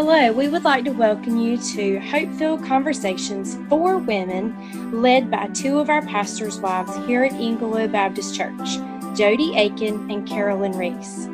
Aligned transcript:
Hello, 0.00 0.30
we 0.30 0.46
would 0.46 0.62
like 0.62 0.84
to 0.84 0.92
welcome 0.92 1.36
you 1.38 1.58
to 1.58 1.98
Hope-Filled 1.98 2.62
Conversations 2.62 3.58
for 3.68 3.98
Women, 3.98 5.02
led 5.02 5.28
by 5.28 5.48
two 5.48 5.80
of 5.80 5.90
our 5.90 6.02
pastors' 6.02 6.60
wives 6.60 6.94
here 7.04 7.24
at 7.24 7.32
Englewood 7.32 7.90
Baptist 7.90 8.32
Church, 8.32 8.76
Jody 9.16 9.56
Aiken 9.56 10.08
and 10.08 10.24
Carolyn 10.24 10.70
Reese. 10.78 11.26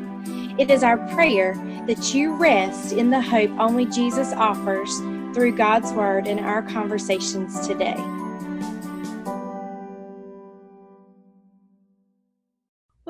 It 0.57 0.71
is 0.71 0.81
our 0.81 0.97
prayer 1.13 1.53
that 1.85 2.15
you 2.15 2.33
rest 2.37 2.91
in 2.91 3.11
the 3.11 3.21
hope 3.21 3.51
only 3.59 3.85
Jesus 3.85 4.33
offers 4.33 4.97
through 5.35 5.55
God's 5.55 5.91
Word 5.91 6.25
in 6.25 6.39
our 6.39 6.63
conversations 6.63 7.67
today. 7.67 7.93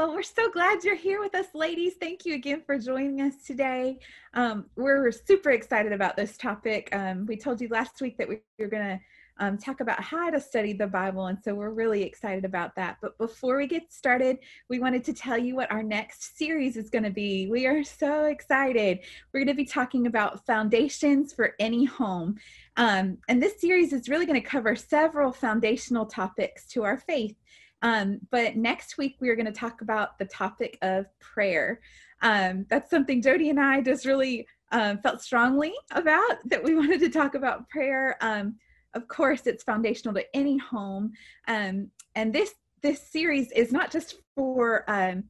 Well, 0.06 0.14
we're 0.14 0.22
so 0.22 0.52
glad 0.52 0.84
you're 0.84 0.94
here 0.94 1.20
with 1.20 1.34
us, 1.34 1.48
ladies. 1.56 1.96
Thank 2.00 2.28
you 2.28 2.36
again 2.36 2.62
for 2.64 2.78
joining 2.78 3.22
us 3.22 3.38
today. 3.44 3.98
Um, 4.36 4.68
we're 4.76 5.12
super 5.12 5.50
excited 5.50 5.94
about 5.94 6.16
this 6.16 6.38
topic. 6.38 6.90
Um, 6.96 7.26
we 7.26 7.36
told 7.36 7.60
you 7.60 7.70
last 7.70 8.00
week 8.02 8.16
that 8.20 8.30
we 8.30 8.40
were 8.60 8.68
going 8.68 8.84
to 8.84 9.00
um, 9.40 9.58
talk 9.58 9.80
about 9.80 10.00
how 10.04 10.30
to 10.30 10.40
study 10.40 10.74
the 10.74 10.86
Bible, 10.86 11.26
and 11.26 11.40
so 11.44 11.56
we're 11.56 11.72
really 11.72 12.04
excited 12.04 12.46
about 12.46 12.76
that. 12.76 12.98
But 13.02 13.18
before 13.18 13.58
we 13.58 13.66
get 13.66 13.92
started, 13.92 14.38
we 14.70 14.78
wanted 14.78 15.04
to 15.06 15.14
tell 15.14 15.40
you 15.40 15.56
what 15.56 15.72
our 15.72 15.82
next 15.82 16.38
series 16.38 16.78
is 16.78 16.92
going 16.92 17.04
to 17.04 17.10
be. 17.10 17.48
We 17.48 17.66
are 17.66 17.84
so 17.84 18.26
excited. 18.26 19.00
We're 19.34 19.40
going 19.40 19.58
to 19.58 19.64
be 19.64 19.66
talking 19.66 20.06
about 20.06 20.46
foundations 20.46 21.34
for 21.34 21.56
any 21.60 21.84
home. 21.84 22.36
Um, 22.78 23.18
and 23.28 23.42
this 23.42 23.60
series 23.60 23.92
is 23.92 24.08
really 24.08 24.28
going 24.28 24.40
to 24.40 24.48
cover 24.48 24.76
several 24.76 25.32
foundational 25.32 26.06
topics 26.06 26.68
to 26.68 26.84
our 26.84 26.98
faith. 26.98 27.36
Um, 27.86 28.20
but 28.32 28.56
next 28.56 28.98
week, 28.98 29.18
we 29.20 29.30
are 29.30 29.36
going 29.36 29.46
to 29.46 29.52
talk 29.52 29.82
about 29.82 30.18
the 30.18 30.26
topic 30.26 30.76
of 30.82 31.06
prayer. 31.20 31.82
Um, 32.24 32.66
that's 32.68 32.90
something 32.90 33.22
Jody 33.22 33.52
and 33.52 33.60
I 33.60 33.82
just 33.82 34.08
really 34.08 34.48
um, 34.72 34.98
felt 35.04 35.22
strongly 35.22 35.72
about 35.92 36.38
that 36.46 36.64
we 36.64 36.74
wanted 36.80 37.00
to 37.02 37.10
talk 37.10 37.36
about 37.36 37.70
prayer. 37.70 38.18
Um, 38.22 38.56
of 38.96 39.08
course, 39.08 39.46
it's 39.46 39.64
foundational 39.64 40.16
to 40.16 40.26
any 40.36 40.58
home, 40.58 41.12
um, 41.48 41.92
and 42.16 42.34
this 42.34 42.56
this 42.82 43.08
series 43.12 43.52
is 43.52 43.72
not 43.72 43.92
just 43.92 44.16
for 44.36 44.84
um, 44.90 45.26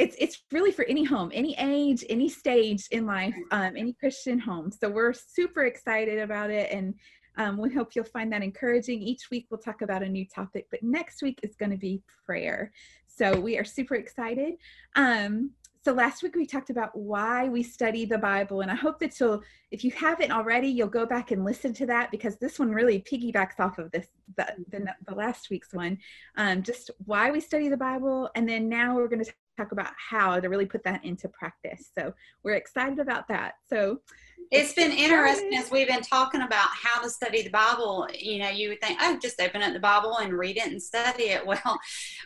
it's 0.00 0.16
it's 0.18 0.42
really 0.50 0.72
for 0.72 0.84
any 0.86 1.04
home, 1.04 1.30
any 1.32 1.54
age, 1.56 2.04
any 2.08 2.28
stage 2.28 2.88
in 2.90 3.06
life, 3.06 3.34
um, 3.52 3.76
any 3.76 3.92
Christian 3.92 4.40
home. 4.40 4.72
So 4.72 4.90
we're 4.90 5.12
super 5.12 5.66
excited 5.66 6.18
about 6.18 6.50
it, 6.50 6.72
and 6.72 6.94
um, 7.36 7.56
we 7.56 7.72
hope 7.72 7.94
you'll 7.94 8.04
find 8.04 8.32
that 8.32 8.42
encouraging. 8.42 9.02
Each 9.02 9.30
week 9.30 9.46
we'll 9.50 9.60
talk 9.60 9.82
about 9.82 10.02
a 10.02 10.08
new 10.08 10.26
topic, 10.26 10.66
but 10.70 10.82
next 10.82 11.22
week 11.22 11.40
is 11.42 11.54
going 11.56 11.70
to 11.70 11.76
be 11.76 12.02
prayer. 12.24 12.72
So 13.06 13.38
we 13.38 13.58
are 13.58 13.64
super 13.64 13.94
excited. 13.94 14.54
Um, 14.96 15.50
so 15.84 15.92
last 15.92 16.22
week 16.22 16.36
we 16.36 16.46
talked 16.46 16.70
about 16.70 16.96
why 16.96 17.48
we 17.48 17.64
study 17.64 18.04
the 18.04 18.18
Bible, 18.18 18.60
and 18.60 18.70
I 18.70 18.76
hope 18.76 19.00
that 19.00 19.18
you'll, 19.18 19.42
if 19.72 19.82
you 19.82 19.90
haven't 19.90 20.30
already, 20.30 20.68
you'll 20.68 20.86
go 20.86 21.04
back 21.04 21.32
and 21.32 21.44
listen 21.44 21.74
to 21.74 21.86
that 21.86 22.12
because 22.12 22.36
this 22.36 22.60
one 22.60 22.70
really 22.70 23.00
piggybacks 23.00 23.58
off 23.58 23.78
of 23.78 23.90
this 23.90 24.06
the 24.36 24.46
the, 24.70 24.86
the 25.08 25.14
last 25.14 25.50
week's 25.50 25.74
one. 25.74 25.98
Um, 26.36 26.62
just 26.62 26.92
why 27.04 27.32
we 27.32 27.40
study 27.40 27.68
the 27.68 27.76
Bible, 27.76 28.30
and 28.36 28.48
then 28.48 28.68
now 28.68 28.94
we're 28.94 29.08
going 29.08 29.24
to 29.24 29.32
talk 29.56 29.72
about 29.72 29.92
how 29.96 30.38
to 30.38 30.48
really 30.48 30.66
put 30.66 30.84
that 30.84 31.04
into 31.04 31.28
practice. 31.28 31.90
So 31.98 32.14
we're 32.44 32.54
excited 32.54 33.00
about 33.00 33.26
that. 33.28 33.54
So 33.68 34.02
it's 34.50 34.72
been 34.74 34.92
interesting 34.92 35.54
as 35.56 35.70
we've 35.70 35.88
been 35.88 36.02
talking 36.02 36.42
about 36.42 36.68
how 36.70 37.00
to 37.02 37.08
study 37.08 37.42
the 37.42 37.50
Bible. 37.50 38.08
You 38.18 38.38
know, 38.38 38.50
you 38.50 38.70
would 38.70 38.80
think, 38.80 38.98
oh, 39.00 39.18
just 39.20 39.40
open 39.40 39.62
up 39.62 39.72
the 39.72 39.80
Bible 39.80 40.18
and 40.18 40.32
read 40.32 40.56
it 40.56 40.70
and 40.70 40.82
study 40.82 41.24
it. 41.24 41.42
Well, 41.52 41.78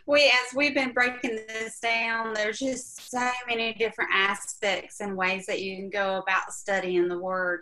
we 0.06 0.26
as 0.26 0.54
we've 0.54 0.74
been 0.74 0.92
breaking 0.92 1.40
this 1.48 1.80
down, 1.80 2.32
there's 2.32 2.60
just 2.60 3.10
so 3.10 3.28
many 3.48 3.72
different 3.74 4.10
aspects 4.14 5.00
and 5.00 5.16
ways 5.16 5.46
that 5.46 5.62
you 5.62 5.76
can 5.76 5.90
go 5.90 6.18
about 6.18 6.52
studying 6.52 7.08
the 7.08 7.18
Word. 7.18 7.60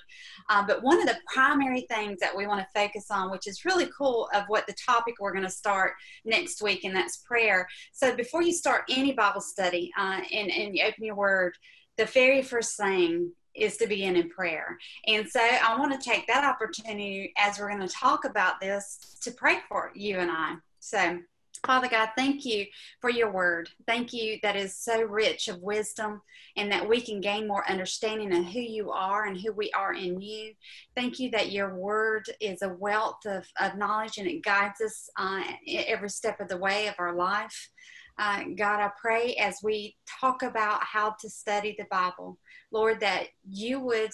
Uh, 0.51 0.63
but 0.67 0.83
one 0.83 1.01
of 1.01 1.07
the 1.07 1.17
primary 1.33 1.87
things 1.91 2.21
that 2.21 2.37
we 2.37 2.47
want 2.47 2.61
to 2.61 2.79
focus 2.79 3.07
on, 3.11 3.31
which 3.31 3.47
is 3.47 3.65
really 3.65 3.89
cool, 3.97 4.29
of 4.35 4.45
what 4.49 4.67
the 4.67 4.75
topic 4.75 5.15
we're 5.21 5.33
going 5.33 5.45
to 5.45 5.51
start 5.51 5.95
next 6.25 6.61
week, 6.61 6.85
and 6.85 6.95
that's 6.95 7.19
prayer. 7.19 7.67
So 7.93 8.15
before 8.15 8.43
you 8.43 8.53
start 8.53 8.83
any 8.91 9.13
Bible 9.13 9.41
study 9.41 9.91
uh, 9.99 10.21
and 10.33 10.51
and 10.51 10.77
you 10.77 10.85
open 10.85 11.05
your 11.05 11.17
Word, 11.17 11.55
the 11.97 12.07
very 12.07 12.43
first 12.43 12.77
thing 12.77 13.33
is 13.55 13.77
to 13.79 13.87
begin 13.87 14.17
in 14.17 14.29
prayer. 14.31 14.79
And 15.07 15.29
so 15.29 15.41
I 15.41 15.79
want 15.79 15.99
to 15.99 16.11
take 16.11 16.27
that 16.27 16.45
opportunity 16.45 17.33
as 17.37 17.59
we're 17.59 17.69
going 17.69 17.87
to 17.87 17.95
talk 17.95 18.25
about 18.25 18.61
this 18.61 19.19
to 19.23 19.31
pray 19.31 19.59
for 19.69 19.91
you 19.95 20.19
and 20.19 20.31
I. 20.31 20.57
So, 20.81 21.21
Father 21.67 21.89
God, 21.89 22.11
thank 22.17 22.45
you 22.45 22.67
for 23.01 23.09
your 23.09 23.33
word. 23.33 23.71
Thank 23.87 24.13
you 24.13 24.39
that 24.43 24.55
is 24.55 24.77
so 24.77 25.03
rich 25.03 25.49
of 25.49 25.63
wisdom 25.63 26.21
and 26.57 26.71
that 26.71 26.87
we 26.87 27.01
can 27.01 27.21
gain 27.23 27.49
more 27.49 27.69
understanding 27.69 28.37
of 28.37 28.45
who 28.45 28.61
you 28.61 28.91
are 28.91 29.25
and 29.25 29.41
who 29.41 29.53
we 29.53 29.71
are 29.73 29.95
in 29.95 30.21
you. 30.21 30.53
Thank 30.95 31.19
you 31.19 31.31
that 31.31 31.53
your 31.53 31.75
word 31.75 32.27
is 32.41 32.61
a 32.61 32.69
wealth 32.69 33.25
of, 33.27 33.47
of 33.59 33.79
knowledge 33.79 34.19
and 34.19 34.29
it 34.29 34.43
guides 34.43 34.81
us 34.83 35.09
uh, 35.19 35.43
every 35.67 36.11
step 36.11 36.39
of 36.41 36.49
the 36.49 36.59
way 36.59 36.87
of 36.89 36.95
our 36.99 37.15
life. 37.15 37.71
Uh, 38.17 38.45
God, 38.57 38.81
I 38.81 38.91
pray 39.01 39.35
as 39.35 39.59
we 39.63 39.97
talk 40.21 40.43
about 40.43 40.85
how 40.85 41.17
to 41.21 41.29
study 41.29 41.75
the 41.77 41.87
Bible, 41.91 42.39
Lord, 42.71 43.01
that 43.01 43.27
you 43.49 43.81
would 43.81 44.13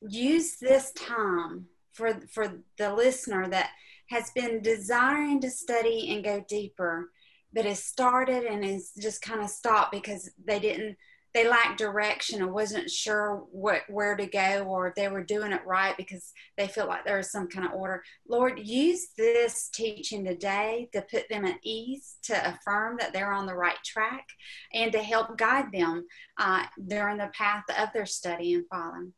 use 0.00 0.56
this 0.56 0.92
time 0.92 1.66
for, 1.92 2.18
for 2.32 2.60
the 2.78 2.94
listener 2.94 3.48
that 3.48 3.70
has 4.08 4.30
been 4.30 4.62
desiring 4.62 5.40
to 5.40 5.50
study 5.50 6.12
and 6.12 6.24
go 6.24 6.44
deeper, 6.48 7.10
but 7.52 7.66
has 7.66 7.84
started 7.84 8.44
and 8.44 8.64
has 8.64 8.92
just 8.98 9.20
kind 9.20 9.42
of 9.42 9.50
stopped 9.50 9.92
because 9.92 10.30
they 10.44 10.58
didn't 10.58 10.96
they 11.34 11.48
lacked 11.48 11.78
direction 11.78 12.42
and 12.42 12.52
wasn't 12.52 12.90
sure 12.90 13.44
what 13.50 13.82
where 13.88 14.16
to 14.16 14.26
go 14.26 14.64
or 14.68 14.88
if 14.88 14.94
they 14.94 15.08
were 15.08 15.24
doing 15.24 15.52
it 15.52 15.64
right 15.66 15.96
because 15.96 16.32
they 16.58 16.68
felt 16.68 16.88
like 16.88 17.04
there 17.04 17.16
was 17.16 17.30
some 17.30 17.48
kind 17.48 17.66
of 17.66 17.72
order. 17.72 18.02
Lord, 18.28 18.58
use 18.58 19.08
this 19.16 19.68
teaching 19.70 20.24
today 20.24 20.88
to 20.92 21.02
put 21.02 21.28
them 21.30 21.44
at 21.44 21.58
ease, 21.62 22.16
to 22.24 22.48
affirm 22.48 22.96
that 22.98 23.12
they're 23.12 23.32
on 23.32 23.46
the 23.46 23.54
right 23.54 23.82
track, 23.84 24.26
and 24.74 24.92
to 24.92 25.02
help 25.02 25.38
guide 25.38 25.72
them 25.72 26.06
uh, 26.38 26.64
during 26.86 27.18
the 27.18 27.30
path 27.36 27.64
of 27.78 27.88
their 27.92 28.06
study 28.06 28.54
and 28.54 28.64
following. 28.70 29.12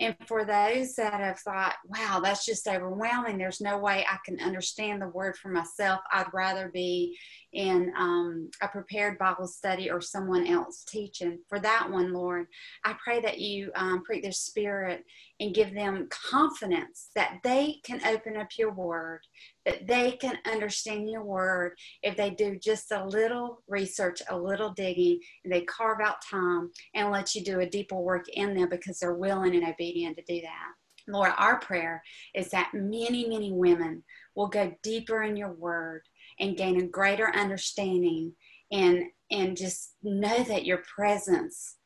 And 0.00 0.14
for 0.26 0.44
those 0.44 0.94
that 0.94 1.14
have 1.14 1.40
thought, 1.40 1.74
wow, 1.86 2.20
that's 2.22 2.46
just 2.46 2.68
overwhelming, 2.68 3.36
there's 3.36 3.60
no 3.60 3.78
way 3.78 4.06
I 4.08 4.18
can 4.24 4.38
understand 4.40 5.02
the 5.02 5.08
word 5.08 5.36
for 5.36 5.48
myself, 5.48 6.00
I'd 6.12 6.32
rather 6.32 6.68
be 6.68 7.16
in 7.52 7.92
um, 7.96 8.50
a 8.62 8.68
prepared 8.68 9.18
Bible 9.18 9.46
study 9.46 9.90
or 9.90 10.00
someone 10.00 10.46
else 10.46 10.84
teaching. 10.84 11.38
For 11.48 11.58
that 11.60 11.90
one, 11.90 12.12
Lord, 12.12 12.46
I 12.84 12.94
pray 13.02 13.20
that 13.20 13.40
you 13.40 13.72
um, 13.74 14.04
prick 14.04 14.22
their 14.22 14.32
spirit 14.32 15.04
and 15.40 15.54
give 15.54 15.74
them 15.74 16.08
confidence 16.10 17.08
that 17.14 17.38
they 17.42 17.80
can 17.84 18.04
open 18.06 18.36
up 18.36 18.48
your 18.58 18.72
word, 18.72 19.20
that 19.64 19.86
they 19.86 20.12
can 20.12 20.36
understand 20.50 21.08
your 21.08 21.24
word 21.24 21.72
if 22.02 22.16
they 22.16 22.30
do 22.30 22.58
just 22.58 22.92
a 22.92 23.04
little 23.04 23.62
research, 23.66 24.20
a 24.28 24.36
little 24.36 24.70
digging, 24.70 25.18
and 25.42 25.52
they 25.52 25.62
carve 25.62 26.00
out 26.00 26.16
time 26.28 26.70
and 26.94 27.10
let 27.10 27.34
you 27.34 27.42
do 27.42 27.60
a 27.60 27.68
deeper 27.68 27.96
work 27.96 28.28
in 28.28 28.54
them 28.54 28.68
because 28.68 28.98
they're 28.98 29.14
willing 29.14 29.54
and 29.54 29.64
obedient 29.64 29.87
to 29.92 30.22
do 30.22 30.40
that. 30.40 30.72
Lord, 31.08 31.32
our 31.38 31.58
prayer 31.58 32.02
is 32.34 32.50
that 32.50 32.70
many, 32.74 33.26
many 33.26 33.52
women 33.52 34.04
will 34.34 34.48
go 34.48 34.72
deeper 34.82 35.22
in 35.22 35.36
your 35.36 35.52
word 35.52 36.02
and 36.38 36.56
gain 36.56 36.80
a 36.80 36.86
greater 36.86 37.34
understanding 37.34 38.32
and 38.70 39.04
and 39.30 39.56
just 39.56 39.94
know 40.02 40.42
that 40.44 40.64
your 40.64 40.82
presence 40.94 41.76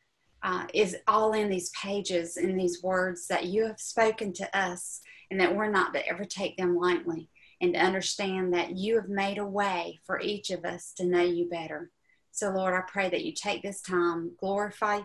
uh, 0.43 0.67
is 0.75 0.97
all 1.07 1.33
in 1.33 1.49
these 1.49 1.71
pages 1.71 2.37
in 2.37 2.57
these 2.57 2.83
words 2.83 3.27
that 3.29 3.47
you 3.47 3.67
have 3.67 3.79
spoken 3.79 4.33
to 4.33 4.59
us 4.59 5.01
and 5.31 5.41
that 5.41 5.55
we're 5.55 5.71
not 5.71 5.95
to 5.95 6.07
ever 6.07 6.25
take 6.25 6.57
them 6.57 6.77
lightly 6.77 7.29
and 7.61 7.75
to 7.75 7.81
understand 7.81 8.53
that 8.53 8.77
you 8.77 8.97
have 8.97 9.09
made 9.09 9.39
a 9.39 9.47
way 9.47 10.01
for 10.05 10.21
each 10.21 10.51
of 10.51 10.65
us 10.65 10.93
to 10.97 11.07
know 11.07 11.23
you 11.23 11.49
better 11.49 11.91
so 12.33 12.51
lord 12.51 12.75
i 12.75 12.81
pray 12.89 13.09
that 13.09 13.25
you 13.25 13.33
take 13.33 13.63
this 13.63 13.81
time 13.81 14.33
glorify 14.41 15.01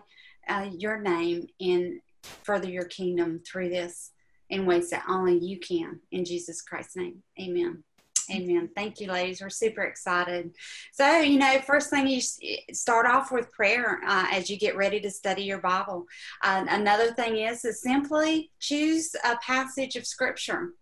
uh, 0.48 0.68
your 0.76 1.00
name 1.00 1.46
and 1.60 2.00
further 2.22 2.68
your 2.68 2.84
kingdom 2.84 3.40
through 3.46 3.68
this 3.68 4.12
in 4.50 4.66
ways 4.66 4.90
that 4.90 5.04
only 5.08 5.38
you 5.38 5.58
can 5.58 6.00
in 6.10 6.24
jesus 6.24 6.62
christ's 6.62 6.96
name 6.96 7.22
amen 7.40 7.82
Amen. 8.30 8.68
Thank 8.74 9.00
you, 9.00 9.10
ladies. 9.10 9.40
We're 9.40 9.48
super 9.48 9.84
excited. 9.84 10.54
So, 10.92 11.18
you 11.20 11.38
know, 11.38 11.60
first 11.66 11.90
thing 11.90 12.06
you 12.06 12.20
start 12.20 13.06
off 13.06 13.32
with 13.32 13.50
prayer 13.52 14.00
uh, 14.06 14.26
as 14.30 14.50
you 14.50 14.58
get 14.58 14.76
ready 14.76 15.00
to 15.00 15.10
study 15.10 15.42
your 15.42 15.60
Bible. 15.60 16.04
Uh, 16.42 16.66
another 16.68 17.12
thing 17.14 17.38
is 17.38 17.62
to 17.62 17.72
simply 17.72 18.50
choose 18.60 19.14
a 19.24 19.36
passage 19.38 19.96
of 19.96 20.06
Scripture. 20.06 20.72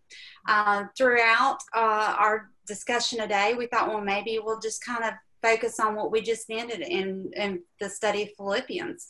Uh, 0.49 0.85
throughout 0.97 1.59
uh, 1.75 2.17
our 2.19 2.51
discussion 2.67 3.21
today, 3.21 3.55
we 3.55 3.67
thought, 3.67 3.89
well, 3.89 4.01
maybe 4.01 4.41
we'll 4.43 4.61
just 4.61 4.85
kind 4.85 5.05
of 5.05 5.13
focus 5.43 5.79
on 5.79 5.95
what 5.95 6.11
we 6.11 6.21
just 6.21 6.47
ended 6.51 6.81
in, 6.81 7.31
in 7.37 7.63
the 7.81 7.89
study 7.89 8.25
of 8.25 8.31
Philippians. 8.37 9.07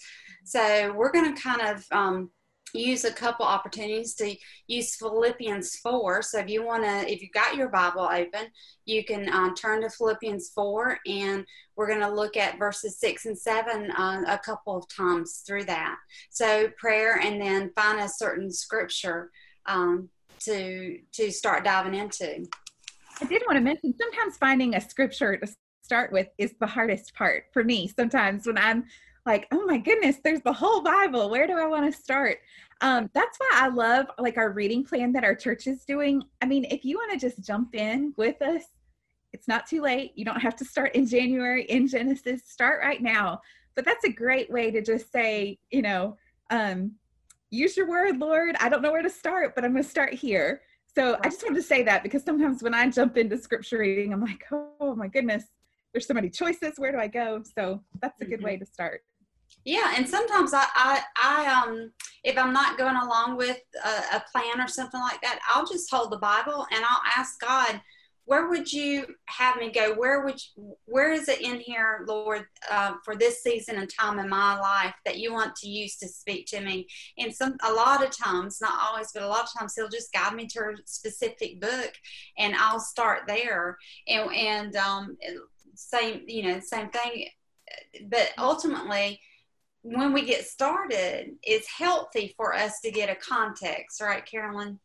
So, 0.46 0.92
we're 0.94 1.12
going 1.12 1.34
to 1.34 1.40
kind 1.40 1.60
of 1.60 1.84
um, 1.92 2.30
use 2.76 3.04
a 3.04 3.12
couple 3.12 3.46
opportunities 3.46 4.14
to 4.14 4.34
use 4.66 4.96
Philippians 4.96 5.76
4. 5.76 6.22
So 6.22 6.38
if 6.38 6.48
you 6.48 6.64
want 6.64 6.84
to, 6.84 7.10
if 7.10 7.22
you've 7.22 7.32
got 7.32 7.56
your 7.56 7.68
Bible 7.68 8.08
open, 8.10 8.48
you 8.84 9.04
can 9.04 9.32
um, 9.32 9.54
turn 9.54 9.82
to 9.82 9.90
Philippians 9.90 10.50
4 10.54 10.98
and 11.06 11.44
we're 11.76 11.88
going 11.88 12.00
to 12.00 12.10
look 12.10 12.36
at 12.36 12.58
verses 12.58 12.98
6 12.98 13.26
and 13.26 13.38
7 13.38 13.90
uh, 13.90 14.22
a 14.26 14.38
couple 14.38 14.76
of 14.76 14.84
times 14.88 15.42
through 15.46 15.64
that. 15.64 15.96
So 16.30 16.68
prayer 16.78 17.18
and 17.20 17.40
then 17.40 17.72
find 17.74 18.00
a 18.00 18.08
certain 18.08 18.50
scripture 18.52 19.30
um, 19.66 20.08
to 20.40 20.98
to 21.12 21.30
start 21.30 21.64
diving 21.64 21.94
into. 21.94 22.46
I 23.20 23.24
did 23.24 23.42
want 23.46 23.56
to 23.56 23.62
mention 23.62 23.94
sometimes 23.98 24.36
finding 24.36 24.74
a 24.74 24.80
scripture 24.80 25.36
to 25.38 25.48
start 25.82 26.12
with 26.12 26.28
is 26.36 26.52
the 26.60 26.66
hardest 26.66 27.14
part 27.14 27.44
for 27.52 27.64
me. 27.64 27.88
Sometimes 27.88 28.46
when 28.46 28.58
I'm 28.58 28.84
like, 29.26 29.46
oh 29.52 29.64
my 29.66 29.78
goodness, 29.78 30.16
there's 30.22 30.42
the 30.42 30.52
whole 30.52 30.82
Bible. 30.82 31.28
Where 31.28 31.46
do 31.46 31.58
I 31.58 31.66
want 31.66 31.92
to 31.92 32.00
start? 32.00 32.38
Um, 32.80 33.10
that's 33.14 33.38
why 33.38 33.50
I 33.52 33.68
love 33.68 34.06
like 34.18 34.36
our 34.36 34.52
reading 34.52 34.84
plan 34.84 35.12
that 35.12 35.24
our 35.24 35.34
church 35.34 35.66
is 35.66 35.84
doing. 35.84 36.22
I 36.40 36.46
mean, 36.46 36.64
if 36.70 36.84
you 36.84 36.96
want 36.96 37.12
to 37.12 37.18
just 37.18 37.44
jump 37.44 37.74
in 37.74 38.14
with 38.16 38.40
us, 38.42 38.62
it's 39.32 39.48
not 39.48 39.66
too 39.66 39.82
late. 39.82 40.12
You 40.14 40.24
don't 40.24 40.40
have 40.40 40.56
to 40.56 40.64
start 40.64 40.94
in 40.94 41.06
January 41.06 41.64
in 41.64 41.88
Genesis. 41.88 42.42
Start 42.46 42.80
right 42.82 43.02
now. 43.02 43.40
But 43.74 43.84
that's 43.84 44.04
a 44.04 44.12
great 44.12 44.50
way 44.50 44.70
to 44.70 44.80
just 44.80 45.12
say, 45.12 45.58
you 45.70 45.82
know, 45.82 46.16
um, 46.50 46.92
use 47.50 47.76
your 47.76 47.88
word, 47.88 48.18
Lord. 48.18 48.56
I 48.60 48.68
don't 48.68 48.82
know 48.82 48.92
where 48.92 49.02
to 49.02 49.10
start, 49.10 49.54
but 49.54 49.64
I'm 49.64 49.72
going 49.72 49.84
to 49.84 49.88
start 49.88 50.14
here. 50.14 50.62
So 50.94 51.18
I 51.22 51.28
just 51.28 51.42
wanted 51.42 51.56
to 51.56 51.62
say 51.62 51.82
that 51.82 52.02
because 52.02 52.24
sometimes 52.24 52.62
when 52.62 52.72
I 52.72 52.88
jump 52.88 53.18
into 53.18 53.36
scripture 53.36 53.78
reading, 53.78 54.14
I'm 54.14 54.22
like, 54.22 54.44
oh 54.50 54.94
my 54.96 55.08
goodness, 55.08 55.44
there's 55.92 56.06
so 56.06 56.14
many 56.14 56.30
choices. 56.30 56.74
Where 56.78 56.92
do 56.92 56.98
I 56.98 57.06
go? 57.06 57.42
So 57.58 57.82
that's 58.00 58.20
a 58.22 58.24
good 58.24 58.38
mm-hmm. 58.38 58.46
way 58.46 58.56
to 58.56 58.64
start. 58.64 59.02
Yeah, 59.66 59.94
and 59.96 60.08
sometimes 60.08 60.54
I, 60.54 60.64
I, 60.76 61.00
I, 61.20 61.52
um, 61.52 61.90
if 62.22 62.38
I'm 62.38 62.52
not 62.52 62.78
going 62.78 62.94
along 62.94 63.36
with 63.36 63.58
a, 63.84 64.16
a 64.16 64.24
plan 64.30 64.60
or 64.60 64.68
something 64.68 65.00
like 65.00 65.20
that, 65.22 65.40
I'll 65.48 65.66
just 65.66 65.92
hold 65.92 66.12
the 66.12 66.18
Bible 66.18 66.68
and 66.70 66.84
I'll 66.84 67.02
ask 67.16 67.40
God, 67.40 67.80
where 68.26 68.48
would 68.48 68.72
you 68.72 69.06
have 69.26 69.56
me 69.56 69.72
go? 69.72 69.92
Where 69.94 70.24
would 70.24 70.40
you, 70.40 70.76
where 70.84 71.10
is 71.10 71.28
it 71.28 71.40
in 71.40 71.58
here, 71.58 72.04
Lord, 72.06 72.46
uh, 72.70 72.94
for 73.04 73.16
this 73.16 73.42
season 73.42 73.78
and 73.78 73.90
time 73.90 74.20
in 74.20 74.28
my 74.28 74.56
life 74.56 74.94
that 75.04 75.18
you 75.18 75.32
want 75.32 75.56
to 75.56 75.68
use 75.68 75.96
to 75.96 76.06
speak 76.06 76.46
to 76.46 76.60
me? 76.60 76.86
And 77.18 77.34
some, 77.34 77.56
a 77.64 77.72
lot 77.72 78.04
of 78.04 78.16
times, 78.16 78.60
not 78.60 78.78
always, 78.80 79.10
but 79.12 79.24
a 79.24 79.28
lot 79.28 79.44
of 79.44 79.58
times, 79.58 79.74
He'll 79.74 79.88
just 79.88 80.12
guide 80.12 80.34
me 80.34 80.46
to 80.46 80.60
a 80.60 80.74
specific 80.84 81.60
book, 81.60 81.92
and 82.38 82.54
I'll 82.54 82.80
start 82.80 83.22
there. 83.26 83.78
And 84.06 84.32
and 84.32 84.76
um, 84.76 85.16
same, 85.74 86.22
you 86.26 86.44
know, 86.44 86.60
same 86.60 86.90
thing. 86.90 87.26
But 88.08 88.30
ultimately, 88.38 89.20
when 89.94 90.12
we 90.12 90.22
get 90.22 90.44
started, 90.44 91.36
it's 91.42 91.68
healthy 91.70 92.34
for 92.36 92.54
us 92.54 92.80
to 92.80 92.90
get 92.90 93.08
a 93.08 93.14
context, 93.14 94.00
right, 94.00 94.26
Carolyn? 94.26 94.80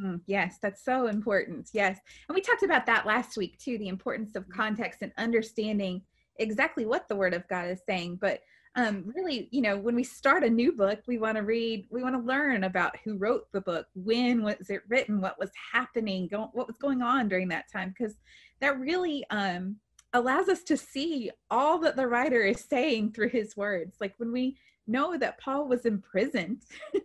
Mm, 0.00 0.20
yes, 0.26 0.58
that's 0.62 0.84
so 0.84 1.08
important. 1.08 1.70
Yes. 1.72 1.98
And 2.28 2.36
we 2.36 2.40
talked 2.40 2.62
about 2.62 2.86
that 2.86 3.04
last 3.04 3.36
week 3.36 3.58
too 3.58 3.78
the 3.78 3.88
importance 3.88 4.36
of 4.36 4.48
context 4.48 5.00
and 5.02 5.12
understanding 5.18 6.02
exactly 6.36 6.86
what 6.86 7.08
the 7.08 7.16
Word 7.16 7.34
of 7.34 7.48
God 7.48 7.68
is 7.68 7.80
saying. 7.84 8.18
But 8.20 8.42
um, 8.76 9.12
really, 9.12 9.48
you 9.50 9.60
know, 9.60 9.76
when 9.76 9.96
we 9.96 10.04
start 10.04 10.44
a 10.44 10.50
new 10.50 10.70
book, 10.70 11.00
we 11.08 11.18
want 11.18 11.36
to 11.36 11.42
read, 11.42 11.88
we 11.90 12.00
want 12.00 12.14
to 12.14 12.22
learn 12.22 12.62
about 12.62 12.96
who 13.04 13.16
wrote 13.16 13.50
the 13.50 13.60
book, 13.60 13.86
when 13.96 14.44
was 14.44 14.70
it 14.70 14.82
written, 14.86 15.20
what 15.20 15.38
was 15.38 15.50
happening, 15.72 16.28
go, 16.28 16.50
what 16.52 16.68
was 16.68 16.76
going 16.80 17.02
on 17.02 17.28
during 17.28 17.48
that 17.48 17.64
time, 17.72 17.92
because 17.96 18.14
that 18.60 18.78
really 18.78 19.24
um, 19.30 19.76
allows 20.12 20.48
us 20.48 20.62
to 20.64 20.76
see 20.76 21.30
all 21.50 21.78
that 21.78 21.96
the 21.96 22.06
writer 22.06 22.42
is 22.42 22.64
saying 22.68 23.12
through 23.12 23.28
his 23.28 23.56
words. 23.56 23.96
Like 24.00 24.14
when 24.18 24.32
we 24.32 24.56
know 24.86 25.16
that 25.18 25.38
Paul 25.38 25.68
was 25.68 25.84
imprisoned, 25.84 26.62
that 26.92 27.02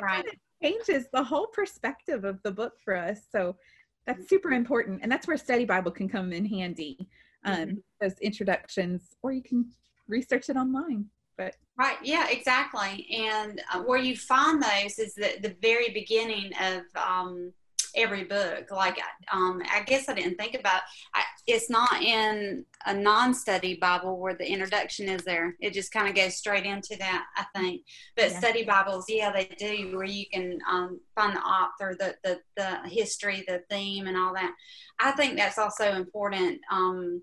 right. 0.00 0.24
kind 0.24 0.28
of 0.28 0.34
changes 0.62 1.06
the 1.12 1.24
whole 1.24 1.46
perspective 1.48 2.24
of 2.24 2.42
the 2.42 2.52
book 2.52 2.74
for 2.84 2.94
us. 2.96 3.20
So 3.30 3.56
that's 4.06 4.28
super 4.28 4.52
important. 4.52 5.00
And 5.02 5.10
that's 5.10 5.26
where 5.26 5.36
Study 5.36 5.64
Bible 5.64 5.90
can 5.90 6.08
come 6.08 6.32
in 6.32 6.44
handy. 6.44 7.08
Um, 7.44 7.56
mm-hmm. 7.56 7.74
Those 8.00 8.18
introductions, 8.20 9.14
or 9.22 9.32
you 9.32 9.42
can 9.42 9.70
research 10.08 10.48
it 10.48 10.56
online. 10.56 11.06
But 11.36 11.54
right, 11.76 11.98
yeah, 12.02 12.28
exactly. 12.30 13.06
And 13.12 13.60
uh, 13.72 13.82
where 13.82 13.98
you 13.98 14.16
find 14.16 14.62
those 14.62 14.98
is 14.98 15.14
the 15.14 15.36
the 15.42 15.54
very 15.60 15.90
beginning 15.90 16.52
of 16.60 16.82
um, 16.96 17.52
every 17.96 18.24
book. 18.24 18.70
Like, 18.70 18.98
um, 19.32 19.62
I 19.72 19.82
guess 19.82 20.08
I 20.08 20.14
didn't 20.14 20.36
think 20.36 20.54
about. 20.54 20.82
I, 21.14 21.22
it's 21.46 21.70
not 21.70 22.02
in 22.02 22.64
a 22.84 22.94
non-study 22.94 23.78
Bible 23.80 24.18
where 24.18 24.34
the 24.34 24.46
introduction 24.46 25.08
is 25.08 25.22
there. 25.22 25.56
It 25.60 25.72
just 25.72 25.92
kind 25.92 26.08
of 26.08 26.14
goes 26.14 26.36
straight 26.36 26.66
into 26.66 26.96
that, 26.98 27.24
I 27.36 27.44
think. 27.58 27.82
But 28.16 28.30
yeah. 28.30 28.38
study 28.38 28.64
Bibles, 28.64 29.06
yeah, 29.08 29.32
they 29.32 29.46
do 29.58 29.96
where 29.96 30.04
you 30.04 30.26
can 30.32 30.58
um, 30.70 31.00
find 31.14 31.34
the 31.34 31.40
author, 31.40 31.96
the, 31.98 32.14
the 32.22 32.40
the 32.56 32.88
history, 32.88 33.44
the 33.48 33.62
theme, 33.70 34.06
and 34.06 34.16
all 34.16 34.34
that. 34.34 34.52
I 35.00 35.12
think 35.12 35.36
that's 35.36 35.58
also 35.58 35.92
important. 35.92 36.60
Um, 36.70 37.22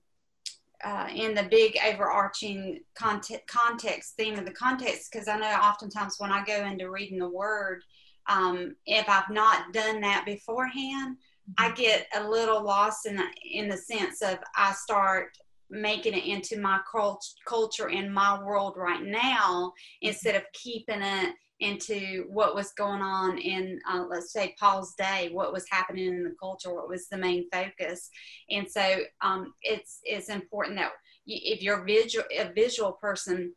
uh, 0.83 1.07
in 1.15 1.33
the 1.33 1.43
big 1.43 1.77
overarching 1.87 2.81
context, 2.93 3.47
context 3.47 4.15
theme 4.17 4.37
of 4.37 4.45
the 4.45 4.51
context, 4.51 5.09
because 5.11 5.29
I 5.29 5.37
know 5.37 5.47
oftentimes 5.47 6.15
when 6.17 6.31
I 6.31 6.43
go 6.43 6.65
into 6.65 6.91
reading 6.91 7.19
the 7.19 7.29
word, 7.29 7.83
um, 8.27 8.75
if 8.85 9.07
I've 9.09 9.29
not 9.29 9.73
done 9.73 10.01
that 10.01 10.23
beforehand, 10.25 11.17
I 11.57 11.67
mm-hmm. 11.67 11.75
get 11.75 12.07
a 12.15 12.27
little 12.27 12.63
lost 12.63 13.05
in 13.05 13.17
the, 13.17 13.25
in 13.51 13.67
the 13.67 13.77
sense 13.77 14.21
of 14.21 14.39
I 14.55 14.73
start 14.73 15.37
making 15.69 16.13
it 16.13 16.25
into 16.25 16.59
my 16.59 16.79
cult- 16.89 17.33
culture 17.47 17.89
and 17.89 18.13
my 18.13 18.41
world 18.43 18.75
right 18.77 19.03
now 19.03 19.71
mm-hmm. 19.73 20.07
instead 20.07 20.35
of 20.35 20.43
keeping 20.53 21.01
it 21.01 21.33
into 21.59 22.25
what 22.29 22.55
was 22.55 22.73
going 22.73 23.01
on 23.01 23.37
in 23.37 23.79
uh, 23.89 24.03
let's 24.09 24.33
say 24.33 24.55
paul's 24.59 24.93
day 24.95 25.29
what 25.31 25.53
was 25.53 25.65
happening 25.69 26.07
in 26.07 26.23
the 26.23 26.33
culture 26.39 26.73
what 26.73 26.89
was 26.89 27.07
the 27.07 27.17
main 27.17 27.47
focus 27.51 28.09
and 28.49 28.69
so 28.69 28.99
um, 29.21 29.53
it's 29.61 29.99
it's 30.03 30.29
important 30.29 30.77
that 30.77 30.91
if 31.25 31.61
you're 31.61 31.85
visual 31.85 32.25
a 32.37 32.51
visual 32.53 32.93
person 32.93 33.53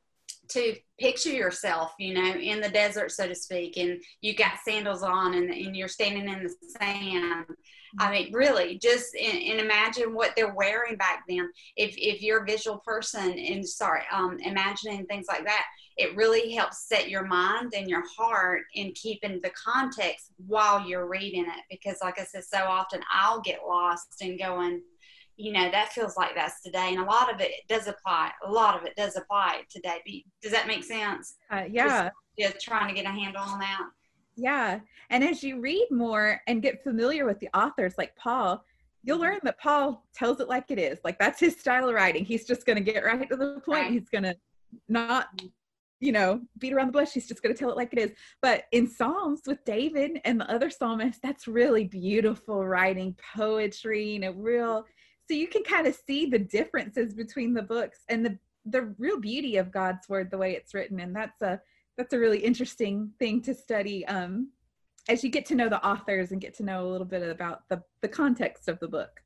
to 0.49 0.75
picture 0.99 1.31
yourself, 1.31 1.93
you 1.99 2.15
know, 2.15 2.35
in 2.35 2.61
the 2.61 2.69
desert, 2.69 3.11
so 3.11 3.29
to 3.29 3.35
speak, 3.35 3.77
and 3.77 4.01
you 4.21 4.35
got 4.35 4.59
sandals 4.65 5.03
on 5.03 5.35
and, 5.35 5.51
and 5.51 5.77
you're 5.77 5.89
standing 5.89 6.29
in 6.29 6.43
the 6.43 6.55
sand. 6.79 7.47
I 7.99 8.11
mean, 8.11 8.33
really, 8.33 8.79
just 8.79 9.15
and, 9.15 9.39
and 9.39 9.61
imagine 9.61 10.15
what 10.15 10.35
they're 10.37 10.55
wearing 10.55 10.97
back 10.97 11.25
then. 11.29 11.51
If 11.77 11.95
if 11.97 12.21
you're 12.21 12.43
a 12.43 12.47
visual 12.47 12.83
person 12.85 13.39
and 13.39 13.67
sorry, 13.67 14.03
um, 14.13 14.39
imagining 14.41 15.07
things 15.07 15.27
like 15.29 15.45
that, 15.45 15.65
it 15.97 16.15
really 16.17 16.53
helps 16.55 16.89
set 16.89 17.09
your 17.09 17.25
mind 17.25 17.73
and 17.75 17.89
your 17.89 18.05
heart 18.19 18.63
in 18.75 18.93
keeping 18.93 19.41
the 19.43 19.51
context 19.51 20.33
while 20.47 20.87
you're 20.87 21.09
reading 21.09 21.47
it. 21.47 21.65
Because, 21.71 21.99
like 22.03 22.19
I 22.21 22.25
said, 22.25 22.45
so 22.45 22.65
often 22.65 23.01
I'll 23.13 23.41
get 23.41 23.61
lost 23.67 24.09
and 24.21 24.39
going 24.39 24.83
you 25.37 25.53
know 25.53 25.71
that 25.71 25.93
feels 25.93 26.17
like 26.17 26.35
that's 26.35 26.63
today 26.63 26.89
and 26.91 26.99
a 26.99 27.05
lot 27.05 27.33
of 27.33 27.41
it 27.41 27.51
does 27.69 27.87
apply 27.87 28.31
a 28.47 28.51
lot 28.51 28.79
of 28.79 28.87
it 28.87 28.95
does 28.97 29.17
apply 29.17 29.63
today. 29.71 30.25
Does 30.43 30.53
that 30.53 30.67
make 30.67 30.83
sense? 30.83 31.37
Uh, 31.51 31.65
yeah. 31.71 32.11
just, 32.39 32.55
just 32.55 32.65
trying 32.65 32.89
to 32.89 32.95
get 32.95 33.09
a 33.09 33.13
handle 33.13 33.43
on 33.43 33.59
that. 33.61 33.83
Yeah 34.37 34.81
and 35.11 35.25
as 35.25 35.43
you 35.43 35.61
read 35.61 35.87
more 35.91 36.41
and 36.47 36.63
get 36.63 36.83
familiar 36.83 37.25
with 37.25 37.39
the 37.41 37.49
authors 37.55 37.95
like 37.97 38.15
paul 38.17 38.65
you'll 39.03 39.19
learn 39.19 39.39
that 39.43 39.59
paul 39.59 40.05
tells 40.15 40.41
it 40.41 40.49
like 40.49 40.71
it 40.71 40.79
is 40.79 40.99
like 41.05 41.19
that's 41.19 41.41
his 41.41 41.57
style 41.59 41.89
of 41.89 41.95
writing. 41.95 42.25
He's 42.25 42.47
just 42.47 42.67
going 42.67 42.83
to 42.83 42.93
get 42.93 43.05
right 43.05 43.29
to 43.29 43.37
the 43.37 43.61
point. 43.65 43.83
Right. 43.83 43.93
he's 43.93 44.09
going 44.09 44.25
to 44.25 44.37
not 44.89 45.29
you 46.01 46.13
know 46.13 46.41
beat 46.59 46.73
around 46.73 46.89
the 46.89 46.93
bush. 46.93 47.13
He's 47.13 47.29
just 47.29 47.43
going 47.43 47.55
to 47.55 47.59
tell 47.59 47.71
it 47.71 47.77
like 47.77 47.93
it 47.93 47.99
is. 47.99 48.13
But 48.43 48.65
in 48.73 48.89
psalms 48.89 49.43
with 49.47 49.65
david 49.65 50.21
and 50.25 50.41
the 50.41 50.51
other 50.51 50.71
psalmists 50.71 51.21
that's 51.23 51.47
really 51.47 51.85
beautiful 51.85 52.67
writing 52.67 53.17
poetry 53.35 54.13
you 54.13 54.19
know 54.19 54.33
real 54.33 54.85
so 55.29 55.35
you 55.35 55.49
can 55.49 55.63
kind 55.63 55.87
of 55.87 55.99
see 56.07 56.27
the 56.27 56.39
differences 56.39 57.15
between 57.15 57.55
the 57.55 57.63
books 57.63 58.01
and 58.09 58.25
the 58.25 58.39
the 58.69 58.83
real 58.99 59.21
beauty 59.21 59.59
of 59.59 59.71
God's 59.71 60.09
word 60.09 60.31
the 60.31 60.39
way 60.39 60.53
it's 60.53 60.75
written 60.75 61.01
and 61.01 61.15
that's 61.15 61.41
a 61.43 61.61
that's 61.97 62.13
a 62.13 62.19
really 62.19 62.39
interesting 62.39 63.13
thing 63.19 63.41
to 63.43 63.55
study 63.55 64.05
um 64.07 64.49
as 65.09 65.23
you 65.23 65.31
get 65.31 65.47
to 65.47 65.55
know 65.55 65.69
the 65.69 65.85
authors 65.87 66.33
and 66.33 66.41
get 66.41 66.55
to 66.55 66.65
know 66.65 66.87
a 66.87 66.91
little 66.91 67.07
bit 67.07 67.23
about 67.29 67.69
the 67.69 67.83
the 68.01 68.09
context 68.09 68.69
of 68.69 68.79
the 68.81 68.89
book. 68.89 69.21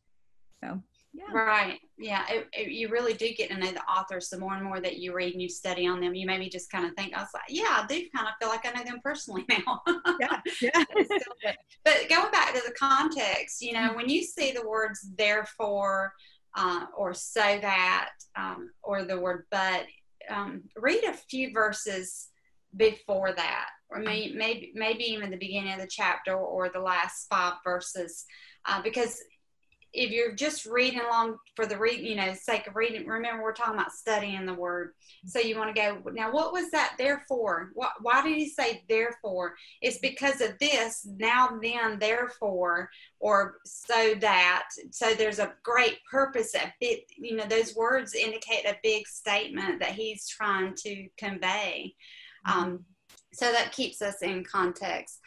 So 0.63 0.83
yeah. 1.13 1.33
Right. 1.33 1.81
Yeah. 1.99 2.25
It, 2.31 2.49
it, 2.53 2.71
you 2.71 2.89
really 2.89 3.15
do 3.15 3.33
get 3.35 3.51
to 3.51 3.59
know 3.59 3.73
the 3.73 3.83
authors 3.83 4.29
the 4.29 4.39
more 4.39 4.55
and 4.55 4.65
more 4.65 4.81
that 4.81 4.99
you 4.99 5.13
read 5.13 5.33
and 5.33 5.43
you 5.43 5.49
study 5.49 5.87
on 5.87 6.01
them. 6.01 6.15
You 6.15 6.27
maybe 6.27 6.49
just 6.49 6.71
kind 6.71 6.87
of 6.87 6.93
think, 6.95 7.15
I 7.15 7.21
was 7.21 7.31
like, 7.35 7.43
yeah, 7.49 7.83
I 7.83 7.87
do 7.89 8.07
kind 8.15 8.29
of 8.29 8.35
feel 8.41 8.49
like 8.49 8.65
I 8.65 8.71
know 8.71 8.85
them 8.85 9.01
personally 9.03 9.45
now. 9.49 9.83
yeah. 10.21 10.41
yeah. 10.61 11.55
but 11.85 12.09
going 12.09 12.31
back 12.31 12.55
to 12.55 12.63
the 12.65 12.75
context, 12.79 13.61
you 13.61 13.73
know, 13.73 13.93
when 13.95 14.09
you 14.09 14.23
see 14.23 14.53
the 14.53 14.67
words 14.67 15.09
therefore 15.19 16.13
uh, 16.57 16.87
or 16.97 17.13
so 17.13 17.41
that 17.41 18.11
um, 18.37 18.71
or 18.83 19.05
the 19.05 19.19
word 19.19 19.47
but, 19.51 19.87
um, 20.29 20.63
read 20.77 21.03
a 21.05 21.13
few 21.13 21.53
verses 21.53 22.29
before 22.77 23.33
that 23.33 23.67
or 23.89 23.99
maybe, 23.99 24.33
maybe, 24.37 24.73
maybe 24.75 25.05
even 25.05 25.31
the 25.31 25.37
beginning 25.37 25.73
of 25.73 25.81
the 25.81 25.89
chapter 25.91 26.37
or 26.37 26.69
the 26.69 26.81
last 26.81 27.27
five 27.29 27.55
verses 27.65 28.25
uh, 28.67 28.81
because 28.81 29.21
if 29.93 30.11
you're 30.11 30.35
just 30.35 30.67
reading 30.67 31.01
along 31.01 31.37
for 31.57 31.67
the 31.67 31.77
read, 31.77 32.01
you 32.01 32.15
know, 32.15 32.33
sake 32.35 32.67
of 32.67 32.77
reading, 32.77 33.07
remember 33.07 33.43
we're 33.43 33.53
talking 33.53 33.75
about 33.75 33.93
studying 33.93 34.47
the 34.47 34.55
word. 34.55 34.93
So 35.27 35.41
you 35.41 35.59
want 35.59 35.75
to 35.75 35.81
go, 35.81 36.11
now 36.13 36.33
what 36.33 36.53
was 36.53 36.71
that 36.71 36.95
there 36.97 37.25
for? 37.27 37.71
What, 37.75 37.93
why 38.01 38.23
did 38.23 38.37
he 38.37 38.49
say 38.49 38.85
therefore? 38.89 39.55
It's 39.83 39.99
because 39.99 40.41
of 40.41 40.59
this, 40.61 41.07
now 41.19 41.59
then, 41.61 41.99
therefore, 41.99 42.91
or 43.19 43.57
so 43.65 44.15
that. 44.21 44.69
So 44.91 45.15
there's 45.15 45.41
a 45.41 45.55
great 45.65 45.99
purpose. 46.11 46.55
A 46.55 46.73
bit, 46.81 47.05
you 47.17 47.37
know, 47.37 47.47
those 47.47 47.75
words 47.75 48.15
indicate 48.15 48.67
a 48.67 48.79
big 48.83 49.09
statement 49.09 49.81
that 49.81 49.93
he's 49.93 50.29
trying 50.29 50.75
to 50.85 51.09
convey. 51.19 51.95
Mm-hmm. 52.47 52.59
Um, 52.61 52.85
so 53.33 53.51
that 53.53 53.73
keeps 53.73 54.03
us 54.03 54.23
in 54.23 54.45
context 54.45 55.21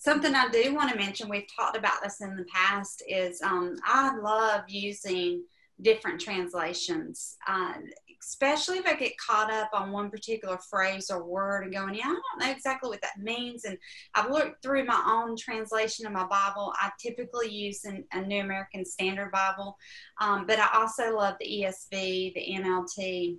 something 0.00 0.34
I 0.34 0.48
do 0.48 0.74
want 0.74 0.90
to 0.90 0.96
mention, 0.96 1.28
we've 1.28 1.46
talked 1.54 1.76
about 1.76 2.02
this 2.02 2.20
in 2.22 2.34
the 2.34 2.46
past, 2.52 3.02
is 3.06 3.40
um, 3.42 3.76
I 3.84 4.16
love 4.16 4.62
using 4.66 5.44
different 5.82 6.20
translations, 6.20 7.36
uh, 7.46 7.74
especially 8.22 8.78
if 8.78 8.86
I 8.86 8.94
get 8.94 9.18
caught 9.18 9.52
up 9.52 9.70
on 9.74 9.92
one 9.92 10.10
particular 10.10 10.58
phrase 10.70 11.10
or 11.10 11.22
word 11.22 11.64
and 11.64 11.72
going, 11.72 11.94
yeah, 11.94 12.04
I 12.04 12.14
don't 12.14 12.40
know 12.40 12.50
exactly 12.50 12.88
what 12.88 13.02
that 13.02 13.18
means. 13.18 13.64
And 13.66 13.76
I've 14.14 14.30
looked 14.30 14.62
through 14.62 14.86
my 14.86 15.02
own 15.06 15.36
translation 15.36 16.06
of 16.06 16.12
my 16.12 16.24
Bible. 16.24 16.72
I 16.76 16.90
typically 16.98 17.50
use 17.50 17.84
an, 17.84 18.04
a 18.12 18.22
New 18.22 18.40
American 18.40 18.86
Standard 18.86 19.30
Bible, 19.30 19.76
um, 20.18 20.46
but 20.46 20.58
I 20.58 20.68
also 20.74 21.14
love 21.14 21.34
the 21.40 21.46
ESV, 21.46 22.34
the 22.34 22.56
NLT 22.58 23.38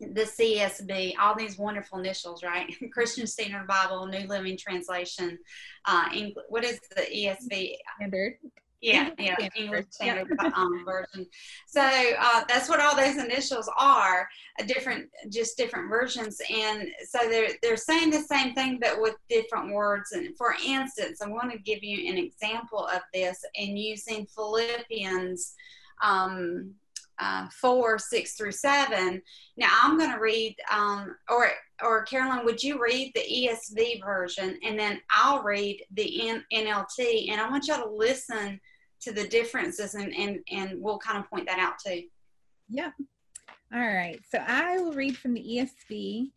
the 0.00 0.22
CSB, 0.22 1.14
all 1.20 1.34
these 1.36 1.58
wonderful 1.58 1.98
initials, 1.98 2.42
right? 2.42 2.72
Christian 2.92 3.26
Standard 3.26 3.66
Bible, 3.66 4.06
New 4.06 4.26
Living 4.26 4.56
Translation, 4.56 5.38
uh, 5.86 6.08
English, 6.14 6.44
what 6.48 6.64
is 6.64 6.80
the 6.94 7.02
ESV? 7.02 7.74
Standard. 7.96 8.38
Yeah, 8.80 9.10
yeah, 9.18 9.36
English 9.56 9.86
Standard 9.90 10.28
um, 10.54 10.84
Version. 10.84 11.26
So 11.66 11.82
uh, 11.82 12.44
that's 12.48 12.68
what 12.68 12.80
all 12.80 12.94
those 12.94 13.16
initials 13.16 13.68
are, 13.76 14.28
a 14.60 14.64
different, 14.64 15.08
just 15.30 15.56
different 15.56 15.88
versions. 15.88 16.40
And 16.48 16.88
so 17.08 17.28
they're 17.28 17.50
they're 17.62 17.76
saying 17.76 18.10
the 18.10 18.20
same 18.20 18.54
thing, 18.54 18.78
but 18.80 19.00
with 19.00 19.16
different 19.28 19.72
words. 19.72 20.12
And 20.12 20.36
for 20.36 20.54
instance, 20.64 21.20
I 21.20 21.28
want 21.28 21.50
to 21.50 21.58
give 21.58 21.82
you 21.82 22.08
an 22.10 22.18
example 22.18 22.86
of 22.86 23.00
this 23.12 23.44
in 23.54 23.76
using 23.76 24.26
Philippians. 24.26 25.54
Um, 26.00 26.74
uh, 27.20 27.48
four, 27.50 27.98
six 27.98 28.34
through 28.34 28.52
seven. 28.52 29.20
Now 29.56 29.70
I'm 29.82 29.98
going 29.98 30.12
to 30.12 30.20
read, 30.20 30.56
um, 30.72 31.16
or 31.28 31.50
or 31.82 32.02
Carolyn, 32.02 32.44
would 32.44 32.62
you 32.62 32.80
read 32.82 33.12
the 33.14 33.20
ESV 33.20 34.04
version, 34.04 34.58
and 34.64 34.78
then 34.78 35.00
I'll 35.10 35.42
read 35.42 35.82
the 35.94 36.28
N- 36.28 36.44
NLT, 36.52 37.30
and 37.30 37.40
I 37.40 37.48
want 37.48 37.66
y'all 37.66 37.82
to 37.82 37.90
listen 37.90 38.60
to 39.00 39.12
the 39.12 39.28
differences, 39.28 39.94
and 39.94 40.14
and 40.14 40.40
and 40.50 40.80
we'll 40.80 40.98
kind 40.98 41.18
of 41.18 41.28
point 41.30 41.46
that 41.46 41.58
out 41.58 41.74
too. 41.84 42.02
Yep. 42.70 42.92
All 43.72 43.80
right. 43.80 44.20
So 44.30 44.38
I 44.46 44.78
will 44.78 44.92
read 44.92 45.16
from 45.16 45.34
the 45.34 45.42
ESV. 45.42 46.30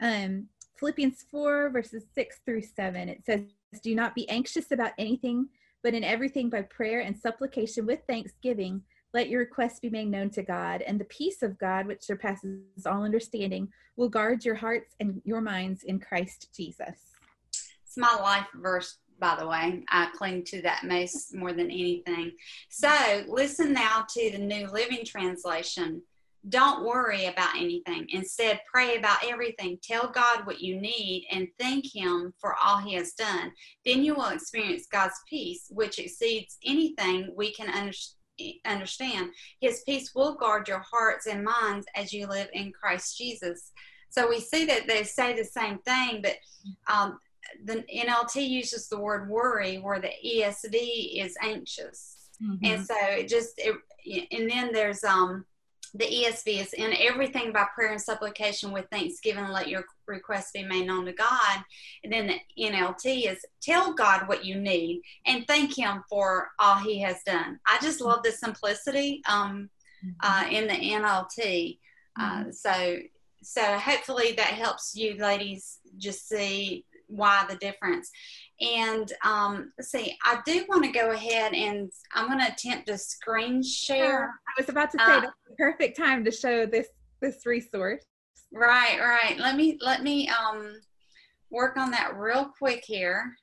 Um, 0.00 0.46
Philippians 0.78 1.24
4, 1.30 1.70
verses 1.70 2.04
6 2.14 2.40
through 2.44 2.62
7. 2.62 3.08
It 3.08 3.24
says, 3.26 3.40
Do 3.82 3.94
not 3.96 4.14
be 4.14 4.28
anxious 4.28 4.70
about 4.70 4.92
anything, 4.96 5.48
but 5.82 5.92
in 5.92 6.04
everything 6.04 6.50
by 6.50 6.62
prayer 6.62 7.00
and 7.00 7.18
supplication 7.18 7.84
with 7.84 8.00
thanksgiving 8.06 8.82
let 9.14 9.28
your 9.28 9.40
requests 9.40 9.80
be 9.80 9.90
made 9.90 10.08
known 10.08 10.30
to 10.30 10.42
God, 10.42 10.82
and 10.82 11.00
the 11.00 11.04
peace 11.06 11.42
of 11.42 11.58
God, 11.58 11.86
which 11.86 12.02
surpasses 12.02 12.60
all 12.86 13.04
understanding, 13.04 13.68
will 13.96 14.08
guard 14.08 14.44
your 14.44 14.54
hearts 14.54 14.94
and 15.00 15.20
your 15.24 15.40
minds 15.40 15.82
in 15.84 15.98
Christ 15.98 16.48
Jesus. 16.54 17.16
It's 17.52 17.96
my 17.96 18.14
life 18.14 18.46
verse, 18.54 18.98
by 19.18 19.36
the 19.38 19.48
way. 19.48 19.82
I 19.88 20.10
cling 20.14 20.44
to 20.44 20.62
that 20.62 20.84
most 20.84 21.34
more 21.34 21.52
than 21.52 21.70
anything. 21.70 22.32
So 22.68 23.24
listen 23.28 23.72
now 23.72 24.04
to 24.10 24.30
the 24.30 24.38
New 24.38 24.70
Living 24.70 25.04
Translation. 25.06 26.02
Don't 26.50 26.86
worry 26.86 27.26
about 27.26 27.56
anything. 27.56 28.06
Instead, 28.10 28.60
pray 28.72 28.96
about 28.96 29.18
everything. 29.26 29.78
Tell 29.82 30.08
God 30.08 30.46
what 30.46 30.60
you 30.60 30.80
need 30.80 31.26
and 31.30 31.48
thank 31.58 31.84
Him 31.92 32.32
for 32.38 32.54
all 32.62 32.78
He 32.78 32.94
has 32.94 33.12
done. 33.12 33.52
Then 33.84 34.04
you 34.04 34.14
will 34.14 34.28
experience 34.28 34.86
God's 34.90 35.18
peace, 35.28 35.66
which 35.70 35.98
exceeds 35.98 36.58
anything 36.64 37.32
we 37.34 37.52
can 37.52 37.68
understand 37.68 38.17
understand. 38.64 39.30
His 39.60 39.82
peace 39.84 40.14
will 40.14 40.34
guard 40.34 40.68
your 40.68 40.84
hearts 40.90 41.26
and 41.26 41.44
minds 41.44 41.86
as 41.94 42.12
you 42.12 42.26
live 42.26 42.48
in 42.52 42.72
Christ 42.72 43.16
Jesus. 43.18 43.72
So 44.10 44.28
we 44.28 44.40
see 44.40 44.64
that 44.66 44.86
they 44.86 45.04
say 45.04 45.36
the 45.36 45.44
same 45.44 45.78
thing, 45.78 46.22
but 46.22 46.36
um, 46.92 47.18
the 47.64 47.84
NLT 47.94 48.48
uses 48.48 48.88
the 48.88 48.98
word 48.98 49.28
worry, 49.28 49.76
where 49.78 50.00
the 50.00 50.10
ESV 50.24 51.22
is 51.24 51.36
anxious. 51.42 52.16
Mm-hmm. 52.42 52.64
And 52.64 52.86
so 52.86 52.94
it 53.00 53.28
just, 53.28 53.54
it, 53.58 53.76
and 54.30 54.50
then 54.50 54.72
there's 54.72 55.04
um, 55.04 55.44
the 55.94 56.04
ESV 56.04 56.60
is 56.60 56.72
in 56.72 56.92
everything 56.98 57.52
by 57.52 57.66
prayer 57.74 57.92
and 57.92 58.00
supplication 58.00 58.72
with 58.72 58.86
thanksgiving, 58.90 59.48
let 59.48 59.68
your 59.68 59.84
requests 60.06 60.52
be 60.52 60.64
made 60.64 60.86
known 60.86 61.06
to 61.06 61.12
God. 61.12 61.64
And 62.04 62.12
then 62.12 62.26
the 62.26 62.40
NLT 62.62 63.30
is 63.30 63.44
tell 63.60 63.94
God 63.94 64.28
what 64.28 64.44
you 64.44 64.56
need 64.56 65.02
and 65.26 65.46
thank 65.46 65.76
Him 65.76 66.04
for 66.08 66.50
all 66.58 66.76
He 66.76 67.00
has 67.00 67.22
done. 67.24 67.58
I 67.66 67.78
just 67.80 68.00
love 68.00 68.22
the 68.22 68.32
simplicity 68.32 69.22
um, 69.28 69.70
uh, 70.20 70.44
in 70.50 70.66
the 70.66 70.74
NLT. 70.74 71.78
Uh, 72.18 72.22
mm-hmm. 72.22 72.50
so, 72.50 72.98
so 73.42 73.78
hopefully 73.78 74.32
that 74.32 74.48
helps 74.48 74.94
you 74.94 75.16
ladies 75.16 75.78
just 75.96 76.28
see 76.28 76.84
why 77.08 77.44
the 77.48 77.56
difference. 77.56 78.10
And 78.60 79.12
um, 79.24 79.72
let's 79.78 79.90
see, 79.90 80.16
I 80.24 80.40
do 80.46 80.64
want 80.68 80.84
to 80.84 80.92
go 80.92 81.10
ahead 81.10 81.54
and 81.54 81.90
I'm 82.14 82.26
going 82.26 82.38
to 82.38 82.52
attempt 82.52 82.86
to 82.88 82.98
screen 82.98 83.62
share. 83.62 84.30
I 84.46 84.60
was 84.60 84.68
about 84.68 84.90
to 84.92 84.98
say 84.98 85.04
uh, 85.04 85.20
that's 85.20 85.32
the 85.48 85.56
perfect 85.56 85.96
time 85.96 86.24
to 86.24 86.30
show 86.30 86.66
this 86.66 86.88
this 87.20 87.44
resource. 87.46 88.04
Right, 88.52 88.98
right. 89.00 89.38
Let 89.38 89.56
me 89.56 89.78
let 89.80 90.02
me 90.02 90.28
um, 90.28 90.76
work 91.50 91.76
on 91.76 91.90
that 91.90 92.16
real 92.16 92.50
quick 92.58 92.84
here. 92.84 93.36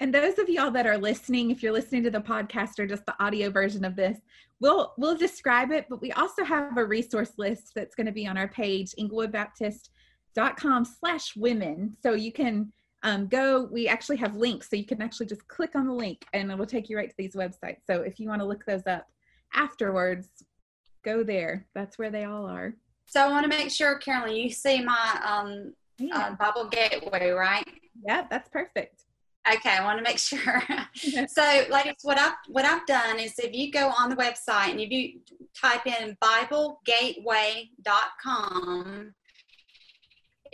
And 0.00 0.12
those 0.12 0.38
of 0.38 0.48
y'all 0.48 0.72
that 0.72 0.86
are 0.86 0.98
listening, 0.98 1.50
if 1.50 1.62
you're 1.62 1.72
listening 1.72 2.02
to 2.04 2.10
the 2.10 2.20
podcast 2.20 2.78
or 2.78 2.86
just 2.86 3.06
the 3.06 3.14
audio 3.22 3.50
version 3.50 3.84
of 3.84 3.94
this, 3.94 4.18
we'll 4.60 4.94
we'll 4.98 5.16
describe 5.16 5.70
it, 5.70 5.86
but 5.88 6.00
we 6.00 6.12
also 6.12 6.44
have 6.44 6.76
a 6.76 6.84
resource 6.84 7.32
list 7.38 7.72
that's 7.74 7.94
going 7.94 8.06
to 8.06 8.12
be 8.12 8.26
on 8.26 8.38
our 8.38 8.48
page, 8.48 8.94
englewoodbaptist.com 10.36 10.84
slash 10.84 11.36
women. 11.36 11.96
So 12.02 12.14
you 12.14 12.32
can 12.32 12.72
um, 13.02 13.26
go, 13.26 13.68
we 13.70 13.88
actually 13.88 14.16
have 14.18 14.36
links. 14.36 14.70
So 14.70 14.76
you 14.76 14.86
can 14.86 15.02
actually 15.02 15.26
just 15.26 15.46
click 15.48 15.74
on 15.74 15.86
the 15.86 15.92
link 15.92 16.24
and 16.32 16.50
it 16.50 16.58
will 16.58 16.64
take 16.66 16.88
you 16.88 16.96
right 16.96 17.10
to 17.10 17.16
these 17.18 17.34
websites. 17.34 17.80
So 17.86 18.02
if 18.02 18.18
you 18.20 18.28
want 18.28 18.40
to 18.40 18.46
look 18.46 18.64
those 18.64 18.86
up 18.86 19.08
afterwards, 19.54 20.28
go 21.04 21.22
there. 21.22 21.66
That's 21.74 21.98
where 21.98 22.10
they 22.10 22.24
all 22.24 22.46
are. 22.46 22.74
So 23.06 23.20
I 23.20 23.28
want 23.28 23.44
to 23.44 23.48
make 23.48 23.70
sure, 23.70 23.98
Carolyn, 23.98 24.36
you 24.36 24.50
see 24.50 24.82
my 24.82 25.20
um, 25.24 25.74
yeah. 25.98 26.18
uh, 26.18 26.34
Bible 26.36 26.68
Gateway, 26.68 27.30
right? 27.30 27.66
Yeah, 28.06 28.26
that's 28.30 28.48
perfect. 28.48 29.02
Okay, 29.52 29.70
I 29.70 29.84
want 29.84 29.98
to 29.98 30.04
make 30.04 30.18
sure. 30.18 30.62
so, 31.28 31.64
ladies, 31.68 31.96
what 32.02 32.18
I've 32.18 32.34
what 32.48 32.64
I've 32.64 32.86
done 32.86 33.18
is 33.18 33.34
if 33.38 33.52
you 33.52 33.72
go 33.72 33.92
on 33.98 34.08
the 34.08 34.16
website 34.16 34.70
and 34.70 34.80
if 34.80 34.90
you 34.90 35.20
type 35.60 35.86
in 35.86 36.16
BibleGateway.com, 36.22 39.12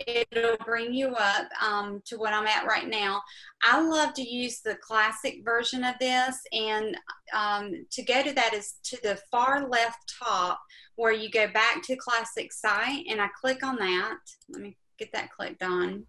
it'll 0.07 0.57
bring 0.65 0.93
you 0.93 1.15
up 1.15 1.47
um, 1.61 2.01
to 2.05 2.17
what 2.17 2.33
I'm 2.33 2.47
at 2.47 2.65
right 2.65 2.87
now. 2.87 3.21
I 3.63 3.81
love 3.81 4.13
to 4.15 4.27
use 4.27 4.61
the 4.61 4.75
classic 4.75 5.43
version 5.43 5.83
of 5.83 5.95
this, 5.99 6.37
and 6.51 6.97
um, 7.33 7.85
to 7.91 8.03
go 8.03 8.23
to 8.23 8.33
that 8.33 8.53
is 8.53 8.75
to 8.83 8.97
the 9.03 9.19
far 9.31 9.67
left 9.67 10.13
top 10.21 10.59
where 10.95 11.13
you 11.13 11.29
go 11.29 11.47
back 11.47 11.81
to 11.83 11.95
classic 11.95 12.51
site, 12.51 13.05
and 13.09 13.21
I 13.21 13.27
click 13.39 13.63
on 13.63 13.77
that. 13.77 14.17
Let 14.49 14.61
me 14.61 14.77
get 14.97 15.11
that 15.13 15.31
clicked 15.31 15.63
on. 15.63 16.05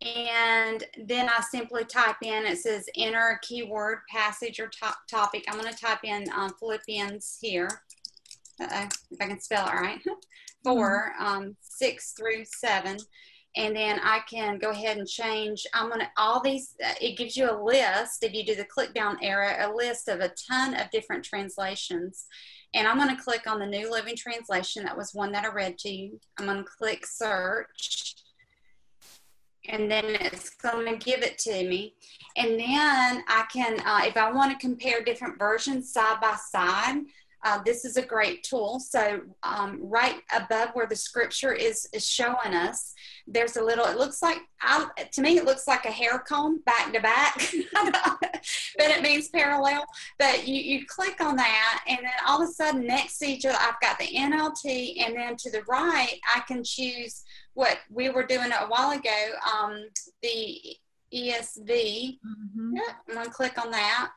And 0.00 0.84
then 1.06 1.28
I 1.28 1.40
simply 1.40 1.84
type 1.84 2.16
in, 2.22 2.46
it 2.46 2.58
says 2.58 2.88
enter 2.96 3.18
a 3.30 3.46
keyword, 3.46 3.98
passage, 4.08 4.60
or 4.60 4.68
top 4.68 4.96
topic. 5.10 5.44
I'm 5.48 5.58
going 5.58 5.72
to 5.72 5.78
type 5.78 6.04
in 6.04 6.24
um, 6.36 6.54
Philippians 6.60 7.38
here. 7.40 7.68
Uh-oh, 8.60 8.88
if 9.10 9.20
I 9.20 9.26
can 9.26 9.40
spell 9.40 9.66
it 9.66 9.72
right. 9.72 10.00
4, 10.64 11.12
mm-hmm. 11.20 11.24
um, 11.24 11.56
6 11.60 12.12
through 12.12 12.44
7. 12.44 12.98
And 13.56 13.74
then 13.74 13.98
I 14.02 14.20
can 14.28 14.58
go 14.58 14.70
ahead 14.70 14.98
and 14.98 15.08
change. 15.08 15.66
I'm 15.74 15.88
going 15.88 16.00
to, 16.00 16.08
all 16.16 16.40
these, 16.40 16.74
uh, 16.84 16.92
it 17.00 17.16
gives 17.16 17.36
you 17.36 17.50
a 17.50 17.60
list, 17.60 18.22
if 18.22 18.32
you 18.34 18.44
do 18.44 18.54
the 18.54 18.64
click 18.64 18.94
down 18.94 19.18
arrow, 19.22 19.54
a 19.58 19.74
list 19.74 20.08
of 20.08 20.20
a 20.20 20.32
ton 20.48 20.74
of 20.74 20.90
different 20.90 21.24
translations. 21.24 22.26
And 22.74 22.86
I'm 22.86 22.98
going 22.98 23.14
to 23.14 23.22
click 23.22 23.46
on 23.46 23.58
the 23.58 23.66
New 23.66 23.90
Living 23.90 24.14
Translation. 24.16 24.84
That 24.84 24.96
was 24.96 25.14
one 25.14 25.32
that 25.32 25.44
I 25.44 25.48
read 25.48 25.78
to 25.78 25.88
you. 25.88 26.20
I'm 26.38 26.46
going 26.46 26.58
to 26.58 26.64
click 26.64 27.06
search. 27.06 28.14
And 29.68 29.90
then 29.90 30.04
it's 30.04 30.50
going 30.50 30.86
to 30.86 31.04
give 31.04 31.22
it 31.22 31.38
to 31.38 31.68
me. 31.68 31.94
And 32.36 32.60
then 32.60 33.24
I 33.26 33.44
can, 33.52 33.80
uh, 33.80 34.02
if 34.04 34.16
I 34.16 34.30
want 34.30 34.52
to 34.52 34.66
compare 34.66 35.02
different 35.02 35.38
versions 35.38 35.92
side 35.92 36.20
by 36.20 36.36
side, 36.50 37.00
uh, 37.44 37.62
this 37.64 37.84
is 37.84 37.96
a 37.96 38.02
great 38.02 38.42
tool. 38.42 38.80
So 38.80 39.20
um, 39.42 39.78
right 39.82 40.22
above 40.34 40.70
where 40.72 40.86
the 40.86 40.96
scripture 40.96 41.52
is 41.52 41.88
is 41.92 42.06
showing 42.06 42.54
us, 42.54 42.94
there's 43.26 43.56
a 43.56 43.62
little. 43.62 43.86
It 43.86 43.96
looks 43.96 44.22
like 44.22 44.38
I, 44.60 44.86
to 45.12 45.22
me, 45.22 45.38
it 45.38 45.44
looks 45.44 45.68
like 45.68 45.84
a 45.84 45.90
hair 45.90 46.18
comb 46.18 46.60
back 46.66 46.92
to 46.92 47.00
back, 47.00 47.36
but 47.72 48.90
it 48.90 49.02
means 49.02 49.28
parallel. 49.28 49.84
But 50.18 50.48
you 50.48 50.56
you 50.56 50.86
click 50.86 51.20
on 51.20 51.36
that, 51.36 51.84
and 51.86 51.98
then 51.98 52.12
all 52.26 52.42
of 52.42 52.48
a 52.48 52.52
sudden, 52.52 52.86
next 52.86 53.18
to 53.18 53.26
each 53.26 53.46
other, 53.46 53.58
I've 53.60 53.80
got 53.80 53.98
the 53.98 54.06
NLT, 54.06 55.00
and 55.00 55.16
then 55.16 55.36
to 55.36 55.50
the 55.50 55.62
right, 55.68 56.18
I 56.34 56.40
can 56.40 56.64
choose 56.64 57.22
what 57.54 57.78
we 57.90 58.08
were 58.08 58.26
doing 58.26 58.50
a 58.50 58.66
while 58.66 58.90
ago. 58.90 59.30
Um, 59.54 59.84
the 60.22 60.76
ESV. 61.14 62.18
Mm-hmm. 62.18 62.76
Yeah, 62.76 62.92
I'm 63.08 63.14
gonna 63.14 63.30
click 63.30 63.64
on 63.64 63.70
that, 63.70 64.10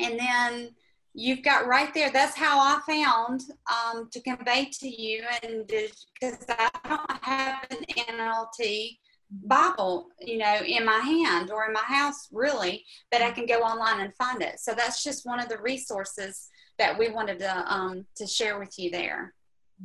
and 0.00 0.18
then 0.18 0.74
you've 1.14 1.42
got 1.42 1.66
right 1.66 1.92
there. 1.94 2.10
That's 2.10 2.36
how 2.36 2.58
I 2.58 2.80
found 2.86 3.42
um, 3.70 4.08
to 4.12 4.20
convey 4.20 4.70
to 4.80 4.88
you, 4.88 5.24
and 5.42 5.66
because 5.66 6.44
I 6.48 6.70
don't 6.88 7.24
have 7.24 7.66
an 7.70 7.84
NLT 7.96 8.98
Bible, 9.30 10.08
you 10.20 10.38
know, 10.38 10.60
in 10.64 10.84
my 10.84 10.98
hand 10.98 11.50
or 11.50 11.66
in 11.66 11.72
my 11.72 11.82
house, 11.82 12.28
really, 12.32 12.84
but 13.10 13.20
I 13.20 13.30
can 13.30 13.46
go 13.46 13.60
online 13.60 14.00
and 14.00 14.14
find 14.14 14.42
it. 14.42 14.58
So 14.58 14.74
that's 14.74 15.02
just 15.02 15.26
one 15.26 15.38
of 15.38 15.48
the 15.48 15.58
resources 15.58 16.48
that 16.78 16.98
we 16.98 17.10
wanted 17.10 17.38
to 17.40 17.72
um, 17.72 18.06
to 18.16 18.26
share 18.26 18.58
with 18.58 18.78
you 18.78 18.90
there. 18.90 19.34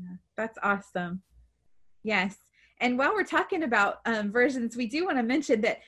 Yeah, 0.01 0.15
that's 0.37 0.57
awesome. 0.63 1.21
Yes. 2.03 2.37
And 2.79 2.97
while 2.97 3.13
we're 3.13 3.23
talking 3.23 3.63
about 3.63 3.99
um, 4.05 4.31
versions, 4.31 4.75
we 4.75 4.87
do 4.87 5.05
want 5.05 5.17
to 5.17 5.23
mention 5.23 5.61
that 5.61 5.79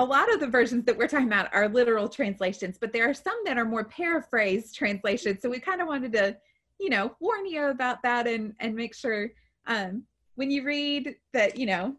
a 0.00 0.04
lot 0.04 0.32
of 0.32 0.40
the 0.40 0.46
versions 0.46 0.86
that 0.86 0.96
we're 0.96 1.06
talking 1.06 1.26
about 1.26 1.52
are 1.52 1.68
literal 1.68 2.08
translations, 2.08 2.78
but 2.80 2.90
there 2.90 3.08
are 3.08 3.12
some 3.12 3.36
that 3.44 3.58
are 3.58 3.66
more 3.66 3.84
paraphrased 3.84 4.74
translations. 4.74 5.42
So 5.42 5.50
we 5.50 5.60
kind 5.60 5.82
of 5.82 5.88
wanted 5.88 6.12
to, 6.14 6.38
you 6.78 6.88
know, 6.88 7.14
warn 7.20 7.44
you 7.44 7.66
about 7.66 8.02
that 8.02 8.26
and 8.26 8.54
and 8.60 8.74
make 8.74 8.94
sure 8.94 9.30
um, 9.66 10.04
when 10.36 10.50
you 10.50 10.64
read 10.64 11.16
that, 11.34 11.58
you 11.58 11.66
know, 11.66 11.94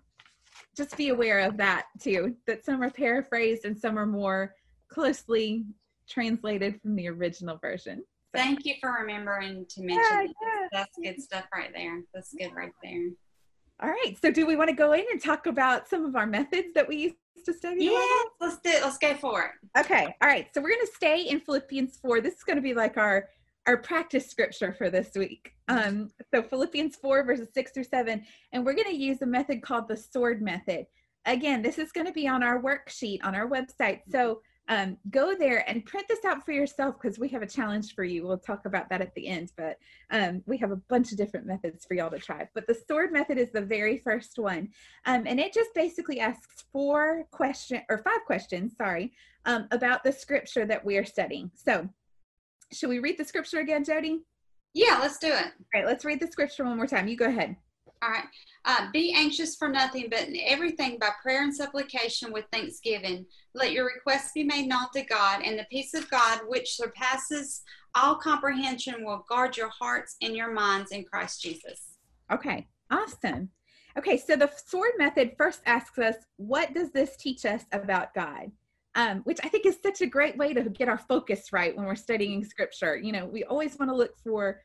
just 0.75 0.98
be 0.98 1.10
aware 1.10 1.41
of 1.41 1.58
that 1.58 1.86
too. 2.01 2.36
That 2.48 2.65
some 2.65 2.81
are 2.81 2.89
paraphrased 2.89 3.65
and 3.65 3.77
some 3.77 4.00
are 4.00 4.08
more 4.08 4.55
closely 4.88 5.65
translated 6.10 6.81
from 6.81 6.96
the 6.96 7.08
original 7.08 7.58
version. 7.58 8.03
So. 8.36 8.41
Thank 8.41 8.65
you 8.65 8.74
for 8.81 8.98
remembering 9.00 9.67
to 9.70 9.84
mention 9.84 10.01
yeah, 10.01 10.22
yeah. 10.24 10.67
That's 10.72 10.98
good 11.03 11.22
stuff 11.22 11.46
right 11.53 11.72
there. 11.75 12.01
That's 12.15 12.34
good 12.34 12.51
right 12.55 12.74
there. 12.81 13.10
All 13.84 13.89
right. 13.89 14.17
So 14.20 14.31
do 14.31 14.48
we 14.48 14.55
want 14.55 14.70
to 14.70 14.75
go 14.75 14.93
in 14.93 15.05
and 15.12 15.22
talk 15.22 15.46
about 15.46 15.88
some 15.88 16.05
of 16.05 16.15
our 16.15 16.27
methods 16.27 16.70
that 16.74 16.88
we 16.88 16.96
use 16.98 17.13
to 17.43 17.53
study? 17.53 17.86
Yeah, 17.86 18.21
let's 18.39 18.57
do 18.57 18.69
it. 18.69 18.83
Let's 18.83 18.98
go 18.98 19.15
for 19.15 19.41
it. 19.43 19.79
Okay. 19.79 20.15
All 20.21 20.27
right. 20.27 20.48
So 20.53 20.62
we're 20.62 20.69
going 20.69 20.86
to 20.86 20.93
stay 20.95 21.21
in 21.24 21.39
Philippians 21.39 21.98
4. 21.98 22.21
This 22.21 22.36
is 22.36 22.43
going 22.43 22.57
to 22.57 22.62
be 22.62 22.74
like 22.74 22.98
our 22.98 23.29
our 23.67 23.77
practice 23.77 24.27
scripture 24.27 24.74
for 24.74 24.89
this 24.89 25.12
week. 25.15 25.53
Um, 25.67 26.10
so 26.33 26.41
Philippians 26.41 26.95
4 26.95 27.24
verses 27.24 27.48
6 27.53 27.71
through 27.71 27.83
7. 27.83 28.24
And 28.53 28.65
we're 28.65 28.74
going 28.74 28.89
to 28.89 28.95
use 28.95 29.21
a 29.21 29.27
method 29.27 29.62
called 29.62 29.88
the 29.88 29.98
sword 29.98 30.41
method. 30.41 30.88
Again, 31.25 31.62
this 31.62 31.77
is 31.77 31.91
going 31.91 32.07
to 32.07 32.13
be 32.13 32.27
on 32.27 32.41
our 32.41 32.62
worksheet 32.62 33.19
on 33.24 33.36
our 33.36 33.48
website. 33.48 34.00
So 34.12 34.41
um, 34.68 34.98
go 35.10 35.36
there 35.36 35.68
and 35.70 35.86
print 35.86 36.08
this 36.08 36.24
out 36.24 36.46
for 36.46 36.51
yourself 36.51 36.96
because 37.01 37.20
we 37.20 37.27
have 37.30 37.41
a 37.41 37.48
challenge 37.48 37.94
for 37.94 38.03
you. 38.03 38.25
We'll 38.25 38.38
talk 38.38 38.65
about 38.65 38.89
that 38.89 39.01
at 39.01 39.13
the 39.15 39.27
end, 39.27 39.51
but 39.58 39.77
um, 40.12 40.44
we 40.46 40.58
have 40.58 40.72
a 40.72 40.77
bunch 40.77 41.12
of 41.12 41.18
different 41.18 41.46
methods 41.46 41.86
for 41.86 41.96
y'all 41.96 42.10
to 42.10 42.20
try. 42.20 42.48
But 42.53 42.68
the 42.68 42.77
sword 42.88 43.12
method 43.12 43.38
is 43.38 43.51
the 43.51 43.62
very 43.62 43.98
first 43.98 44.38
one, 44.39 44.70
um, 45.06 45.24
and 45.25 45.39
it 45.39 45.53
just 45.53 45.74
basically 45.74 46.20
asks 46.20 46.65
four 46.72 47.25
question 47.32 47.82
or 47.89 47.98
five 47.98 48.24
questions, 48.25 48.75
sorry, 48.77 49.12
um, 49.46 49.68
about 49.72 50.03
the 50.03 50.12
scripture 50.12 50.65
that 50.65 50.86
we 50.86 50.98
are 50.98 51.06
studying. 51.06 51.51
So, 51.56 51.89
should 52.72 52.89
we 52.89 53.00
read 53.00 53.18
the 53.18 53.25
scripture 53.25 53.60
again, 53.60 53.84
Jody? 53.84 54.22
Yeah, 54.74 55.00
let's 55.01 55.18
do 55.18 55.27
it. 55.27 55.34
All 55.34 55.65
right, 55.74 55.86
let's 55.86 56.06
read 56.06 56.22
the 56.22 56.27
scripture 56.27 56.63
one 56.63 56.77
more 56.77 56.88
time. 56.88 57.08
You 57.08 57.18
go 57.18 57.25
ahead. 57.25 57.58
All 58.03 58.10
right. 58.10 58.25
Uh, 58.65 58.88
be 58.91 59.13
anxious 59.15 59.55
for 59.55 59.67
nothing, 59.67 60.08
but 60.10 60.27
in 60.27 60.36
everything 60.46 60.98
by 61.00 61.10
prayer 61.22 61.43
and 61.43 61.55
supplication 61.55 62.31
with 62.31 62.46
thanksgiving. 62.51 63.25
Let 63.53 63.72
your 63.74 63.86
requests 63.86 64.31
be 64.34 64.43
made 64.43 64.67
known 64.67 64.88
to 64.93 65.03
God, 65.03 65.41
and 65.43 65.58
the 65.58 65.67
peace 65.72 65.93
of 65.93 66.10
God, 66.10 66.41
which 66.48 66.75
surpasses 66.75 67.62
all 67.93 68.15
comprehension, 68.15 69.05
will 69.05 69.25
guard 69.29 69.55
your 69.55 69.70
hearts 69.70 70.15
and 70.22 70.36
your 70.36 70.51
minds 70.51 70.91
in 70.91 71.03
Christ 71.03 71.41
Jesus. 71.41 71.98
Okay, 72.31 72.67
awesome. 72.89 73.50
Okay, 73.98 74.17
so 74.17 74.36
the 74.36 74.50
sword 74.65 74.91
method 74.98 75.34
first 75.38 75.62
asks 75.65 76.00
us, 76.00 76.15
what 76.38 76.74
does 76.74 76.91
this 76.91 77.17
teach 77.17 77.46
us 77.46 77.65
about 77.72 78.13
God? 78.13 78.51
Um, 78.96 79.20
which 79.20 79.39
I 79.43 79.50
think 79.50 79.65
is 79.65 79.77
such 79.81 80.01
a 80.01 80.08
great 80.08 80.38
way 80.38 80.53
to 80.53 80.63
get 80.63 80.89
our 80.89 80.98
focus 80.98 81.53
right 81.53 81.75
when 81.75 81.86
we're 81.86 81.96
studying 81.96 82.43
scripture. 82.43 82.98
You 82.98 83.12
know, 83.12 83.25
we 83.25 83.43
always 83.43 83.77
want 83.77 83.91
to 83.91 83.96
look 83.96 84.17
for 84.24 84.62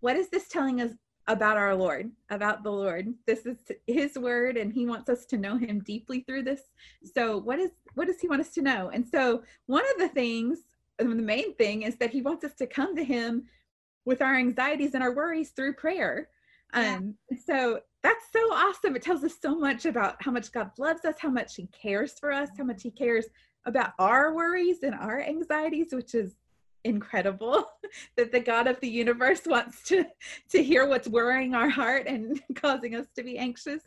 what 0.00 0.16
is 0.16 0.28
this 0.30 0.48
telling 0.48 0.80
us 0.80 0.92
about 1.30 1.56
our 1.56 1.76
Lord, 1.76 2.10
about 2.28 2.64
the 2.64 2.72
Lord. 2.72 3.14
This 3.24 3.46
is 3.46 3.56
his 3.86 4.18
word 4.18 4.56
and 4.56 4.72
he 4.72 4.84
wants 4.84 5.08
us 5.08 5.24
to 5.26 5.36
know 5.36 5.56
him 5.56 5.78
deeply 5.80 6.24
through 6.26 6.42
this. 6.42 6.62
So 7.14 7.38
what 7.38 7.60
is 7.60 7.70
what 7.94 8.08
does 8.08 8.20
he 8.20 8.28
want 8.28 8.40
us 8.40 8.50
to 8.54 8.62
know? 8.62 8.90
And 8.92 9.06
so 9.06 9.42
one 9.66 9.84
of 9.94 10.00
the 10.00 10.08
things, 10.08 10.58
the 10.98 11.04
main 11.04 11.54
thing 11.54 11.82
is 11.82 11.96
that 11.96 12.10
he 12.10 12.20
wants 12.20 12.44
us 12.44 12.54
to 12.54 12.66
come 12.66 12.96
to 12.96 13.04
him 13.04 13.44
with 14.04 14.22
our 14.22 14.34
anxieties 14.34 14.94
and 14.94 15.04
our 15.04 15.14
worries 15.14 15.50
through 15.50 15.74
prayer. 15.74 16.28
Um 16.72 17.14
so 17.46 17.80
that's 18.02 18.26
so 18.32 18.40
awesome. 18.52 18.96
It 18.96 19.02
tells 19.02 19.22
us 19.22 19.36
so 19.40 19.54
much 19.54 19.86
about 19.86 20.16
how 20.20 20.32
much 20.32 20.50
God 20.50 20.70
loves 20.78 21.04
us, 21.04 21.14
how 21.20 21.30
much 21.30 21.54
he 21.54 21.68
cares 21.68 22.18
for 22.18 22.32
us, 22.32 22.48
how 22.58 22.64
much 22.64 22.82
he 22.82 22.90
cares 22.90 23.26
about 23.66 23.92
our 23.98 24.34
worries 24.34 24.82
and 24.82 24.94
our 24.94 25.20
anxieties, 25.20 25.92
which 25.92 26.14
is 26.14 26.34
incredible 26.84 27.64
that 28.16 28.32
the 28.32 28.40
god 28.40 28.66
of 28.66 28.78
the 28.80 28.88
universe 28.88 29.42
wants 29.46 29.82
to 29.84 30.04
to 30.50 30.62
hear 30.62 30.86
what's 30.86 31.08
worrying 31.08 31.54
our 31.54 31.68
heart 31.68 32.06
and 32.06 32.40
causing 32.54 32.94
us 32.94 33.06
to 33.16 33.22
be 33.22 33.38
anxious. 33.38 33.82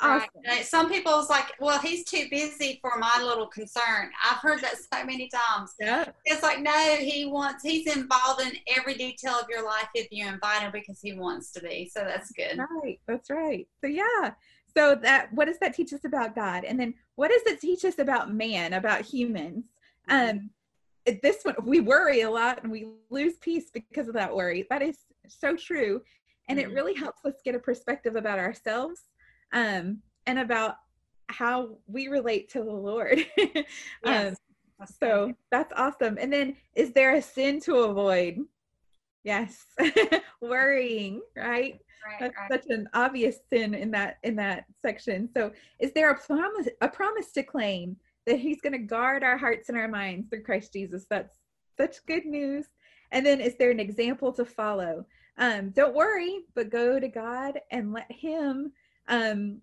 Awesome. 0.00 0.26
right. 0.46 0.64
some 0.64 0.88
people's 0.88 1.28
like 1.28 1.52
well 1.60 1.78
he's 1.78 2.02
too 2.06 2.26
busy 2.30 2.78
for 2.80 2.98
my 2.98 3.22
little 3.22 3.46
concern. 3.46 4.10
I've 4.24 4.38
heard 4.38 4.62
that 4.62 4.76
so 4.76 5.04
many 5.04 5.28
times. 5.28 5.74
Yeah. 5.78 6.06
It's 6.24 6.42
like 6.42 6.60
no 6.60 6.96
he 6.98 7.26
wants 7.26 7.62
he's 7.62 7.94
involved 7.94 8.40
in 8.40 8.52
every 8.74 8.94
detail 8.94 9.34
of 9.34 9.46
your 9.50 9.64
life 9.64 9.88
if 9.94 10.08
you 10.10 10.26
invite 10.26 10.62
him 10.62 10.72
because 10.72 10.98
he 11.02 11.12
wants 11.12 11.52
to 11.52 11.60
be. 11.60 11.90
So 11.92 12.04
that's 12.04 12.32
good. 12.32 12.58
Right. 12.58 13.00
That's 13.06 13.28
right. 13.28 13.68
So 13.82 13.86
yeah. 13.86 14.32
So 14.74 14.94
that 14.94 15.30
what 15.34 15.44
does 15.44 15.58
that 15.58 15.74
teach 15.74 15.92
us 15.92 16.06
about 16.06 16.34
god? 16.34 16.64
And 16.64 16.80
then 16.80 16.94
what 17.16 17.28
does 17.30 17.42
it 17.52 17.60
teach 17.60 17.84
us 17.84 17.98
about 17.98 18.32
man 18.32 18.72
about 18.72 19.02
humans? 19.02 19.66
Mm-hmm. 20.08 20.38
um 20.38 20.50
this 21.22 21.42
one 21.42 21.54
we 21.64 21.80
worry 21.80 22.22
a 22.22 22.30
lot 22.30 22.62
and 22.62 22.70
we 22.70 22.86
lose 23.10 23.34
peace 23.40 23.70
because 23.72 24.08
of 24.08 24.14
that 24.14 24.34
worry 24.34 24.66
that 24.70 24.82
is 24.82 24.98
so 25.28 25.56
true 25.56 26.00
and 26.48 26.58
mm-hmm. 26.58 26.70
it 26.70 26.74
really 26.74 26.94
helps 26.94 27.24
us 27.24 27.34
get 27.44 27.54
a 27.54 27.58
perspective 27.58 28.16
about 28.16 28.38
ourselves 28.38 29.00
um, 29.52 29.98
and 30.26 30.38
about 30.38 30.76
how 31.28 31.76
we 31.86 32.08
relate 32.08 32.48
to 32.50 32.58
the 32.58 32.72
lord 32.72 33.18
yes. 33.36 33.66
um, 34.04 34.86
so 35.00 35.32
that's 35.50 35.72
awesome 35.76 36.18
and 36.20 36.32
then 36.32 36.56
is 36.74 36.92
there 36.92 37.14
a 37.14 37.22
sin 37.22 37.60
to 37.60 37.76
avoid 37.76 38.38
yes 39.24 39.66
worrying 40.40 41.20
right 41.36 41.80
Right, 42.04 42.18
That's 42.18 42.36
right. 42.36 42.62
such 42.62 42.70
an 42.70 42.88
obvious 42.94 43.38
sin 43.48 43.74
in 43.74 43.92
that 43.92 44.18
in 44.24 44.34
that 44.36 44.64
section. 44.80 45.28
So, 45.32 45.52
is 45.78 45.92
there 45.92 46.10
a 46.10 46.18
promise 46.18 46.68
a 46.80 46.88
promise 46.88 47.30
to 47.32 47.44
claim 47.44 47.96
that 48.26 48.38
he's 48.38 48.60
going 48.60 48.72
to 48.72 48.78
guard 48.78 49.22
our 49.22 49.36
hearts 49.36 49.68
and 49.68 49.78
our 49.78 49.88
minds 49.88 50.28
through 50.28 50.42
Christ 50.42 50.72
Jesus. 50.72 51.06
That's 51.08 51.38
such 51.76 52.04
good 52.06 52.26
news. 52.26 52.66
And 53.10 53.24
then 53.26 53.40
is 53.40 53.56
there 53.56 53.70
an 53.70 53.80
example 53.80 54.32
to 54.32 54.44
follow? 54.44 55.04
Um, 55.38 55.70
don't 55.70 55.94
worry, 55.94 56.40
but 56.54 56.70
go 56.70 57.00
to 57.00 57.08
God 57.08 57.60
and 57.70 57.92
let 57.92 58.10
him 58.10 58.72
um, 59.08 59.60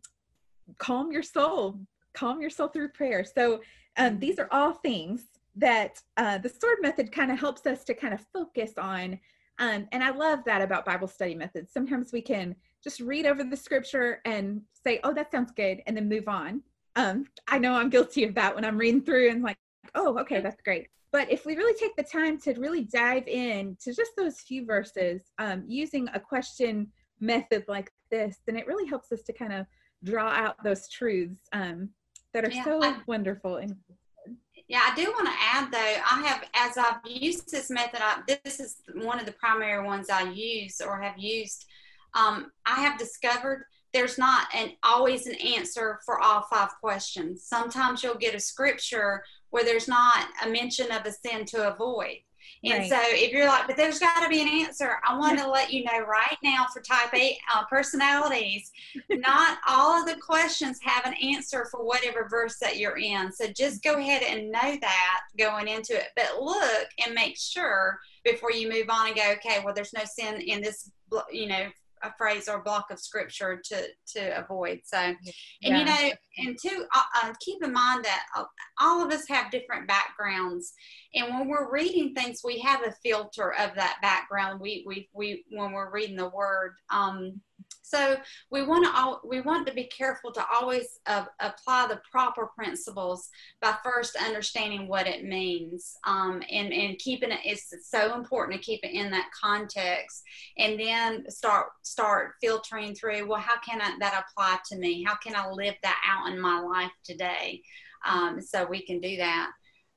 calm 0.78 1.12
your 1.12 1.24
soul, 1.24 1.80
calm 2.14 2.42
your 2.42 2.50
soul 2.50 2.68
through 2.68 2.90
prayer. 2.90 3.24
So 3.24 3.62
um, 3.98 4.20
these 4.20 4.40
are 4.40 4.50
all 4.52 4.74
things 4.74 5.26
that 5.56 6.02
uh, 6.18 6.38
the 6.38 6.50
sword 6.50 6.78
method 6.82 7.12
kind 7.12 7.32
of 7.32 7.40
helps 7.40 7.66
us 7.66 7.84
to 7.86 7.94
kind 7.94 8.14
of 8.14 8.26
focus 8.34 8.74
on. 8.78 9.20
Um, 9.58 9.88
and 9.92 10.04
I 10.04 10.12
love 10.12 10.40
that 10.46 10.62
about 10.62 10.86
Bible 10.86 11.08
study 11.08 11.36
methods. 11.36 11.72
Sometimes 11.74 12.12
we 12.14 12.22
can 12.22 12.56
just 12.84 13.00
read 13.00 13.26
over 13.26 13.44
the 13.44 13.58
scripture 13.58 14.22
and 14.26 14.62
say, 14.74 15.00
oh, 15.04 15.14
that 15.14 15.32
sounds 15.32 15.52
good, 15.52 15.82
and 15.86 15.98
then 15.98 16.08
move 16.08 16.28
on. 16.28 16.62
Um, 17.00 17.28
I 17.48 17.60
know 17.60 17.76
I'm 17.76 17.90
guilty 17.90 18.26
of 18.26 18.36
that 18.36 18.54
when 18.54 18.66
I'm 18.66 18.78
reading 18.78 19.02
through 19.02 19.30
and 19.30 19.42
like, 19.42 19.56
oh, 19.96 20.18
okay, 20.20 20.42
that's 20.42 20.62
great. 20.62 20.90
But 21.14 21.32
if 21.32 21.46
we 21.46 21.56
really 21.56 21.74
take 21.80 21.96
the 21.96 22.04
time 22.04 22.38
to 22.42 22.54
really 22.60 22.84
dive 22.84 23.26
in 23.26 23.78
to 23.82 23.94
just 23.94 24.12
those 24.18 24.42
few 24.42 24.66
verses 24.66 25.22
um, 25.38 25.64
using 25.66 26.10
a 26.14 26.20
question 26.20 26.92
method 27.22 27.64
like 27.70 27.90
this, 28.12 28.40
then 28.46 28.58
it 28.58 28.68
really 28.68 28.86
helps 28.86 29.14
us 29.14 29.24
to 29.24 29.34
kind 29.34 29.54
of 29.54 29.66
draw 30.04 30.28
out 30.28 30.62
those 30.62 30.90
truths 30.90 31.40
um, 31.54 31.90
that 32.34 32.44
are 32.44 32.52
yeah, 32.52 32.66
so 32.66 32.84
I, 32.84 32.98
wonderful. 33.08 33.56
And 33.56 33.76
yeah, 34.68 34.82
I 34.84 34.94
do 34.94 35.06
want 35.06 35.28
to 35.28 35.34
add 35.40 35.72
though, 35.72 35.78
I 35.78 36.28
have, 36.28 36.44
as 36.54 36.78
I've 36.78 37.00
used 37.10 37.50
this 37.50 37.70
method, 37.70 38.02
I, 38.04 38.22
this 38.44 38.60
is 38.60 38.82
one 38.94 39.22
of 39.22 39.26
the 39.26 39.32
primary 39.32 39.86
ones 39.86 40.10
I 40.10 40.30
use 40.30 40.82
or 40.82 41.02
have 41.02 41.18
used. 41.18 41.66
Um, 42.14 42.52
I 42.66 42.82
have 42.82 43.00
discovered 43.00 43.64
there's 43.94 44.18
not 44.18 44.48
an 44.54 44.72
always 44.84 45.28
an 45.28 45.36
answer 45.36 46.00
for 46.06 46.20
all 46.20 46.44
five 46.44 46.70
questions. 46.80 47.44
Sometimes 47.44 48.04
you'll 48.04 48.16
get 48.16 48.36
a 48.36 48.40
scripture 48.40 49.24
where 49.50 49.64
there's 49.64 49.88
not 49.88 50.28
a 50.46 50.50
mention 50.50 50.92
of 50.92 51.06
a 51.06 51.12
sin 51.12 51.46
to 51.46 51.74
avoid. 51.74 52.18
And 52.64 52.80
right. 52.80 52.90
so 52.90 53.00
if 53.02 53.32
you're 53.32 53.48
like, 53.48 53.68
but 53.68 53.78
there's 53.78 54.00
got 54.00 54.22
to 54.22 54.30
be 54.30 54.42
an 54.42 54.48
answer, 54.48 54.98
I 55.08 55.18
want 55.18 55.40
to 55.40 55.50
let 55.50 55.72
you 55.72 55.84
know 55.86 56.00
right 56.00 56.38
now 56.44 56.66
for 56.74 56.82
type 56.82 57.14
A 57.14 57.38
uh, 57.54 57.64
personalities, 57.66 58.72
not 59.10 59.60
all 59.68 60.00
of 60.00 60.08
the 60.08 60.20
questions 60.20 60.80
have 60.82 61.06
an 61.06 61.14
answer 61.22 61.68
for 61.72 61.86
whatever 61.86 62.28
verse 62.30 62.58
that 62.60 62.78
you're 62.78 62.98
in. 62.98 63.32
So 63.32 63.48
just 63.48 63.84
go 63.84 63.96
ahead 63.96 64.24
and 64.24 64.52
know 64.52 64.78
that 64.82 65.20
going 65.38 65.68
into 65.68 65.96
it. 65.96 66.08
But 66.16 66.42
look 66.42 66.88
and 67.06 67.14
make 67.14 67.38
sure 67.38 68.00
before 68.24 68.52
you 68.52 68.70
move 68.70 68.90
on 68.90 69.08
and 69.08 69.16
go, 69.16 69.32
okay, 69.34 69.62
well, 69.64 69.74
there's 69.74 69.94
no 69.94 70.04
sin 70.06 70.42
in 70.42 70.62
this, 70.62 70.92
you 71.32 71.48
know, 71.48 71.68
a 72.04 72.12
phrase 72.18 72.48
or 72.48 72.64
block 72.64 72.86
of 72.92 73.00
scripture 73.00 73.62
to 73.66 73.88
to 74.16 74.40
avoid. 74.40 74.82
So, 74.84 74.98
and 74.98 75.18
yeah. 75.62 75.80
you 75.80 75.86
know, 75.86 76.12
and 76.38 76.58
two, 76.62 76.86
uh, 76.94 77.04
uh, 77.24 77.34
keep 77.40 77.64
in 77.64 77.74
mind 77.74 78.06
that 78.06 78.24
uh, 78.36 78.46
all 78.80 79.06
of 79.06 79.12
us 79.12 79.28
have 79.28 79.52
different 79.52 79.88
backgrounds, 79.88 80.74
and 81.14 81.34
when 81.34 81.48
we're 81.48 81.72
reading 81.72 82.14
things, 82.14 82.42
we 82.44 82.60
have 82.60 82.82
a 82.86 82.94
filter 83.04 83.54
of 83.54 83.76
that 83.76 83.98
background. 84.02 84.60
We 84.60 84.84
we 84.88 85.10
we 85.14 85.46
when 85.50 85.72
we're 85.72 85.92
reading 85.92 86.18
the 86.18 86.30
word. 86.30 86.76
Um, 86.92 87.42
so 87.82 88.18
we 88.52 88.64
want 88.64 88.86
to 88.86 89.28
we 89.28 89.42
want 89.42 89.66
to 89.68 89.74
be 89.74 89.86
careful 89.86 90.32
to 90.34 90.46
always 90.54 91.00
uh, 91.08 91.26
apply 91.40 91.88
the 91.88 92.00
proper 92.12 92.48
principles 92.56 93.30
by 93.62 93.74
first 93.84 94.16
understanding 94.16 94.88
what 94.88 95.08
it 95.08 95.24
means 95.24 95.96
um, 96.06 96.44
and 96.52 96.72
and 96.72 97.00
keeping 97.00 97.32
it. 97.32 97.40
It's 97.44 97.74
so 97.90 98.14
important 98.14 98.60
to 98.60 98.66
keep 98.66 98.82
it 98.84 98.94
in 98.94 99.10
that 99.12 99.30
context, 99.40 100.22
and 100.58 100.80
then 100.80 101.30
start 101.30 101.68
start 101.82 102.34
filtering 102.42 102.94
through. 102.94 103.28
Well, 103.28 103.40
how 103.40 103.60
can 103.60 103.82
I, 103.82 103.96
that 104.00 104.24
apply 104.30 104.60
to 104.68 104.78
me? 104.78 105.04
How 105.04 105.16
can 105.16 105.36
I 105.36 105.50
live 105.50 105.76
that 105.82 106.00
out 106.08 106.32
in 106.32 106.40
my 106.40 106.60
life 106.60 106.92
today? 107.04 107.62
Um, 108.08 108.40
so 108.40 108.66
we 108.66 108.86
can 108.86 109.02
do 109.02 109.18
that. 109.18 109.52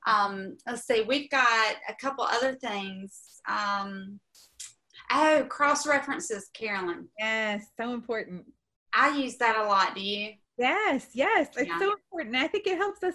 Um, 0.06 0.56
let's 0.66 0.86
see. 0.86 1.02
We've 1.02 1.30
got 1.30 1.74
a 1.88 1.94
couple 2.00 2.24
other 2.24 2.54
things. 2.54 3.40
Oh, 5.12 5.46
cross 5.48 5.86
references, 5.86 6.48
Carolyn. 6.54 7.08
Yes, 7.18 7.66
so 7.78 7.92
important. 7.92 8.44
I 8.94 9.16
use 9.16 9.36
that 9.36 9.56
a 9.56 9.64
lot. 9.64 9.94
Do 9.94 10.00
you? 10.02 10.32
Yes, 10.58 11.08
yes. 11.14 11.48
It's 11.56 11.68
yeah. 11.68 11.78
so 11.78 11.92
important. 11.92 12.36
I 12.36 12.46
think 12.46 12.66
it 12.66 12.76
helps 12.76 13.02
us 13.02 13.14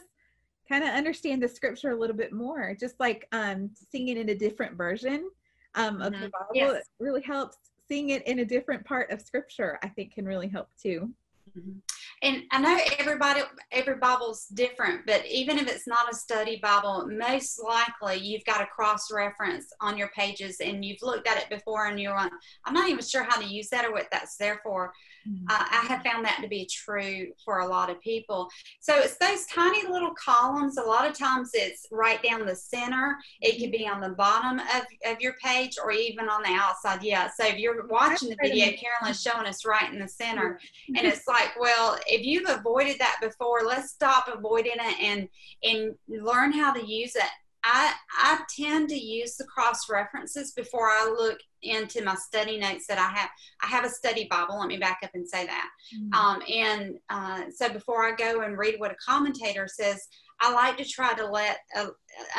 kind 0.70 0.84
of 0.84 0.90
understand 0.90 1.42
the 1.42 1.48
scripture 1.48 1.92
a 1.92 2.00
little 2.00 2.16
bit 2.16 2.34
more. 2.34 2.76
Just 2.80 3.00
like 3.00 3.28
um 3.32 3.70
singing 3.92 4.18
in 4.18 4.30
a 4.30 4.36
different 4.36 4.76
version 4.76 5.30
um 5.76 6.02
of 6.02 6.14
mm-hmm. 6.14 6.24
the 6.24 6.30
Bible 6.30 6.74
yes. 6.74 6.84
really 7.00 7.22
helps. 7.22 7.58
Seeing 7.88 8.10
it 8.10 8.28
in 8.28 8.40
a 8.40 8.46
different 8.46 8.86
part 8.86 9.12
of 9.12 9.22
scripture, 9.22 9.80
I 9.82 9.88
think 9.90 10.14
can 10.14 10.26
really 10.26 10.50
help 10.50 10.68
too. 10.82 11.12
Mm-hmm 11.58 11.80
and 12.24 12.44
I 12.52 12.60
know 12.60 12.80
everybody, 12.98 13.42
every 13.72 13.96
Bible's 13.98 14.48
different, 14.48 15.06
but 15.06 15.26
even 15.28 15.60
if 15.60 15.68
it's 15.68 15.88
not 15.88 16.12
a 16.12 16.16
study 16.16 16.60
Bible, 16.62 17.08
most 17.08 17.62
likely 17.64 18.18
you've 18.18 18.46
got 18.46 18.62
a 18.62 18.66
cross 18.66 19.12
reference 19.12 19.68
on 19.82 19.98
your 19.98 20.10
pages 20.10 20.58
and 20.60 20.84
you've 20.84 21.02
looked 21.04 21.28
at 21.28 21.38
it 21.38 21.50
before 21.50 21.86
and 21.86 22.00
you're 22.00 22.18
on, 22.18 22.32
I'm 22.66 22.74
not 22.74 22.90
even 22.90 23.04
sure 23.04 23.24
how 23.24 23.40
to 23.40 23.48
use 23.48 23.70
that 23.70 23.86
or 23.86 23.92
what 23.92 24.08
that's 24.12 24.36
there 24.38 24.60
for. 24.64 24.94
Mm-hmm. 25.30 25.46
Uh, 25.50 25.66
I 25.70 25.86
have 25.88 26.04
found 26.04 26.26
that 26.26 26.40
to 26.42 26.48
be 26.48 26.66
true 26.72 27.28
for 27.44 27.60
a 27.60 27.68
lot 27.68 27.90
of 27.90 28.02
people. 28.02 28.50
So 28.80 28.98
it's 28.98 29.18
those 29.18 29.46
tiny 29.46 29.88
little 29.88 30.14
columns. 30.14 30.78
A 30.78 30.84
lot 30.84 31.08
of 31.08 31.18
times 31.18 31.52
it's 31.54 31.86
right 31.92 32.22
down 32.24 32.46
the 32.46 32.56
center. 32.56 33.18
It 33.42 33.60
could 33.60 33.72
be 33.72 33.88
on 33.88 34.02
the 34.02 34.10
bottom 34.10 34.60
of, 34.60 34.84
of 35.06 35.20
your 35.20 35.34
page 35.44 35.76
or 35.84 35.92
even 35.92 36.30
on 36.30 36.42
the 36.42 36.50
outside. 36.50 37.04
Yeah. 37.04 37.30
So 37.40 37.46
if 37.46 37.58
you're 37.58 37.86
watching 37.88 38.30
the 38.30 38.38
video, 38.42 38.72
Carolyn's 38.78 39.22
showing 39.22 39.46
us 39.46 39.66
right 39.66 39.92
in 39.92 40.00
the 40.00 40.08
center. 40.08 40.60
And 40.88 41.06
it's 41.06 41.28
like, 41.28 41.52
well, 41.60 41.98
if 42.10 42.26
you've 42.26 42.50
avoided 42.50 42.98
that 43.00 43.18
before, 43.22 43.62
let's 43.66 43.92
stop 43.92 44.28
avoiding 44.28 44.74
it 44.80 45.00
and 45.02 45.28
and 45.64 45.96
learn 46.08 46.52
how 46.52 46.74
to 46.74 46.86
use 46.86 47.16
it. 47.16 47.30
I 47.64 47.94
I 48.12 48.40
tend 48.58 48.90
to 48.90 48.98
use 48.98 49.36
the 49.36 49.46
cross 49.46 49.90
references 49.90 50.52
before 50.52 50.88
I 50.88 51.14
look 51.18 51.40
into 51.64 52.04
my 52.04 52.16
study 52.16 52.58
notes 52.58 52.86
that 52.88 52.98
I 52.98 53.18
have. 53.18 53.30
I 53.62 53.68
have 53.68 53.84
a 53.84 53.90
study 53.90 54.28
Bible. 54.30 54.60
Let 54.60 54.68
me 54.68 54.78
back 54.78 55.00
up 55.04 55.12
and 55.14 55.28
say 55.28 55.46
that. 55.46 55.70
Mm-hmm. 55.96 56.14
Um, 56.14 56.42
and 56.52 56.96
uh, 57.10 57.52
so 57.54 57.70
before 57.70 58.06
I 58.06 58.16
go 58.16 58.42
and 58.42 58.58
read 58.58 58.76
what 58.80 58.92
a 58.92 58.96
commentator 58.96 59.68
says, 59.68 60.08
I 60.40 60.54
like 60.54 60.78
to 60.78 60.86
try 60.86 61.14
to 61.16 61.26
let 61.26 61.60
uh, 61.76 61.88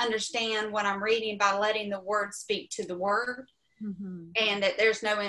understand 0.01 0.73
what 0.73 0.87
I'm 0.87 1.03
reading 1.03 1.37
by 1.37 1.59
letting 1.59 1.91
the 1.91 2.01
word 2.01 2.33
speak 2.33 2.71
to 2.71 2.87
the 2.87 2.97
word 2.97 3.49
mm-hmm. 3.83 4.31
and 4.37 4.62
that 4.62 4.77
there's 4.77 5.03
no 5.03 5.21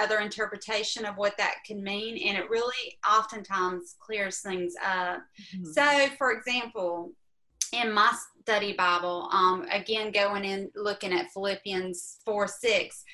other 0.00 0.18
interpretation 0.18 1.04
of 1.04 1.16
what 1.16 1.36
that 1.38 1.56
can 1.66 1.82
mean. 1.82 2.28
And 2.28 2.36
it 2.38 2.50
really 2.50 2.98
oftentimes 3.08 3.96
clears 4.00 4.40
things 4.40 4.74
up. 4.84 5.20
Mm-hmm. 5.56 5.72
So, 5.72 6.08
for 6.16 6.32
example, 6.32 7.12
in 7.72 7.92
my 7.92 8.12
study 8.42 8.72
Bible, 8.72 9.28
um, 9.32 9.66
again, 9.70 10.10
going 10.10 10.44
in 10.44 10.70
looking 10.74 11.12
at 11.12 11.30
Philippians 11.32 12.18
4 12.24 12.48
6, 12.48 13.04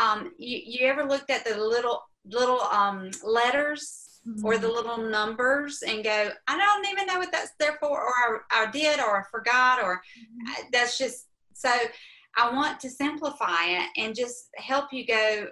um, 0.00 0.32
you, 0.38 0.60
you 0.64 0.86
ever 0.86 1.04
looked 1.04 1.30
at 1.30 1.44
the 1.44 1.56
little 1.56 2.02
little 2.26 2.60
um, 2.62 3.10
letters 3.22 4.10
Mm-hmm. 4.26 4.46
or 4.46 4.56
the 4.56 4.68
little 4.68 4.96
numbers 4.96 5.82
and 5.86 6.02
go, 6.02 6.30
I 6.48 6.56
don't 6.56 6.88
even 6.88 7.04
know 7.04 7.18
what 7.18 7.30
that's 7.30 7.50
there 7.60 7.76
for, 7.78 7.90
or 7.90 8.46
I, 8.50 8.64
I 8.64 8.70
did, 8.70 8.98
or 8.98 9.20
I 9.20 9.22
forgot, 9.30 9.82
or 9.82 10.00
mm-hmm. 10.18 10.62
that's 10.72 10.96
just 10.96 11.26
so. 11.52 11.70
I 12.36 12.52
want 12.52 12.80
to 12.80 12.90
simplify 12.90 13.66
it 13.66 13.88
and 13.96 14.14
just 14.14 14.48
help 14.56 14.92
you 14.92 15.06
go. 15.06 15.46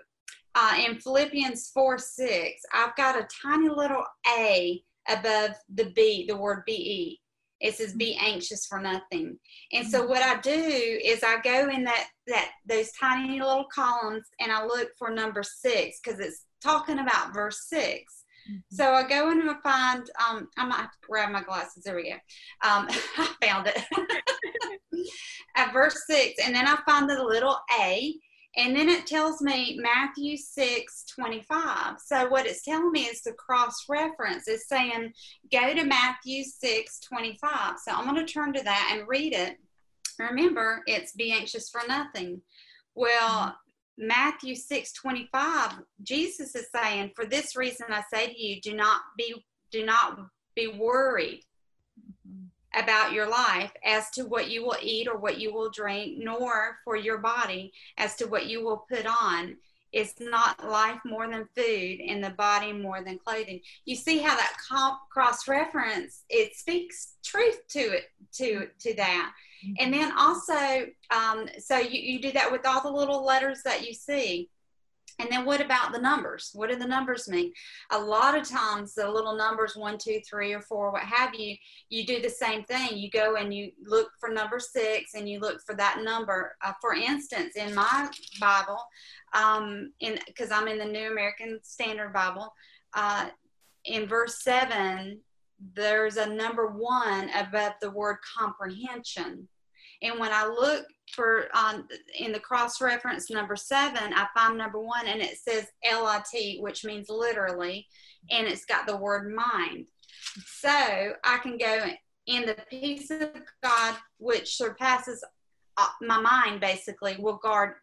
Uh, 0.55 0.75
in 0.87 0.99
Philippians 1.01 1.71
4 1.73 1.97
6, 1.99 2.63
I've 2.75 2.95
got 2.97 3.19
a 3.19 3.27
tiny 3.43 3.71
little 3.71 4.05
A 4.39 4.83
above 5.09 5.53
the 5.75 5.93
B, 5.97 6.27
the 6.29 6.37
word 6.37 6.65
BE. 6.67 7.19
It 7.61 7.77
says 7.77 7.95
be 7.95 8.19
anxious 8.21 8.67
for 8.67 8.81
nothing. 8.81 9.39
And 9.73 9.87
so 9.87 10.05
what 10.05 10.23
I 10.23 10.41
do 10.41 10.51
is 10.53 11.23
I 11.23 11.41
go 11.43 11.69
in 11.71 11.85
that 11.85 12.09
that 12.27 12.51
those 12.67 12.91
tiny 13.01 13.41
little 13.41 13.67
columns 13.73 14.29
and 14.41 14.51
I 14.51 14.65
look 14.65 14.89
for 14.99 15.11
number 15.11 15.43
six 15.43 16.01
because 16.03 16.19
it's 16.19 16.45
talking 16.61 16.99
about 16.99 17.33
verse 17.33 17.67
6 17.69 17.85
mm-hmm. 17.89 18.59
So 18.71 18.93
I 18.93 19.09
go 19.09 19.31
in 19.31 19.41
and 19.41 19.51
I 19.51 19.55
find 19.63 20.11
um, 20.29 20.49
I 20.59 20.67
might 20.67 20.77
have 20.77 20.91
to 20.91 20.99
grab 21.09 21.31
my 21.31 21.43
glasses. 21.43 21.85
There 21.85 21.95
we 21.95 22.11
go. 22.11 22.69
Um, 22.69 22.89
I 23.17 23.35
found 23.41 23.69
it. 23.69 23.81
at 25.57 25.73
verse 25.73 26.05
6, 26.07 26.45
and 26.45 26.55
then 26.55 26.67
I 26.67 26.77
find 26.87 27.09
the 27.09 27.23
little 27.23 27.59
a, 27.79 28.15
and 28.57 28.77
then 28.77 28.89
it 28.89 29.07
tells 29.07 29.41
me 29.41 29.79
Matthew 29.81 30.37
6 30.37 31.05
25. 31.07 31.95
So, 32.05 32.29
what 32.29 32.47
it's 32.47 32.65
telling 32.65 32.93
me 32.93 33.05
is 33.05 33.23
the 33.23 33.33
cross 33.33 33.85
reference. 33.89 34.47
It's 34.47 34.69
saying, 34.69 35.13
go 35.51 35.75
to 35.75 35.85
Matthew 35.85 36.45
6 36.45 37.01
25. 37.01 37.75
So, 37.83 37.93
I'm 37.93 38.05
going 38.05 38.25
to 38.25 38.31
turn 38.31 38.53
to 38.53 38.63
that 38.63 38.91
and 38.95 39.09
read 39.09 39.33
it. 39.33 39.57
Remember, 40.19 40.83
it's 40.87 41.13
be 41.13 41.33
anxious 41.33 41.71
for 41.71 41.81
nothing. 41.89 42.43
Well, 42.95 43.57
Matthew 43.97 44.55
6 44.55 44.93
25, 44.93 45.81
Jesus 46.03 46.55
is 46.55 46.67
saying, 46.75 47.13
For 47.17 47.25
this 47.25 47.57
reason 47.57 47.87
I 47.91 48.03
say 48.13 48.27
to 48.27 48.39
you, 48.39 48.61
do 48.61 48.75
not 48.75 49.01
be 49.17 49.35
do 49.71 49.87
not 49.87 50.19
be 50.55 50.69
worried 50.69 51.41
about 52.75 53.13
your 53.13 53.29
life 53.29 53.73
as 53.85 54.11
to 54.11 54.25
what 54.25 54.51
you 54.51 54.65
will 54.65 54.77
eat 54.83 55.09
or 55.09 55.17
what 55.19 55.39
you 55.39 55.53
will 55.53 55.71
drink, 55.71 56.19
nor 56.19 56.79
for 56.85 56.97
your 56.97 57.19
body 57.19 57.73
as 57.99 58.17
to 58.17 58.27
what 58.27 58.47
you 58.47 58.65
will 58.65 58.85
put 58.89 59.07
on. 59.07 59.57
It's 59.93 60.15
not 60.21 60.67
life 60.67 61.01
more 61.05 61.29
than 61.29 61.49
food 61.55 62.01
and 62.01 62.25
the 62.25 62.31
body 62.31 62.73
more 62.73 63.03
than 63.05 63.19
clothing. 63.19 63.61
You 63.85 63.95
see 63.95 64.19
how 64.19 64.35
that 64.35 64.57
cross 65.11 65.47
reference 65.47 66.25
it 66.31 66.57
speaks 66.57 67.17
truth 67.23 67.61
to 67.69 67.81
it 67.81 68.05
to 68.35 68.69
to 68.81 68.95
that. 68.95 69.33
And 69.79 69.95
then 69.95 70.13
also, 70.19 70.87
um, 71.11 71.49
so 71.59 71.79
you, 71.79 72.01
you 72.01 72.21
do 72.21 72.33
that 72.33 72.51
with 72.51 72.67
all 72.67 72.83
the 72.83 72.91
little 72.91 73.25
letters 73.25 73.63
that 73.65 73.87
you 73.87 73.95
see. 73.95 74.49
And 75.23 75.31
then 75.31 75.45
what 75.45 75.61
about 75.61 75.93
the 75.93 76.01
numbers? 76.01 76.51
What 76.53 76.69
do 76.69 76.75
the 76.75 76.85
numbers 76.85 77.29
mean? 77.29 77.53
A 77.93 77.99
lot 77.99 78.37
of 78.37 78.49
times, 78.49 78.95
the 78.95 79.09
little 79.09 79.37
numbers 79.37 79.77
one, 79.77 79.97
two, 79.97 80.21
three, 80.29 80.53
or 80.53 80.61
four, 80.61 80.91
what 80.91 81.03
have 81.03 81.33
you, 81.37 81.55
you 81.91 82.05
do 82.05 82.21
the 82.21 82.29
same 82.29 82.65
thing. 82.65 82.97
You 82.97 83.09
go 83.09 83.37
and 83.37 83.55
you 83.55 83.71
look 83.85 84.11
for 84.19 84.31
number 84.31 84.59
six 84.59 85.15
and 85.15 85.29
you 85.29 85.39
look 85.39 85.61
for 85.65 85.77
that 85.77 86.01
number. 86.03 86.57
Uh, 86.61 86.73
for 86.81 86.95
instance, 86.95 87.55
in 87.55 87.73
my 87.73 88.11
Bible, 88.41 88.79
um, 89.33 89.93
in 90.01 90.19
because 90.27 90.51
I'm 90.51 90.67
in 90.67 90.79
the 90.79 90.85
New 90.85 91.13
American 91.13 91.61
Standard 91.63 92.13
Bible, 92.13 92.53
uh, 92.95 93.29
in 93.85 94.07
verse 94.07 94.43
seven, 94.43 95.21
there's 95.75 96.17
a 96.17 96.35
number 96.35 96.67
one 96.67 97.31
above 97.31 97.75
the 97.81 97.91
word 97.91 98.17
comprehension. 98.37 99.47
And 100.03 100.19
when 100.19 100.33
I 100.33 100.47
look 100.47 100.85
for 101.13 101.47
on 101.55 101.87
in 102.19 102.33
the 102.33 102.41
cross 102.41 102.81
reference 102.81 103.31
number 103.31 103.57
seven, 103.57 104.13
I 104.15 104.27
find 104.35 104.59
number 104.59 104.81
one 104.81 105.07
and 105.07 105.21
it 105.21 105.39
says 105.39 105.67
LIT, 105.85 106.61
which 106.61 106.85
means 106.85 107.09
literally, 107.09 107.87
and 108.31 108.47
it's 108.47 108.65
got 108.65 108.87
the 108.87 108.97
word 108.97 109.33
mind. 109.33 109.87
So 110.47 111.13
I 111.25 111.39
can 111.39 111.59
go 111.59 111.87
in 112.27 112.47
the 112.47 112.57
peace 112.71 113.11
of 113.11 113.31
God, 113.63 113.97
which 114.19 114.57
surpasses 114.57 115.25
uh, 115.77 115.89
my 116.01 116.21
mind, 116.21 116.61
basically, 116.61 117.17
will 117.19 117.39
guard 117.39 117.75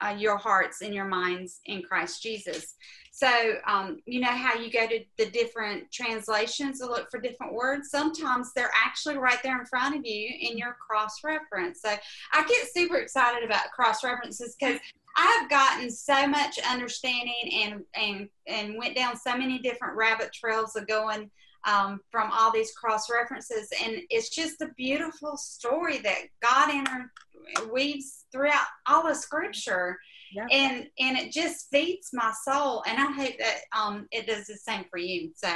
uh, 0.00 0.14
your 0.16 0.36
hearts 0.36 0.82
and 0.82 0.94
your 0.94 1.06
minds 1.06 1.60
in 1.66 1.82
Christ 1.82 2.22
Jesus. 2.22 2.74
So, 3.10 3.54
um, 3.66 3.98
you 4.06 4.20
know 4.20 4.28
how 4.28 4.54
you 4.54 4.70
go 4.70 4.86
to 4.86 5.00
the 5.16 5.26
different 5.26 5.90
translations 5.90 6.78
to 6.78 6.86
look 6.86 7.10
for 7.10 7.20
different 7.20 7.52
words? 7.52 7.90
Sometimes 7.90 8.52
they're 8.54 8.70
actually 8.72 9.18
right 9.18 9.42
there 9.42 9.58
in 9.58 9.66
front 9.66 9.96
of 9.96 10.06
you 10.06 10.32
in 10.40 10.56
your 10.56 10.76
cross 10.86 11.24
reference. 11.24 11.80
So, 11.82 11.90
I 12.32 12.44
get 12.46 12.68
super 12.72 12.96
excited 12.96 13.42
about 13.44 13.72
cross 13.74 14.04
references 14.04 14.56
because 14.58 14.78
I've 15.16 15.50
gotten 15.50 15.90
so 15.90 16.28
much 16.28 16.60
understanding 16.70 17.34
and, 17.52 17.84
and, 17.94 18.28
and 18.46 18.78
went 18.78 18.94
down 18.94 19.16
so 19.16 19.36
many 19.36 19.58
different 19.58 19.96
rabbit 19.96 20.32
trails 20.32 20.76
of 20.76 20.86
going 20.86 21.28
um, 21.68 22.00
from 22.10 22.30
all 22.32 22.50
these 22.50 22.72
cross 22.72 23.10
references. 23.10 23.68
And 23.84 24.00
it's 24.10 24.30
just 24.30 24.60
a 24.62 24.70
beautiful 24.76 25.36
story 25.36 25.98
that 25.98 26.22
God 26.42 26.70
interweaves 26.72 28.24
throughout 28.32 28.66
all 28.86 29.06
of 29.06 29.16
Scripture. 29.16 29.98
And 30.50 30.86
and 30.98 31.16
it 31.16 31.32
just 31.32 31.70
feeds 31.70 32.10
my 32.12 32.32
soul, 32.44 32.82
and 32.86 32.98
I 32.98 33.10
hope 33.12 33.38
that 33.38 33.60
um 33.74 34.06
it 34.10 34.26
does 34.26 34.46
the 34.46 34.56
same 34.56 34.84
for 34.90 34.98
you. 34.98 35.30
So 35.34 35.48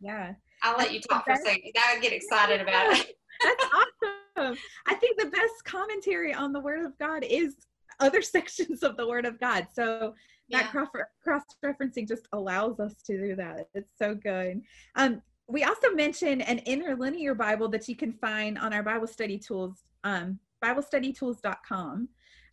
yeah, 0.00 0.32
I'll 0.62 0.78
let 0.78 0.94
you 0.94 1.00
talk 1.00 1.26
for 1.26 1.32
a 1.32 1.36
second. 1.36 1.72
I 1.76 1.98
get 2.00 2.14
excited 2.14 2.62
about 2.62 2.96
it. 2.96 3.14
That's 3.42 3.64
awesome. 3.74 4.56
I 4.86 4.94
think 4.94 5.18
the 5.18 5.26
best 5.26 5.64
commentary 5.64 6.32
on 6.32 6.54
the 6.54 6.60
Word 6.60 6.84
of 6.84 6.98
God 6.98 7.24
is 7.28 7.56
other 7.98 8.22
sections 8.22 8.82
of 8.82 8.96
the 8.96 9.06
Word 9.06 9.26
of 9.26 9.38
God. 9.38 9.66
So 9.74 10.14
that 10.50 10.70
yeah. 10.74 10.86
cross 11.22 11.42
referencing 11.64 12.08
just 12.08 12.26
allows 12.32 12.80
us 12.80 12.94
to 13.06 13.18
do 13.18 13.36
that. 13.36 13.68
It's 13.74 13.92
so 13.98 14.14
good. 14.14 14.62
Um, 14.96 15.22
we 15.50 15.64
also 15.64 15.90
mentioned 15.90 16.42
an 16.42 16.60
interlinear 16.60 17.34
Bible 17.34 17.68
that 17.68 17.88
you 17.88 17.96
can 17.96 18.12
find 18.12 18.56
on 18.58 18.72
our 18.72 18.82
Bible 18.82 19.06
study 19.06 19.38
tools, 19.38 19.82
um, 20.04 20.38
BibleStudyTools.com. 20.62 22.08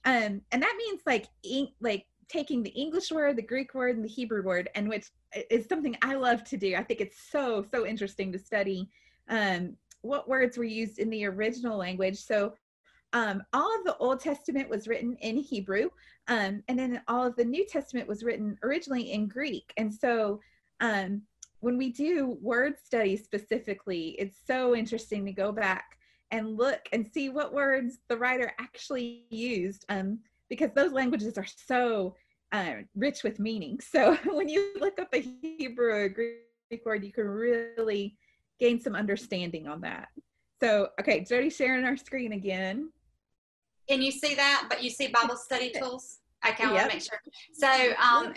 Um, 0.05 0.41
and 0.51 0.63
that 0.63 0.75
means 0.77 1.01
like 1.05 1.27
in, 1.43 1.67
like 1.79 2.05
taking 2.27 2.63
the 2.63 2.71
English 2.71 3.11
word, 3.11 3.35
the 3.35 3.41
Greek 3.41 3.73
word, 3.73 3.95
and 3.95 4.03
the 4.03 4.09
Hebrew 4.09 4.41
word, 4.41 4.69
and 4.75 4.89
which 4.89 5.07
is 5.49 5.67
something 5.67 5.95
I 6.01 6.15
love 6.15 6.43
to 6.45 6.57
do. 6.57 6.75
I 6.75 6.83
think 6.83 7.01
it's 7.01 7.21
so 7.31 7.65
so 7.69 7.85
interesting 7.85 8.31
to 8.31 8.39
study 8.39 8.89
um, 9.29 9.75
what 10.01 10.29
words 10.29 10.57
were 10.57 10.63
used 10.63 10.99
in 10.99 11.09
the 11.09 11.25
original 11.25 11.77
language. 11.77 12.17
So 12.17 12.53
um, 13.13 13.43
all 13.53 13.73
of 13.77 13.85
the 13.85 13.97
Old 13.97 14.19
Testament 14.19 14.69
was 14.69 14.87
written 14.87 15.17
in 15.21 15.37
Hebrew, 15.37 15.89
um, 16.27 16.63
and 16.67 16.79
then 16.79 17.01
all 17.07 17.25
of 17.25 17.35
the 17.35 17.45
New 17.45 17.65
Testament 17.65 18.07
was 18.07 18.23
written 18.23 18.57
originally 18.63 19.11
in 19.11 19.27
Greek. 19.27 19.73
And 19.77 19.93
so 19.93 20.39
um, 20.79 21.21
when 21.59 21.77
we 21.77 21.91
do 21.91 22.37
word 22.41 22.75
study 22.83 23.17
specifically, 23.17 24.15
it's 24.19 24.39
so 24.45 24.75
interesting 24.75 25.25
to 25.25 25.31
go 25.31 25.51
back 25.51 25.97
and 26.31 26.57
look 26.57 26.81
and 26.91 27.07
see 27.07 27.29
what 27.29 27.53
words 27.53 27.99
the 28.09 28.17
writer 28.17 28.51
actually 28.59 29.25
used 29.29 29.85
um, 29.89 30.19
because 30.49 30.71
those 30.75 30.91
languages 30.91 31.37
are 31.37 31.45
so 31.45 32.15
uh, 32.51 32.73
rich 32.95 33.23
with 33.23 33.39
meaning. 33.39 33.79
So 33.91 34.15
when 34.25 34.49
you 34.49 34.73
look 34.79 34.99
up 34.99 35.13
a 35.13 35.21
Hebrew 35.41 35.89
or 35.89 36.03
a 36.03 36.09
Greek 36.09 36.85
word, 36.85 37.03
you 37.03 37.11
can 37.11 37.27
really 37.27 38.17
gain 38.59 38.79
some 38.79 38.95
understanding 38.95 39.67
on 39.67 39.81
that. 39.81 40.09
So, 40.61 40.89
okay, 40.99 41.23
Jody 41.23 41.49
sharing 41.49 41.85
our 41.85 41.97
screen 41.97 42.33
again. 42.33 42.91
Can 43.87 44.01
you 44.01 44.11
see 44.11 44.35
that? 44.35 44.65
But 44.69 44.83
you 44.83 44.89
see 44.89 45.07
Bible 45.07 45.37
study 45.37 45.71
tools? 45.79 46.19
Okay, 46.47 46.63
I 46.63 46.67
yep. 46.67 46.75
want 46.75 46.89
to 46.89 46.95
make 46.95 47.03
sure. 47.03 47.19
So, 47.53 47.67
um, 48.01 48.33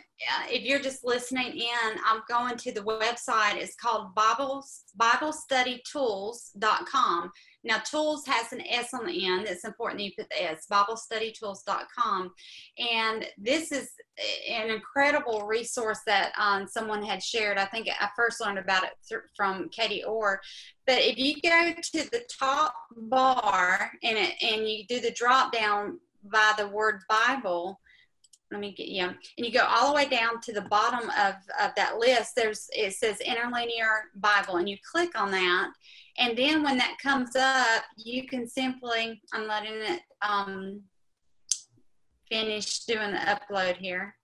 if 0.49 0.65
you're 0.65 0.81
just 0.81 1.05
listening 1.05 1.59
in, 1.59 2.01
I'm 2.07 2.23
going 2.29 2.57
to 2.57 2.73
the 2.73 2.81
website. 2.81 3.57
It's 3.57 3.77
called 3.77 4.15
Bibles 4.15 4.85
BibleStudyTools.com. 4.99 7.31
Now, 7.63 7.77
tools 7.79 8.25
has 8.27 8.53
an 8.53 8.63
S 8.63 8.95
on 8.95 9.05
the 9.07 9.27
end. 9.27 9.47
It's 9.47 9.67
important 9.67 9.99
that 9.99 10.05
you 10.05 10.13
put 10.17 10.31
the 10.31 10.51
S, 10.51 10.65
BibleStudyTools.com. 10.71 12.33
And 12.79 13.27
this 13.37 13.71
is 13.71 13.91
an 14.49 14.71
incredible 14.71 15.47
resource 15.47 16.01
that 16.07 16.33
um, 16.39 16.67
someone 16.67 17.03
had 17.03 17.23
shared. 17.23 17.59
I 17.59 17.67
think 17.67 17.87
I 17.89 18.09
first 18.17 18.41
learned 18.41 18.59
about 18.59 18.85
it 18.85 18.93
th- 19.07 19.21
from 19.37 19.69
Katie 19.69 20.05
Orr. 20.05 20.41
But 20.87 21.01
if 21.01 21.19
you 21.19 21.35
go 21.43 21.75
to 21.75 22.11
the 22.11 22.25
top 22.39 22.73
bar 22.97 23.93
and, 24.03 24.17
it, 24.17 24.43
and 24.43 24.67
you 24.67 24.87
do 24.89 25.01
the 25.01 25.13
drop 25.13 25.53
down 25.53 26.01
by 26.25 26.55
the 26.57 26.69
word 26.69 27.03
Bible, 27.09 27.79
let 28.51 28.61
me 28.61 28.73
get 28.73 28.89
you 28.89 29.05
and 29.05 29.17
you 29.37 29.53
go 29.53 29.65
all 29.69 29.89
the 29.89 29.95
way 29.95 30.07
down 30.07 30.41
to 30.41 30.53
the 30.53 30.63
bottom 30.63 31.09
of, 31.11 31.35
of 31.63 31.71
that 31.77 31.99
list 31.99 32.33
there's 32.35 32.69
it 32.73 32.93
says 32.93 33.21
interlinear 33.21 34.11
bible 34.17 34.57
and 34.57 34.69
you 34.69 34.77
click 34.91 35.19
on 35.19 35.31
that. 35.31 35.71
And 36.19 36.37
then 36.37 36.63
when 36.63 36.77
that 36.79 36.97
comes 37.03 37.37
up 37.37 37.85
you 37.97 38.27
can 38.27 38.47
simply 38.47 39.21
i'm 39.33 39.47
letting 39.47 39.75
it 39.75 40.01
um, 40.23 40.83
finish 42.29 42.81
doing 42.85 43.13
the 43.13 43.19
upload 43.19 43.77
here. 43.77 44.15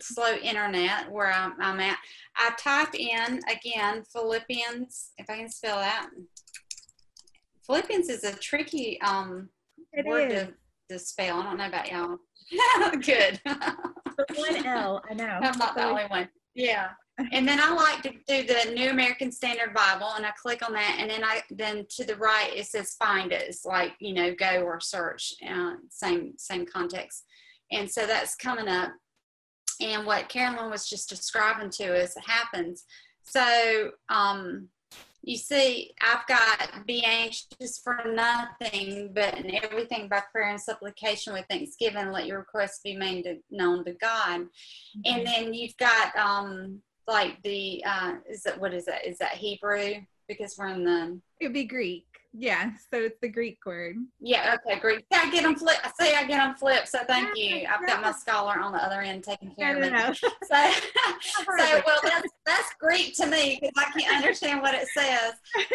Slow 0.00 0.34
internet 0.36 1.10
where 1.10 1.30
I'm, 1.30 1.52
I'm 1.60 1.78
at. 1.78 1.98
I 2.36 2.50
type 2.58 2.94
in 2.94 3.40
again 3.50 4.02
philippians 4.10 5.10
if 5.18 5.28
i 5.28 5.36
can 5.36 5.50
spell 5.50 5.78
that. 5.78 6.08
Philippians 7.66 8.08
is 8.08 8.24
a 8.24 8.32
tricky 8.32 9.00
um, 9.02 9.48
word 10.04 10.30
to, 10.30 10.52
to 10.88 10.98
spell 10.98 11.40
i 11.40 11.42
don't 11.44 11.58
know 11.58 11.66
about 11.66 11.90
y'all 11.90 12.18
Good. 12.92 13.40
The 13.44 14.26
one 14.36 14.66
L, 14.66 15.02
I 15.08 15.14
know. 15.14 15.24
I'm 15.42 15.58
not 15.58 15.74
the 15.74 15.84
only 15.84 16.04
one. 16.04 16.28
Yeah. 16.54 16.90
And 17.32 17.46
then 17.46 17.60
I 17.60 17.72
like 17.72 18.02
to 18.02 18.10
do 18.26 18.46
the 18.46 18.72
New 18.72 18.90
American 18.90 19.30
Standard 19.30 19.74
Bible, 19.74 20.12
and 20.16 20.24
I 20.24 20.30
click 20.40 20.66
on 20.66 20.72
that, 20.72 20.96
and 20.98 21.10
then 21.10 21.22
I 21.22 21.42
then 21.50 21.86
to 21.90 22.04
the 22.04 22.16
right 22.16 22.50
it 22.54 22.66
says 22.66 22.94
find 22.94 23.32
it. 23.32 23.44
It's 23.48 23.64
like 23.64 23.92
you 24.00 24.14
know 24.14 24.34
go 24.34 24.62
or 24.62 24.80
search, 24.80 25.34
uh, 25.48 25.74
same 25.90 26.32
same 26.38 26.64
context, 26.64 27.24
and 27.70 27.90
so 27.90 28.06
that's 28.06 28.34
coming 28.34 28.66
up. 28.66 28.92
And 29.80 30.06
what 30.06 30.28
Carolyn 30.28 30.70
was 30.70 30.88
just 30.88 31.08
describing 31.08 31.70
to 31.70 32.02
us 32.02 32.14
happens. 32.24 32.84
So 33.24 33.90
um, 34.08 34.68
you 35.22 35.36
see, 35.36 35.92
I've 36.00 36.26
got 36.26 36.86
be 36.86 37.04
anxious 37.04 37.78
for 37.78 37.96
nothing, 38.06 39.12
but 39.14 39.38
in 39.38 39.54
everything 39.54 40.08
by 40.08 40.22
prayer 40.32 40.50
and 40.50 40.60
supplication 40.60 41.32
with 41.32 41.46
thanksgiving, 41.48 42.10
let 42.10 42.26
your 42.26 42.40
requests 42.40 42.80
be 42.82 42.96
made 42.96 43.24
to, 43.24 43.36
known 43.50 43.84
to 43.84 43.92
God. 43.92 44.40
Mm-hmm. 44.40 45.00
And 45.04 45.26
then 45.26 45.54
you've 45.54 45.76
got 45.76 46.14
um 46.16 46.80
like 47.06 47.40
the 47.42 47.84
uh 47.84 48.14
is 48.28 48.42
that 48.42 48.60
what 48.60 48.74
is 48.74 48.86
that? 48.86 49.06
Is 49.06 49.18
that 49.18 49.32
Hebrew? 49.32 49.94
Because 50.28 50.56
we're 50.58 50.68
in 50.68 50.84
the 50.84 51.20
it'd 51.40 51.54
be 51.54 51.64
Greek. 51.64 52.06
Yeah, 52.34 52.70
so 52.90 52.98
it's 52.98 53.18
the 53.20 53.28
Greek 53.28 53.58
word. 53.66 53.96
Yeah, 54.18 54.56
okay, 54.66 54.80
Greek. 54.80 55.04
I 55.12 55.30
get 55.30 55.42
them 55.42 55.54
flip. 55.54 55.76
I 55.84 55.90
say 56.00 56.14
I 56.14 56.24
get 56.24 56.38
them 56.38 56.54
flipped. 56.54 56.88
So 56.88 57.00
thank 57.06 57.28
yeah, 57.36 57.56
you. 57.56 57.66
I've 57.66 57.86
got 57.86 58.00
my 58.00 58.12
scholar 58.12 58.58
on 58.58 58.72
the 58.72 58.82
other 58.82 59.02
end 59.02 59.22
taking 59.22 59.54
care 59.54 59.76
of 59.76 59.82
it. 59.82 59.92
so, 60.16 60.28
so 61.58 61.82
well, 61.86 62.00
that's 62.02 62.28
that's 62.46 62.74
Greek 62.80 63.14
to 63.16 63.26
me 63.26 63.58
because 63.60 63.74
I 63.76 64.00
can't 64.00 64.16
understand 64.16 64.62
what 64.62 64.74
it 64.74 64.88
says. 64.88 65.34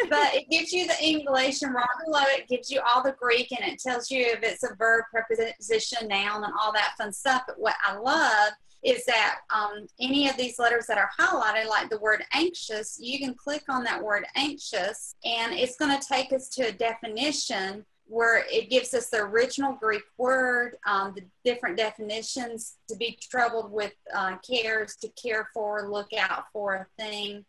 But 0.09 0.33
it 0.33 0.49
gives 0.49 0.73
you 0.73 0.87
the 0.87 0.97
English, 0.99 1.61
and 1.61 1.75
right 1.75 1.85
below 2.03 2.23
it 2.25 2.47
gives 2.47 2.71
you 2.71 2.81
all 2.81 3.03
the 3.03 3.15
Greek, 3.19 3.51
and 3.51 3.71
it 3.71 3.79
tells 3.79 4.09
you 4.09 4.25
if 4.25 4.41
it's 4.41 4.63
a 4.63 4.73
verb, 4.79 5.03
preposition, 5.11 6.07
noun, 6.07 6.43
and 6.43 6.53
all 6.59 6.73
that 6.73 6.95
fun 6.97 7.13
stuff. 7.13 7.43
But 7.47 7.59
what 7.59 7.75
I 7.85 7.97
love 7.97 8.53
is 8.87 9.03
that 9.03 9.39
um, 9.53 9.85
any 9.99 10.29
of 10.29 10.37
these 10.37 10.57
letters 10.57 10.87
that 10.87 10.97
are 10.97 11.09
highlighted, 11.19 11.67
like 11.67 11.89
the 11.89 11.99
word 11.99 12.23
anxious, 12.31 12.97
you 13.01 13.19
can 13.19 13.33
click 13.33 13.63
on 13.67 13.83
that 13.83 14.01
word 14.01 14.25
anxious 14.35 15.15
and 15.25 15.53
it's 15.53 15.75
going 15.75 15.99
to 15.99 16.07
take 16.07 16.31
us 16.31 16.47
to 16.47 16.69
a 16.69 16.71
definition 16.71 17.85
where 18.05 18.45
it 18.49 18.69
gives 18.69 18.93
us 18.93 19.09
the 19.09 19.17
original 19.17 19.73
Greek 19.73 20.03
word, 20.17 20.77
um, 20.85 21.13
the 21.13 21.23
different 21.43 21.75
definitions 21.75 22.75
to 22.87 22.95
be 22.95 23.19
troubled 23.21 23.69
with 23.69 23.91
uh, 24.15 24.37
cares, 24.37 24.95
to 24.95 25.09
care 25.21 25.49
for, 25.53 25.89
look 25.89 26.13
out 26.17 26.45
for 26.53 26.75
a 26.75 26.87
thing. 26.97 27.43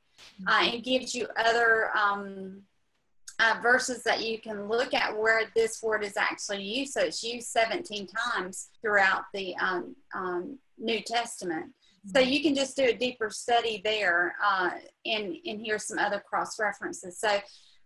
Uh, 0.45 0.71
it 0.73 0.83
gives 0.83 1.15
you 1.15 1.29
other 1.37 1.97
um, 1.97 2.63
uh, 3.39 3.55
verses 3.63 4.03
that 4.03 4.25
you 4.25 4.41
can 4.41 4.67
look 4.67 4.93
at 4.93 5.17
where 5.17 5.43
this 5.55 5.81
word 5.81 6.03
is 6.03 6.17
actually 6.17 6.65
used. 6.65 6.95
So 6.95 7.03
it's 7.03 7.23
used 7.23 7.47
17 7.47 8.09
times 8.09 8.71
throughout 8.83 9.23
the 9.33 9.55
um, 9.59 9.95
um, 10.13 10.59
New 10.79 11.01
Testament. 11.01 11.73
So 12.07 12.21
mm-hmm. 12.21 12.31
you 12.31 12.43
can 12.43 12.55
just 12.55 12.77
do 12.77 12.85
a 12.85 12.93
deeper 12.93 13.31
study 13.31 13.81
there 13.85 14.35
uh, 14.45 14.71
and, 15.05 15.37
and 15.45 15.61
here's 15.65 15.87
some 15.87 15.99
other 15.99 16.21
cross 16.21 16.59
references. 16.59 17.19
So 17.19 17.39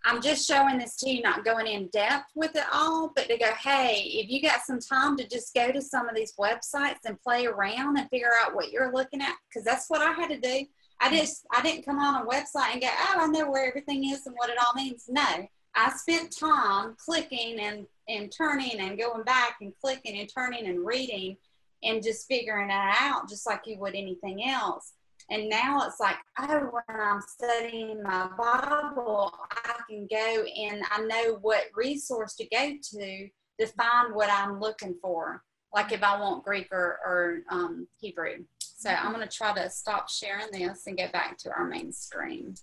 I'm 0.05 0.21
just 0.21 0.47
showing 0.49 0.79
this 0.79 0.97
to 0.97 1.11
you, 1.11 1.23
not 1.23 1.45
going 1.45 1.67
in 1.67 1.87
depth 1.89 2.31
with 2.35 2.57
it 2.57 2.65
all, 2.73 3.13
but 3.15 3.29
to 3.29 3.39
go, 3.39 3.53
hey, 3.55 4.03
if 4.05 4.31
you 4.31 4.43
got 4.43 4.63
some 4.63 4.81
time 4.81 5.17
to 5.17 5.29
just 5.29 5.55
go 5.55 5.71
to 5.71 5.81
some 5.81 6.09
of 6.09 6.17
these 6.17 6.35
websites 6.39 7.05
and 7.05 7.21
play 7.23 7.47
around 7.47 7.99
and 7.99 8.09
figure 8.11 8.33
out 8.43 8.55
what 8.55 8.73
you're 8.73 8.93
looking 8.93 9.21
at, 9.21 9.37
because 9.49 9.65
that's 9.65 9.89
what 9.89 10.03
I 10.03 10.13
had 10.13 10.29
to 10.31 10.41
do. 10.41 10.67
I 11.01 11.07
mm-hmm. 11.07 11.17
just 11.17 11.47
I 11.53 11.63
didn't 11.63 11.85
come 11.85 11.99
on 11.99 12.23
a 12.23 12.27
website 12.27 12.73
and 12.73 12.81
go, 12.81 12.89
oh, 12.91 13.15
I 13.19 13.27
know 13.29 13.51
where 13.51 13.69
everything 13.69 14.11
is 14.11 14.27
and 14.27 14.35
what 14.37 14.51
it 14.51 14.59
all 14.59 14.75
means. 14.75 15.05
No, 15.09 15.47
I 15.75 15.93
spent 15.97 16.37
time 16.37 16.97
clicking 16.99 17.61
and 17.61 17.87
and 18.09 18.33
turning 18.33 18.81
and 18.81 18.99
going 18.99 19.23
back 19.23 19.57
and 19.61 19.73
clicking 19.81 20.19
and 20.19 20.29
turning 20.33 20.67
and 20.67 20.85
reading 20.85 21.37
and 21.83 22.03
just 22.03 22.27
figuring 22.29 22.71
it 22.71 22.95
out 23.01 23.29
just 23.29 23.47
like 23.47 23.63
you 23.67 23.79
would 23.79 23.95
anything 23.95 24.49
else. 24.49 24.93
And 25.31 25.49
now 25.49 25.87
it's 25.87 26.01
like, 26.01 26.17
oh, 26.41 26.71
when 26.73 27.01
I'm 27.01 27.21
studying 27.23 28.03
my 28.03 28.29
Bible, 28.37 29.33
I 29.51 29.75
can 29.89 30.07
go 30.11 30.45
and 30.45 30.83
I 30.91 31.01
know 31.03 31.39
what 31.41 31.65
resource 31.75 32.35
to 32.37 32.47
go 32.49 32.73
to 32.83 33.29
to 33.61 33.67
find 33.67 34.15
what 34.15 34.31
I'm 34.31 34.61
looking 34.61 34.97
for. 35.01 35.43
like 35.75 35.93
if 35.93 36.03
I 36.03 36.21
want 36.21 36.45
Greek 36.45 36.69
or, 36.73 36.99
or 37.05 37.43
um, 37.49 37.87
Hebrew. 37.99 38.45
So 38.59 38.91
I'm 38.91 39.13
going 39.13 39.27
to 39.27 39.35
try 39.35 39.55
to 39.55 39.71
stop 39.71 40.11
sharing 40.11 40.51
this 40.53 40.87
and 40.87 40.99
go 40.99 41.07
back 41.13 41.39
to 41.39 41.51
our 41.51 41.67
main 41.67 41.93
screen. 41.93 42.57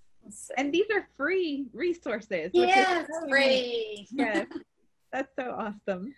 And 0.58 0.72
these 0.74 0.86
are 0.94 1.08
free 1.18 1.66
resources. 1.74 2.52
Yes, 2.54 3.08
free. 3.30 4.08
Yes, 4.12 4.46
that's 5.14 5.34
so 5.40 5.56
awesome. 5.58 6.14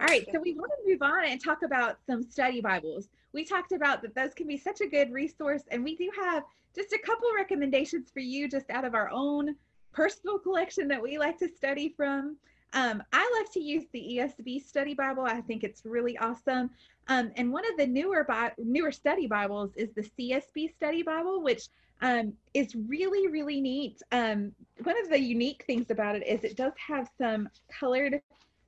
All 0.00 0.06
right, 0.06 0.26
so 0.32 0.40
we 0.40 0.54
want 0.54 0.70
to 0.72 0.90
move 0.90 1.02
on 1.02 1.24
and 1.24 1.42
talk 1.42 1.62
about 1.62 1.98
some 2.06 2.22
study 2.22 2.60
Bibles. 2.60 3.08
We 3.32 3.44
talked 3.44 3.72
about 3.72 4.02
that 4.02 4.14
those 4.14 4.34
can 4.34 4.46
be 4.46 4.58
such 4.58 4.80
a 4.80 4.86
good 4.86 5.12
resource, 5.12 5.62
and 5.70 5.82
we 5.82 5.96
do 5.96 6.10
have 6.20 6.44
just 6.74 6.92
a 6.92 6.98
couple 6.98 7.28
recommendations 7.34 8.10
for 8.10 8.20
you 8.20 8.48
just 8.48 8.68
out 8.70 8.84
of 8.84 8.94
our 8.94 9.10
own 9.10 9.56
personal 9.92 10.38
collection 10.38 10.88
that 10.88 11.02
we 11.02 11.18
like 11.18 11.38
to 11.38 11.48
study 11.48 11.94
from. 11.96 12.36
Um, 12.74 13.02
I 13.12 13.38
like 13.38 13.50
to 13.52 13.60
use 13.60 13.84
the 13.92 14.00
ESV 14.18 14.62
Study 14.66 14.92
Bible. 14.92 15.22
I 15.22 15.40
think 15.40 15.64
it's 15.64 15.86
really 15.86 16.18
awesome. 16.18 16.70
Um, 17.08 17.30
and 17.36 17.52
one 17.52 17.64
of 17.70 17.78
the 17.78 17.86
newer 17.86 18.24
Bi- 18.24 18.52
newer 18.58 18.92
study 18.92 19.26
Bibles 19.26 19.70
is 19.76 19.90
the 19.94 20.02
CSB 20.02 20.74
Study 20.74 21.02
Bible, 21.02 21.40
which 21.42 21.68
um, 22.02 22.34
is 22.52 22.74
really 22.74 23.28
really 23.28 23.60
neat. 23.60 24.02
Um, 24.12 24.52
one 24.82 25.00
of 25.00 25.08
the 25.08 25.18
unique 25.18 25.64
things 25.66 25.90
about 25.90 26.16
it 26.16 26.26
is 26.26 26.44
it 26.44 26.56
does 26.56 26.72
have 26.86 27.08
some 27.18 27.48
colored 27.70 28.20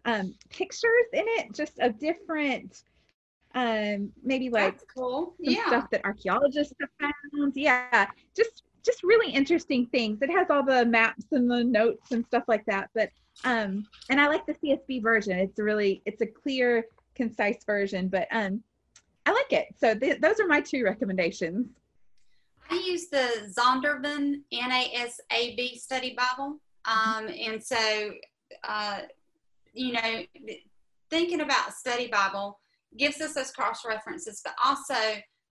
um, 0.04 0.34
pictures 0.50 1.08
in 1.12 1.24
it, 1.26 1.52
just 1.54 1.78
of 1.80 1.98
different 1.98 2.82
um 3.54 4.12
maybe 4.22 4.50
like 4.50 4.74
That's 4.74 4.84
cool 4.94 5.34
yeah. 5.38 5.66
stuff 5.68 5.90
that 5.90 6.04
archaeologists 6.04 6.74
have 6.80 6.90
found. 7.00 7.52
Yeah 7.56 8.06
just 8.36 8.64
just 8.84 9.02
really 9.02 9.32
interesting 9.32 9.86
things. 9.86 10.22
It 10.22 10.30
has 10.30 10.48
all 10.50 10.62
the 10.62 10.84
maps 10.84 11.24
and 11.32 11.50
the 11.50 11.64
notes 11.64 12.12
and 12.12 12.24
stuff 12.26 12.44
like 12.46 12.64
that 12.66 12.90
but 12.94 13.10
um 13.44 13.86
and 14.10 14.20
i 14.20 14.28
like 14.28 14.44
the 14.46 14.54
csb 14.54 15.02
version. 15.02 15.38
It's 15.38 15.58
really 15.58 16.02
it's 16.04 16.20
a 16.20 16.26
clear 16.26 16.84
concise 17.14 17.64
version 17.64 18.08
but 18.08 18.28
um 18.32 18.62
i 19.24 19.32
like 19.32 19.52
it. 19.52 19.68
So 19.78 19.94
th- 19.94 20.20
those 20.20 20.40
are 20.40 20.46
my 20.46 20.60
two 20.60 20.84
recommendations. 20.84 21.68
I 22.70 22.74
use 22.86 23.08
the 23.08 23.50
Zondervan 23.58 24.42
NASB 24.52 25.78
Study 25.78 26.14
Bible. 26.14 26.60
Um, 26.84 27.28
and 27.28 27.62
so, 27.62 28.12
uh, 28.64 29.00
you 29.72 29.92
know, 29.92 30.22
thinking 31.10 31.40
about 31.40 31.74
Study 31.74 32.08
Bible 32.08 32.58
gives 32.96 33.20
us 33.20 33.34
those 33.34 33.50
cross 33.50 33.84
references, 33.86 34.40
but 34.44 34.54
also 34.64 34.94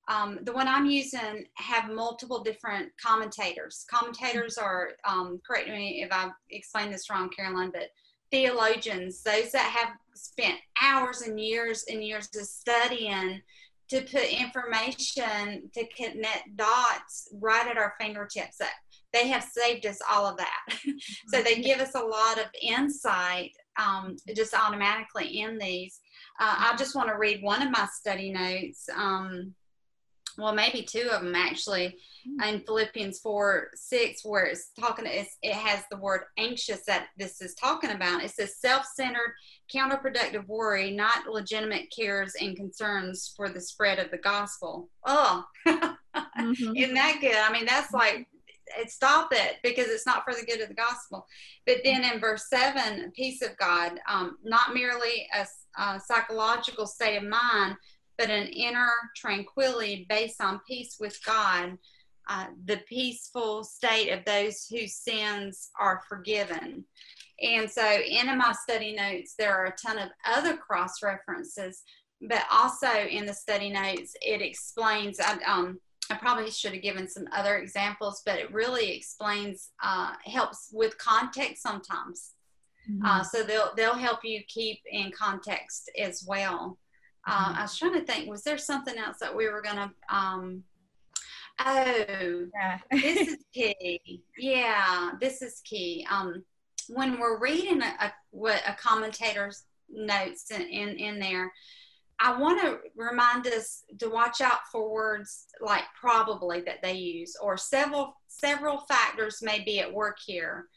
um, 0.08 0.40
the 0.44 0.54
one 0.54 0.68
I'm 0.68 0.86
using 0.86 1.46
have 1.56 1.92
multiple 1.92 2.42
different 2.42 2.90
commentators. 3.04 3.86
Commentators 3.90 4.58
are, 4.58 4.92
um, 5.08 5.40
correct 5.46 5.68
me 5.68 6.02
if 6.02 6.12
I 6.12 6.30
explain 6.50 6.92
this 6.92 7.10
wrong, 7.10 7.30
Caroline, 7.30 7.72
but 7.72 7.90
theologians, 8.32 9.22
those 9.22 9.52
that 9.52 9.70
have 9.70 9.90
spent 10.16 10.60
hours 10.82 11.22
and 11.22 11.40
years 11.40 11.86
and 11.90 12.04
years 12.04 12.30
of 12.38 12.46
studying 12.46 13.42
to 13.90 14.02
put 14.02 14.24
information 14.24 15.70
to 15.74 15.88
connect 15.96 16.56
dots 16.56 17.30
right 17.40 17.68
at 17.68 17.78
our 17.78 17.94
fingertips. 18.00 18.58
That 18.58 18.74
they 19.14 19.28
have 19.30 19.44
saved 19.44 19.86
us 19.86 20.00
all 20.10 20.26
of 20.26 20.38
that. 20.38 20.60
so 21.28 21.42
they 21.42 21.62
give 21.62 21.80
us 21.80 21.96
a 21.96 22.00
lot 22.00 22.38
of 22.38 22.46
insight 22.62 23.52
um, 23.78 24.16
just 24.36 24.54
automatically 24.54 25.42
in 25.42 25.58
these. 25.58 26.00
Uh, 26.40 26.56
I 26.72 26.76
just 26.78 26.96
want 26.96 27.10
to 27.10 27.18
read 27.18 27.42
one 27.44 27.62
of 27.62 27.72
my 27.72 27.88
study 27.94 28.32
notes. 28.32 28.90
Um, 28.96 29.54
well, 30.38 30.54
maybe 30.54 30.84
two 30.84 31.10
of 31.12 31.24
them 31.24 31.34
actually, 31.34 31.98
in 32.46 32.60
Philippians 32.62 33.20
4 33.22 33.70
6, 33.74 34.24
where 34.24 34.46
it's 34.46 34.70
talking, 34.80 35.06
it's, 35.08 35.36
it 35.42 35.54
has 35.54 35.84
the 35.90 35.98
word 35.98 36.22
anxious 36.38 36.84
that 36.86 37.08
this 37.18 37.42
is 37.42 37.56
talking 37.56 37.90
about. 37.90 38.24
It 38.24 38.30
says 38.30 38.58
self 38.60 38.86
centered, 38.96 39.34
counterproductive 39.74 40.46
worry, 40.46 40.92
not 40.92 41.26
legitimate 41.28 41.92
cares 41.98 42.34
and 42.40 42.56
concerns 42.56 43.34
for 43.36 43.50
the 43.50 43.60
spread 43.62 43.98
of 43.98 44.12
the 44.12 44.20
gospel. 44.20 44.90
Oh, 45.06 45.44
Mhm. 45.68 46.78
isn't 46.78 46.94
that 46.96 47.18
good? 47.20 47.36
I 47.36 47.52
mean, 47.52 47.66
that's 47.66 47.92
like, 47.92 48.20
it, 48.20 48.28
stop 48.88 49.30
it 49.32 49.58
because 49.64 49.88
it's 49.88 50.06
not 50.06 50.24
for 50.24 50.34
the 50.34 50.46
good 50.46 50.62
of 50.62 50.70
the 50.70 50.76
gospel. 50.76 51.26
But 51.66 51.78
then 51.84 52.04
in 52.04 52.20
verse 52.20 52.50
7, 52.50 53.12
peace 53.16 53.42
of 53.42 53.58
God, 53.58 54.00
um, 54.10 54.38
not 54.44 54.74
merely 54.74 55.28
a, 55.34 55.82
a 55.82 56.00
psychological 56.00 56.88
state 56.88 57.18
of 57.18 57.24
mind, 57.24 57.76
but 58.18 58.30
an 58.30 58.48
inner 58.48 58.92
tranquility 59.16 60.06
based 60.10 60.42
on 60.42 60.62
peace 60.68 60.98
with 61.00 61.20
God, 61.26 61.78
uh, 62.30 62.48
the 62.66 62.82
peaceful 62.90 63.64
state 63.64 64.12
of 64.12 64.26
those 64.26 64.68
whose 64.70 64.96
sins 64.96 65.70
are 65.80 66.02
forgiven. 66.10 66.84
And 67.42 67.70
so, 67.70 67.86
in 67.86 68.26
my 68.38 68.54
study 68.64 68.94
notes, 68.94 69.36
there 69.38 69.56
are 69.56 69.66
a 69.66 69.76
ton 69.76 70.00
of 70.00 70.10
other 70.26 70.58
cross 70.58 71.04
references, 71.04 71.84
but 72.22 72.44
also 72.52 72.90
in 72.92 73.26
the 73.26 73.34
study 73.34 73.70
notes, 73.70 74.16
it 74.22 74.42
explains. 74.42 75.20
Um, 75.46 75.80
I 76.10 76.16
probably 76.16 76.52
should 76.52 76.74
have 76.74 76.82
given 76.82 77.08
some 77.08 77.28
other 77.32 77.58
examples, 77.58 78.22
but 78.26 78.40
it 78.40 78.54
really 78.54 78.92
explains, 78.92 79.72
uh, 79.84 80.14
helps 80.26 80.70
with 80.72 80.98
context 80.98 81.62
sometimes. 81.62 82.32
Uh, 83.06 83.22
so 83.22 83.44
they'll 83.44 83.72
they'll 83.76 83.96
help 83.96 84.20
you 84.24 84.42
keep 84.48 84.80
in 84.90 85.12
context 85.12 85.92
as 86.00 86.24
well. 86.26 86.78
Um, 87.28 87.56
I 87.58 87.64
was 87.64 87.78
trying 87.78 87.94
to 87.94 88.06
think, 88.06 88.30
was 88.30 88.44
there 88.44 88.58
something 88.58 88.98
else 88.98 89.18
that 89.20 89.36
we 89.36 89.50
were 89.50 89.62
gonna? 89.62 89.92
Um, 90.10 90.64
oh, 91.60 92.46
yeah 92.54 92.80
this 92.92 93.28
is 93.28 93.38
key. 93.54 94.24
Yeah, 94.38 95.12
this 95.20 95.42
is 95.42 95.62
key. 95.66 96.08
Um, 96.10 96.44
when 96.88 97.20
we're 97.20 97.40
reading 97.40 97.82
a, 97.82 97.94
a 98.00 98.14
what 98.32 98.62
a 98.66 98.74
commentator's 98.74 99.64
notes 99.90 100.52
in, 100.52 100.62
in 100.62 100.90
in 100.98 101.20
there, 101.20 101.52
I 102.20 102.40
want 102.40 102.62
to 102.62 102.80
remind 102.96 103.46
us 103.48 103.84
to 104.00 104.10
watch 104.10 104.42
out 104.42 104.60
for 104.72 104.90
words 104.92 105.46
like 105.62 105.84
probably 106.00 106.62
that 106.62 106.82
they 106.82 106.94
use, 106.94 107.36
or 107.42 107.58
several 107.58 108.16
several 108.28 108.80
factors 108.88 109.42
may 109.42 109.64
be 109.64 109.80
at 109.80 109.94
work 109.94 110.18
here, 110.26 110.68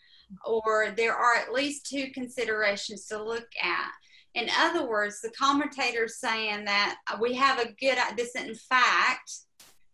or 0.44 0.92
there 0.96 1.14
are 1.14 1.36
at 1.36 1.52
least 1.52 1.86
two 1.86 2.10
considerations 2.12 3.06
to 3.06 3.22
look 3.22 3.48
at. 3.62 3.90
In 4.34 4.48
other 4.58 4.86
words, 4.86 5.20
the 5.20 5.30
commentator's 5.30 6.18
saying 6.18 6.64
that 6.66 6.96
we 7.20 7.34
have 7.34 7.58
a 7.58 7.72
good 7.72 7.98
this 8.16 8.34
in 8.34 8.54
fact, 8.54 9.32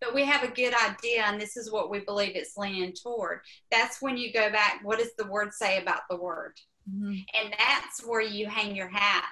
but 0.00 0.14
we 0.14 0.24
have 0.24 0.42
a 0.42 0.52
good 0.52 0.74
idea, 0.74 1.22
and 1.24 1.40
this 1.40 1.56
is 1.56 1.72
what 1.72 1.90
we 1.90 2.00
believe 2.00 2.34
it's 2.34 2.56
leaning 2.56 2.92
toward. 2.92 3.40
That's 3.70 4.02
when 4.02 4.16
you 4.16 4.32
go 4.32 4.50
back. 4.50 4.80
What 4.82 4.98
does 4.98 5.14
the 5.16 5.26
word 5.26 5.54
say 5.54 5.80
about 5.80 6.02
the 6.10 6.16
word? 6.16 6.54
Mhm. 6.92 7.24
And 7.34 7.54
that's 7.58 8.04
where 8.04 8.20
you 8.20 8.46
hang 8.46 8.76
your 8.76 8.88
hat 8.88 9.24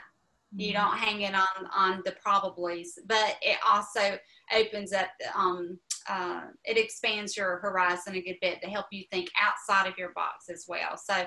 you 0.57 0.73
Mm-hmm. 0.73 0.83
don't 0.83 0.99
hang 0.99 1.21
it 1.23 1.35
on 1.35 1.67
on 1.75 2.03
the 2.05 2.15
probablys 2.25 2.91
but 3.07 3.37
it 3.43 3.59
also 3.67 4.17
opens 4.57 4.93
up 4.93 5.09
um, 5.35 5.79
uh, 6.09 6.43
it 6.65 6.77
expands 6.79 7.37
your 7.37 7.59
horizon 7.59 8.15
a 8.15 8.21
good 8.21 8.37
bit 8.41 8.61
to 8.63 8.69
help 8.69 8.87
you 8.93 9.03
think 9.11 9.29
outside 9.41 9.89
of 9.89 9.97
your 9.99 10.13
box 10.13 10.49
as 10.51 10.67
well 10.69 10.97
so 10.97 11.25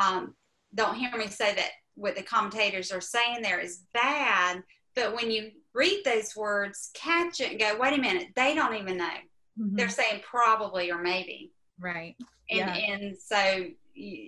um, 0.00 0.34
don't 0.74 0.94
hear 0.96 1.14
me 1.16 1.26
say 1.26 1.54
that 1.54 1.70
what 1.96 2.14
the 2.16 2.22
commentators 2.22 2.90
are 2.90 3.00
saying 3.00 3.42
there 3.42 3.60
is 3.60 3.84
bad 3.92 4.62
but 4.94 5.14
when 5.14 5.30
you 5.30 5.50
read 5.74 6.00
those 6.04 6.34
words 6.36 6.90
catch 6.94 7.40
it 7.40 7.50
and 7.50 7.60
go 7.60 7.76
wait 7.78 7.98
a 7.98 8.00
minute 8.00 8.28
they 8.36 8.54
don't 8.54 8.74
even 8.76 8.96
know 8.96 9.16
Mhm. 9.60 9.76
they're 9.76 9.90
saying 9.90 10.22
probably 10.24 10.90
or 10.90 10.96
maybe 11.02 11.52
right 11.78 12.16
and 12.48 12.58
Yeah. 12.58 12.72
and 12.74 13.14
so 13.18 13.66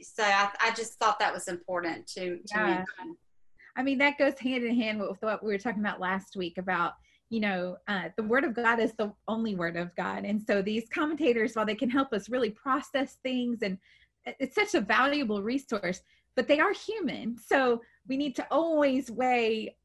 so 0.02 0.22
I, 0.22 0.50
I 0.60 0.70
just 0.76 0.98
thought 0.98 1.18
that 1.20 1.32
was 1.32 1.48
important 1.48 2.06
to, 2.08 2.36
to 2.48 2.54
Yeah. 2.54 2.84
I 3.76 3.82
mean, 3.82 3.98
that 3.98 4.18
goes 4.18 4.38
hand 4.38 4.64
in 4.64 4.74
hand 4.74 5.00
with 5.00 5.20
what 5.20 5.42
we 5.42 5.52
were 5.52 5.58
talking 5.58 5.80
about 5.80 6.00
last 6.00 6.36
week 6.36 6.58
about, 6.58 6.92
you 7.30 7.40
know, 7.40 7.76
uh, 7.88 8.08
the 8.16 8.22
word 8.22 8.44
of 8.44 8.54
God 8.54 8.78
is 8.78 8.92
the 8.92 9.12
only 9.26 9.54
word 9.54 9.76
of 9.76 9.94
God. 9.96 10.24
And 10.24 10.40
so 10.40 10.62
these 10.62 10.88
commentators, 10.88 11.54
while 11.54 11.66
they 11.66 11.74
can 11.74 11.90
help 11.90 12.12
us 12.12 12.28
really 12.28 12.50
process 12.50 13.18
things 13.22 13.62
and 13.62 13.78
it's 14.26 14.54
such 14.54 14.74
a 14.74 14.80
valuable 14.80 15.42
resource, 15.42 16.00
but 16.36 16.48
they 16.48 16.60
are 16.60 16.72
human. 16.72 17.36
So 17.36 17.82
we 18.08 18.16
need 18.16 18.34
to 18.36 18.46
always 18.50 19.10
weigh 19.10 19.76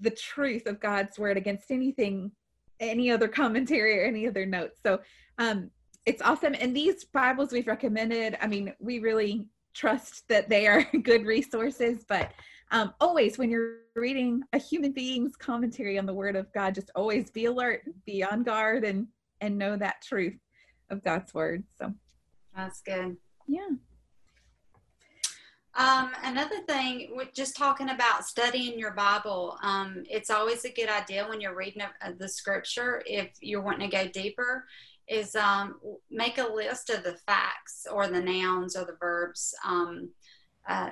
the 0.00 0.10
truth 0.10 0.66
of 0.66 0.80
God's 0.80 1.18
word 1.18 1.36
against 1.36 1.70
anything, 1.70 2.32
any 2.80 3.10
other 3.10 3.28
commentary 3.28 4.00
or 4.00 4.04
any 4.04 4.26
other 4.26 4.46
notes. 4.46 4.80
So 4.82 5.00
um, 5.38 5.70
it's 6.06 6.22
awesome. 6.22 6.54
And 6.58 6.74
these 6.74 7.04
Bibles 7.04 7.52
we've 7.52 7.66
recommended, 7.66 8.36
I 8.40 8.46
mean, 8.46 8.74
we 8.80 8.98
really 8.98 9.46
trust 9.74 10.26
that 10.28 10.48
they 10.48 10.66
are 10.66 10.84
good 11.02 11.24
resources, 11.24 12.04
but 12.08 12.32
um, 12.70 12.92
always 13.00 13.38
when 13.38 13.50
you're 13.50 13.78
reading 13.96 14.42
a 14.52 14.58
human 14.58 14.92
being's 14.92 15.36
commentary 15.36 15.98
on 15.98 16.06
the 16.06 16.14
word 16.14 16.36
of 16.36 16.52
god 16.52 16.74
just 16.74 16.90
always 16.94 17.30
be 17.30 17.46
alert 17.46 17.82
be 18.06 18.22
on 18.22 18.42
guard 18.42 18.84
and 18.84 19.06
and 19.40 19.56
know 19.56 19.76
that 19.76 20.02
truth 20.02 20.38
of 20.90 21.02
god's 21.02 21.32
word 21.34 21.64
so 21.78 21.92
That's 22.56 22.80
good. 22.82 23.16
yeah 23.46 23.68
Um, 25.76 26.10
another 26.24 26.58
thing, 26.66 27.10
with 27.14 27.32
just 27.32 27.56
talking 27.56 27.90
about 27.90 28.24
studying 28.24 28.78
your 28.78 28.94
Bible, 28.94 29.56
um, 29.62 30.02
it's 30.10 30.28
always 30.30 30.64
a 30.64 30.72
good 30.72 30.88
idea 30.88 31.28
when 31.28 31.40
you're 31.40 31.54
reading 31.54 31.82
a, 32.02 32.12
the 32.14 32.28
scripture, 32.28 33.00
if 33.06 33.30
you're 33.40 33.62
wanting 33.62 33.88
to 33.88 33.96
go 33.96 34.08
deeper, 34.08 34.64
is 35.06 35.36
um, 35.36 35.76
make 36.10 36.38
a 36.38 36.52
list 36.52 36.90
of 36.90 37.04
the 37.04 37.16
facts 37.28 37.86
or 37.92 38.08
the 38.08 38.20
nouns 38.20 38.74
or 38.74 38.86
the 38.86 38.96
verbs. 38.98 39.54
Um, 39.64 40.10
uh, 40.68 40.90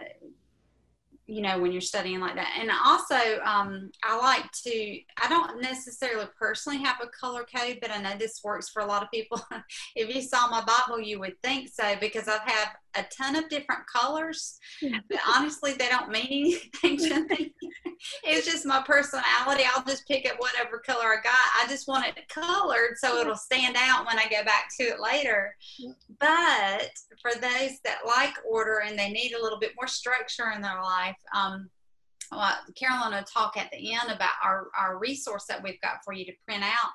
you 1.26 1.42
know 1.42 1.58
when 1.58 1.72
you're 1.72 1.80
studying 1.80 2.20
like 2.20 2.36
that. 2.36 2.56
And 2.58 2.70
also 2.84 3.16
um, 3.44 3.90
i 4.04 4.16
like 4.16 4.50
to 4.52 4.98
i 5.22 5.28
don't 5.28 5.60
necessarily 5.60 6.26
personally 6.38 6.78
have 6.78 6.96
a 7.02 7.08
color 7.08 7.44
code 7.44 7.78
but 7.80 7.90
i 7.90 8.00
know 8.00 8.16
this 8.18 8.40
works 8.44 8.68
for 8.68 8.82
a 8.82 8.86
lot 8.86 9.02
of 9.02 9.10
people. 9.10 9.40
If 9.96 10.14
you 10.14 10.22
saw 10.22 10.48
my 10.48 10.62
bible 10.64 11.00
you 11.00 11.18
would 11.20 11.40
think 11.42 11.68
so 11.72 11.96
because 12.00 12.28
i 12.28 12.38
have 12.44 12.76
a 12.98 13.06
ton 13.16 13.36
of 13.36 13.48
different 13.48 13.82
colors. 13.86 14.58
But 14.82 15.18
honestly 15.26 15.74
they 15.74 15.88
don't 15.88 16.10
mean 16.10 16.58
anything 16.82 16.98
to 17.08 17.24
me. 17.28 17.52
It's 18.22 18.46
just 18.46 18.66
my 18.66 18.82
personality. 18.86 19.64
I'll 19.66 19.82
just 19.82 20.06
pick 20.06 20.30
up 20.30 20.38
whatever 20.38 20.78
color 20.78 21.14
i 21.14 21.16
got. 21.22 21.34
I 21.62 21.66
just 21.66 21.88
want 21.88 22.06
it 22.06 22.28
colored 22.28 22.96
so 22.98 23.18
it'll 23.18 23.36
stand 23.36 23.74
out 23.78 24.06
when 24.06 24.18
i 24.18 24.24
go 24.24 24.44
back 24.44 24.68
to 24.78 24.84
it 24.84 25.00
later. 25.00 25.56
But 26.20 26.90
for 27.22 27.32
those 27.32 27.80
that 27.84 28.00
like 28.06 28.34
order 28.48 28.82
and 28.86 28.98
they 28.98 29.08
need 29.10 29.32
a 29.32 29.42
little 29.42 29.58
bit 29.58 29.72
more 29.76 29.88
structure 29.88 30.52
in 30.54 30.60
their 30.60 30.82
life 30.82 31.16
um, 31.34 31.70
well, 32.32 32.54
Carolyn 32.74 33.12
will 33.12 33.24
talk 33.24 33.56
at 33.56 33.70
the 33.70 33.92
end 33.92 34.10
about 34.10 34.34
our, 34.42 34.68
our 34.78 34.98
resource 34.98 35.44
that 35.48 35.62
we've 35.62 35.80
got 35.80 36.04
for 36.04 36.12
you 36.12 36.24
to 36.26 36.32
print 36.46 36.64
out. 36.64 36.90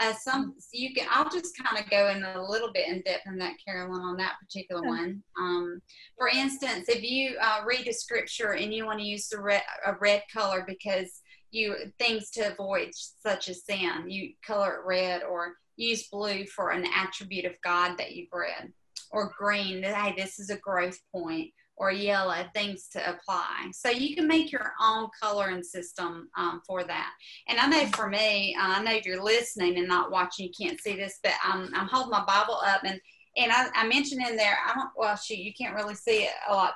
Uh, 0.00 0.12
some 0.12 0.54
you 0.72 0.92
can. 0.92 1.06
I'll 1.10 1.30
just 1.30 1.56
kind 1.56 1.78
of 1.82 1.88
go 1.88 2.08
in 2.08 2.24
a 2.24 2.44
little 2.44 2.72
bit 2.72 2.88
in 2.88 3.02
depth 3.02 3.28
on 3.28 3.38
that, 3.38 3.54
Carolyn, 3.64 4.00
on 4.00 4.16
that 4.16 4.36
particular 4.40 4.82
one. 4.82 5.22
Um, 5.38 5.80
for 6.18 6.28
instance, 6.28 6.88
if 6.88 7.02
you 7.02 7.36
uh, 7.40 7.60
read 7.64 7.86
a 7.86 7.92
scripture 7.92 8.54
and 8.54 8.74
you 8.74 8.86
want 8.86 8.98
to 8.98 9.04
use 9.04 9.28
the 9.28 9.40
red, 9.40 9.62
a 9.86 9.94
red 10.00 10.22
color 10.32 10.64
because 10.66 11.20
you 11.52 11.76
things 12.00 12.30
to 12.30 12.52
avoid, 12.52 12.90
such 12.94 13.48
as 13.48 13.64
sin, 13.64 14.08
you 14.08 14.32
color 14.44 14.74
it 14.74 14.86
red, 14.86 15.22
or 15.22 15.54
use 15.76 16.08
blue 16.08 16.44
for 16.46 16.70
an 16.70 16.86
attribute 16.96 17.44
of 17.44 17.60
God 17.62 17.96
that 17.98 18.16
you've 18.16 18.32
read, 18.32 18.72
or 19.12 19.32
green. 19.38 19.82
Hey, 19.84 20.14
this 20.16 20.40
is 20.40 20.50
a 20.50 20.58
growth 20.58 20.98
point 21.12 21.52
or 21.76 21.90
yellow 21.90 22.44
things 22.54 22.88
to 22.88 23.10
apply. 23.10 23.70
So 23.72 23.90
you 23.90 24.14
can 24.14 24.28
make 24.28 24.52
your 24.52 24.72
own 24.80 25.08
coloring 25.20 25.62
system 25.62 26.28
um, 26.36 26.62
for 26.66 26.84
that. 26.84 27.12
And 27.48 27.58
I 27.58 27.66
know 27.66 27.86
for 27.96 28.08
me, 28.08 28.56
uh, 28.58 28.78
I 28.78 28.82
know 28.82 28.92
if 28.92 29.04
you're 29.04 29.22
listening 29.22 29.78
and 29.78 29.88
not 29.88 30.10
watching, 30.10 30.46
you 30.46 30.52
can't 30.66 30.80
see 30.80 30.94
this, 30.94 31.18
but 31.22 31.32
I'm, 31.42 31.70
I'm 31.74 31.88
holding 31.88 32.10
my 32.10 32.24
Bible 32.24 32.60
up 32.64 32.82
and 32.84 33.00
and 33.36 33.50
I, 33.50 33.66
I 33.74 33.86
mentioned 33.86 34.22
in 34.26 34.36
there, 34.36 34.56
I 34.64 34.74
don't, 34.74 34.90
well, 34.96 35.16
shoot, 35.16 35.38
you 35.38 35.52
can't 35.52 35.74
really 35.74 35.94
see 35.94 36.18
it 36.18 36.32
a 36.48 36.54
lot. 36.54 36.74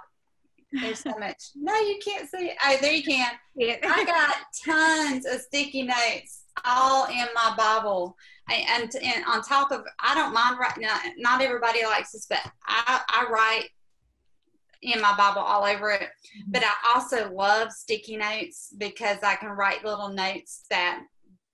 There's 0.72 1.01
so 1.01 1.14
much. 1.18 1.42
No, 1.55 1.74
you 1.74 1.99
can't 2.05 2.28
see 2.28 2.49
it. 2.49 2.57
Oh, 2.64 2.76
there 2.80 2.92
you 2.92 3.03
can. 3.03 3.30
I 3.61 4.05
got 4.05 4.36
tons 4.64 5.24
of 5.26 5.40
sticky 5.40 5.84
notes 5.84 6.42
all 6.64 7.07
in 7.07 7.26
my 7.34 7.55
Bible. 7.57 8.16
And, 8.51 8.90
and 9.03 9.24
on 9.26 9.42
top 9.42 9.70
of, 9.70 9.82
I 10.01 10.14
don't 10.14 10.34
mind 10.34 10.59
writing, 10.59 10.82
not, 10.82 11.01
not 11.16 11.42
everybody 11.42 11.84
likes 11.84 12.12
this, 12.12 12.26
but 12.28 12.40
I, 12.66 13.01
I 13.09 13.26
write 13.30 13.68
in 14.83 15.01
my 15.01 15.16
Bible 15.16 15.43
all 15.43 15.64
over 15.64 15.91
it. 15.91 16.03
Mm-hmm. 16.03 16.53
But 16.53 16.64
I 16.64 16.95
also 16.95 17.33
love 17.33 17.72
sticky 17.72 18.16
notes 18.16 18.72
because 18.76 19.18
I 19.22 19.37
can 19.37 19.51
write 19.51 19.85
little 19.85 20.09
notes 20.09 20.64
that 20.70 21.03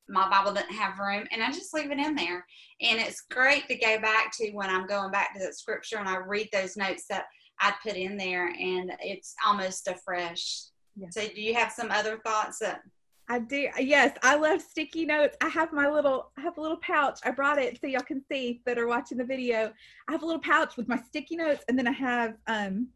my 0.08 0.28
Bible 0.28 0.52
doesn't 0.52 0.74
have 0.74 0.98
room 0.98 1.26
and 1.32 1.42
I 1.42 1.50
just 1.50 1.72
leave 1.72 1.90
it 1.90 1.98
in 1.98 2.14
there. 2.14 2.44
And 2.80 3.00
it's 3.00 3.22
great 3.30 3.66
to 3.68 3.76
go 3.76 3.98
back 4.00 4.32
to 4.36 4.50
when 4.50 4.68
I'm 4.68 4.86
going 4.86 5.10
back 5.10 5.34
to 5.34 5.44
the 5.44 5.52
scripture 5.52 5.96
and 5.98 6.08
I 6.08 6.16
read 6.16 6.48
those 6.52 6.76
notes 6.76 7.04
that 7.08 7.24
I 7.60 7.72
put 7.82 7.94
in 7.94 8.16
there 8.16 8.48
and 8.48 8.92
it's 9.00 9.34
almost 9.46 9.88
a 9.88 9.96
fresh. 10.04 10.64
So 11.10 11.22
do 11.22 11.40
you 11.40 11.54
have 11.54 11.72
some 11.72 11.90
other 11.90 12.20
thoughts 12.24 12.58
that 12.58 12.80
I 13.28 13.38
do. 13.38 13.68
Yes, 13.78 14.16
I 14.22 14.36
love 14.36 14.60
sticky 14.60 15.06
notes. 15.06 15.36
I 15.40 15.48
have 15.48 15.72
my 15.72 15.88
little, 15.88 16.30
I 16.36 16.42
have 16.42 16.58
a 16.58 16.60
little 16.60 16.76
pouch. 16.76 17.20
I 17.24 17.30
brought 17.30 17.58
it 17.58 17.78
so 17.80 17.86
y'all 17.86 18.02
can 18.02 18.22
see 18.30 18.60
that 18.66 18.78
are 18.78 18.86
watching 18.86 19.16
the 19.16 19.24
video. 19.24 19.72
I 20.08 20.12
have 20.12 20.22
a 20.22 20.26
little 20.26 20.42
pouch 20.42 20.76
with 20.76 20.88
my 20.88 20.98
sticky 20.98 21.36
notes, 21.36 21.64
and 21.68 21.78
then 21.78 21.88
I 21.88 21.92
have 21.92 22.34
um, 22.46 22.88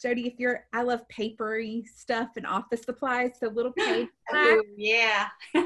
Jody, 0.00 0.26
if 0.26 0.38
you're, 0.38 0.64
I 0.72 0.82
love 0.82 1.08
papery 1.08 1.84
stuff 1.92 2.30
and 2.36 2.46
office 2.46 2.82
supplies, 2.82 3.32
so 3.40 3.48
little 3.48 3.72
page 3.76 4.08
Ooh, 4.34 4.62
yeah, 4.76 5.28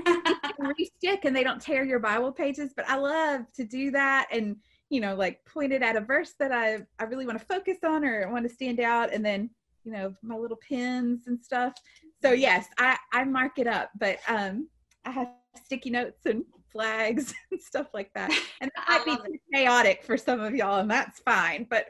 stick 0.99 1.25
and 1.25 1.35
they 1.35 1.45
don't 1.45 1.61
tear 1.61 1.85
your 1.85 1.99
Bible 1.99 2.33
pages. 2.33 2.73
But 2.75 2.89
I 2.89 2.97
love 2.97 3.43
to 3.55 3.65
do 3.65 3.91
that 3.91 4.29
and 4.33 4.57
you 4.93 5.01
know, 5.01 5.15
like 5.15 5.43
point 5.47 5.73
it 5.73 5.83
at 5.83 5.97
a 5.97 6.03
verse 6.03 6.35
that 6.39 6.53
I 6.53 6.81
I 6.99 7.05
really 7.05 7.25
want 7.25 7.39
to 7.39 7.45
focus 7.47 7.79
on 7.83 8.05
or 8.05 8.31
want 8.31 8.47
to 8.47 8.55
stand 8.55 8.79
out, 8.79 9.11
and 9.11 9.25
then 9.25 9.49
you 9.85 9.93
know 9.93 10.15
my 10.23 10.37
little 10.37 10.59
pins 10.59 11.29
and 11.29 11.43
stuff. 11.43 11.73
So 12.21 12.33
yes, 12.33 12.67
I 12.77 12.99
I 13.11 13.25
mark 13.25 13.59
it 13.59 13.67
up, 13.67 13.91
but 13.99 14.19
um, 14.29 14.69
I 15.07 15.11
have 15.13 15.29
sticky 15.65 15.89
notes 15.89 16.27
and 16.27 16.45
flags 16.71 17.33
and 17.51 17.61
stuff 17.61 17.87
like 17.95 18.13
that. 18.15 18.31
And 18.61 18.71
that 18.77 19.05
might 19.07 19.25
be 19.25 19.33
too 19.33 19.39
chaotic 19.55 20.05
for 20.05 20.19
some 20.19 20.41
of 20.41 20.55
y'all, 20.55 20.81
and 20.81 20.91
that's 20.91 21.21
fine. 21.21 21.67
But 21.71 21.89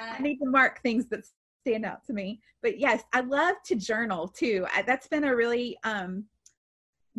I 0.00 0.20
need 0.20 0.38
to 0.38 0.46
mark 0.46 0.80
things 0.82 1.06
that 1.06 1.26
stand 1.66 1.84
out 1.84 2.04
to 2.04 2.12
me. 2.12 2.40
But 2.62 2.78
yes, 2.78 3.02
I 3.12 3.20
love 3.20 3.56
to 3.66 3.74
journal 3.74 4.28
too. 4.28 4.66
I, 4.74 4.82
that's 4.82 5.08
been 5.08 5.24
a 5.24 5.34
really 5.34 5.78
um, 5.84 6.24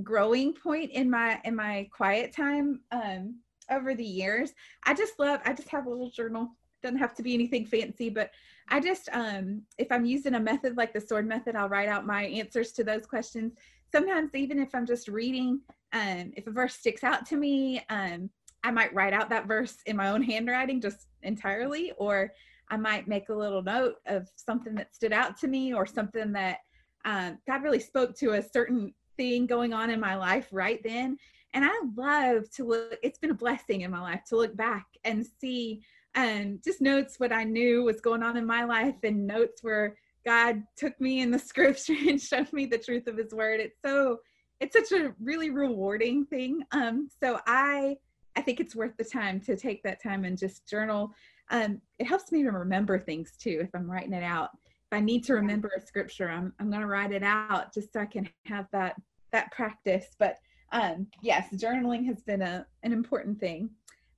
growing 0.03 0.53
point 0.53 0.91
in 0.91 1.09
my 1.09 1.39
in 1.45 1.55
my 1.55 1.89
quiet 1.91 2.34
time 2.34 2.82
um, 2.91 3.39
over 3.71 3.95
the 3.95 4.05
years. 4.05 4.53
I 4.86 4.93
just 4.93 5.19
love. 5.19 5.41
I 5.45 5.53
just 5.53 5.69
have 5.69 5.86
a 5.86 5.89
little 5.89 6.09
journal. 6.09 6.49
Doesn't 6.84 6.99
have 6.99 7.15
to 7.15 7.23
be 7.23 7.34
anything 7.34 7.65
fancy, 7.65 8.09
but 8.09 8.32
I 8.69 8.80
just 8.80 9.09
um, 9.13 9.63
if 9.78 9.91
I'm 9.91 10.05
using 10.05 10.36
a 10.36 10.39
method 10.39 10.78
like 10.78 10.93
the 10.93 11.01
sword 11.01 11.28
method, 11.28 11.55
I'll 11.55 11.69
write 11.69 11.89
out 11.89 12.05
my 12.05 12.26
answers 12.26 12.71
to 12.73 12.84
those 12.84 13.05
questions. 13.05 13.53
Sometimes 13.91 14.32
even 14.36 14.59
if 14.59 14.76
I'm 14.76 14.86
just 14.86 15.07
reading, 15.07 15.61
um, 15.93 16.32
if 16.36 16.47
a 16.47 16.51
verse 16.51 16.76
sticks 16.76 17.03
out 17.03 17.26
to 17.28 17.38
me, 17.38 17.84
um, 17.89 18.30
I 18.63 18.71
might 18.71 18.93
write 18.93 19.13
out 19.13 19.30
that 19.30 19.47
verse 19.47 19.78
in 19.86 19.95
my 19.95 20.09
own 20.09 20.21
handwriting 20.21 20.82
just 20.82 21.07
entirely, 21.23 21.93
or 21.97 22.32
I 22.70 22.78
might 22.78 23.07
make 23.07 23.30
a 23.30 23.34
little 23.34 23.61
note 23.61 23.95
of 24.07 24.30
something 24.36 24.76
that 24.76 24.95
stood 24.95 25.13
out 25.13 25.38
to 25.39 25.47
me 25.47 25.74
or 25.74 25.86
something 25.86 26.32
that 26.34 26.59
um, 27.05 27.38
God 27.47 27.63
really 27.63 27.80
spoke 27.80 28.16
to 28.18 28.34
a 28.34 28.41
certain 28.41 28.93
thing 29.18 29.45
going 29.45 29.74
on 29.74 29.89
in 29.89 29.99
my 29.99 30.16
life 30.16 30.47
right 30.51 30.82
then. 30.84 31.18
And 31.53 31.63
I 31.63 31.74
love 31.95 32.49
to 32.55 32.66
look, 32.66 32.97
it's 33.01 33.20
been 33.20 33.32
a 33.32 33.36
blessing 33.36 33.82
in 33.82 33.91
my 33.91 34.01
life 34.01 34.22
to 34.30 34.36
look 34.36 34.55
back 34.57 34.86
and 35.03 35.26
see 35.39 35.82
and 36.16 36.53
um, 36.53 36.59
just 36.63 36.82
notes 36.82 37.20
what 37.20 37.34
I 37.34 37.43
knew 37.43 37.84
was 37.84 37.99
going 37.99 38.24
on 38.24 38.38
in 38.38 38.45
my 38.45 38.63
life 38.63 38.95
and 39.03 39.28
notes 39.28 39.61
where 39.63 39.97
God 40.26 40.63
took 40.78 40.99
me 40.99 41.22
in 41.22 41.30
the 41.30 41.39
scripture 41.51 41.95
and 42.07 42.20
showed 42.20 42.51
me 42.53 42.66
the 42.66 42.78
truth 42.78 43.07
of 43.07 43.18
his 43.18 43.34
word. 43.34 43.59
It's 43.59 43.78
so, 43.86 44.20
it's 44.59 44.76
such 44.78 44.97
a 44.97 45.13
really 45.22 45.49
rewarding 45.49 46.26
thing. 46.26 46.63
Um, 46.72 47.09
so 47.22 47.39
I, 47.45 47.97
I 48.36 48.41
think 48.41 48.59
it's 48.59 48.76
worth 48.76 48.95
the 48.97 49.03
time 49.03 49.39
to 49.41 49.57
take 49.57 49.84
that 49.84 50.01
time 50.01 50.24
and 50.24 50.38
just 50.38 50.68
journal 50.68 51.13
um, 51.49 51.81
it 51.99 52.05
helps 52.05 52.31
me 52.31 52.43
to 52.43 52.51
remember 52.51 52.99
things 52.99 53.33
too 53.37 53.59
if 53.61 53.69
I'm 53.73 53.89
writing 53.89 54.13
it 54.13 54.23
out. 54.23 54.49
If 54.63 54.97
I 54.97 54.99
need 54.99 55.23
to 55.25 55.33
remember 55.33 55.71
a 55.75 55.81
scripture, 55.81 56.29
I'm 56.29 56.53
I'm 56.59 56.69
going 56.69 56.81
to 56.81 56.87
write 56.87 57.11
it 57.11 57.23
out 57.23 57.73
just 57.73 57.93
so 57.93 58.01
I 58.01 58.05
can 58.05 58.29
have 58.45 58.67
that 58.71 58.95
that 59.31 59.51
practice. 59.51 60.07
But 60.17 60.37
um, 60.71 61.07
yes, 61.21 61.47
journaling 61.53 62.05
has 62.05 62.21
been 62.21 62.41
a 62.41 62.65
an 62.83 62.93
important 62.93 63.39
thing. 63.39 63.69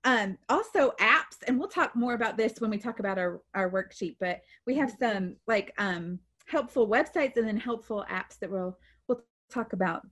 Um, 0.04 0.38
also 0.48 0.94
apps, 1.02 1.38
and 1.48 1.60
we'll 1.60 1.68
talk 1.68 1.96
more 1.96 2.14
about 2.14 2.38
this 2.38 2.60
when 2.60 2.70
we 2.70 2.78
talk 2.78 3.00
about 3.00 3.18
our 3.18 3.42
our 3.54 3.70
worksheet. 3.70 4.18
But 4.20 4.42
we 4.66 4.76
have 4.76 4.94
some 5.00 5.36
like 5.48 5.74
um, 5.78 6.20
helpful 6.48 6.88
websites 6.88 7.38
and 7.38 7.48
then 7.48 7.58
helpful 7.58 8.06
apps 8.10 8.40
that 8.40 8.50
we'll 8.50 8.78
we'll 9.08 9.22
talk 9.52 9.74
about 9.74 10.04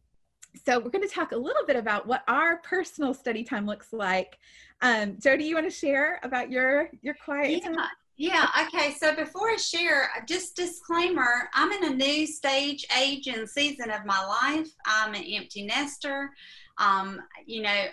so 0.64 0.80
we're 0.80 0.89
going 0.89 1.08
to 1.08 1.14
talk 1.14 1.32
a 1.32 1.38
little 1.38 1.66
bit 1.66 1.76
about 1.76 2.08
what 2.08 2.24
our 2.28 2.58
personal 2.58 3.14
study 3.14 3.43
time 3.43 3.66
looks 3.66 3.91
like. 3.93 4.38
Um, 4.82 5.18
Jody, 5.20 5.45
you 5.45 5.56
want 5.56 5.68
to 5.68 5.76
share 5.76 6.20
about 6.24 6.51
your 6.51 6.89
your 7.01 7.16
quiet 7.24 7.64
yeah. 7.64 7.70
time? 7.70 7.88
Yeah, 8.18 8.47
okay. 8.62 8.93
So 8.93 9.14
before 9.14 9.49
I 9.49 9.58
share, 9.58 10.10
just 10.28 10.56
disclaimer 10.56 11.49
I'm 11.53 11.72
in 11.72 11.91
a 11.91 11.95
new 11.95 12.26
stage, 12.26 12.86
age, 12.97 13.28
and 13.28 13.47
season 13.47 13.91
of 13.91 14.06
my 14.06 14.24
life. 14.24 14.70
I'm 14.86 15.14
an 15.14 15.24
empty 15.24 15.66
nester. 15.66 16.32
Um, 16.78 17.22
you 17.45 17.62
know, 17.62 17.86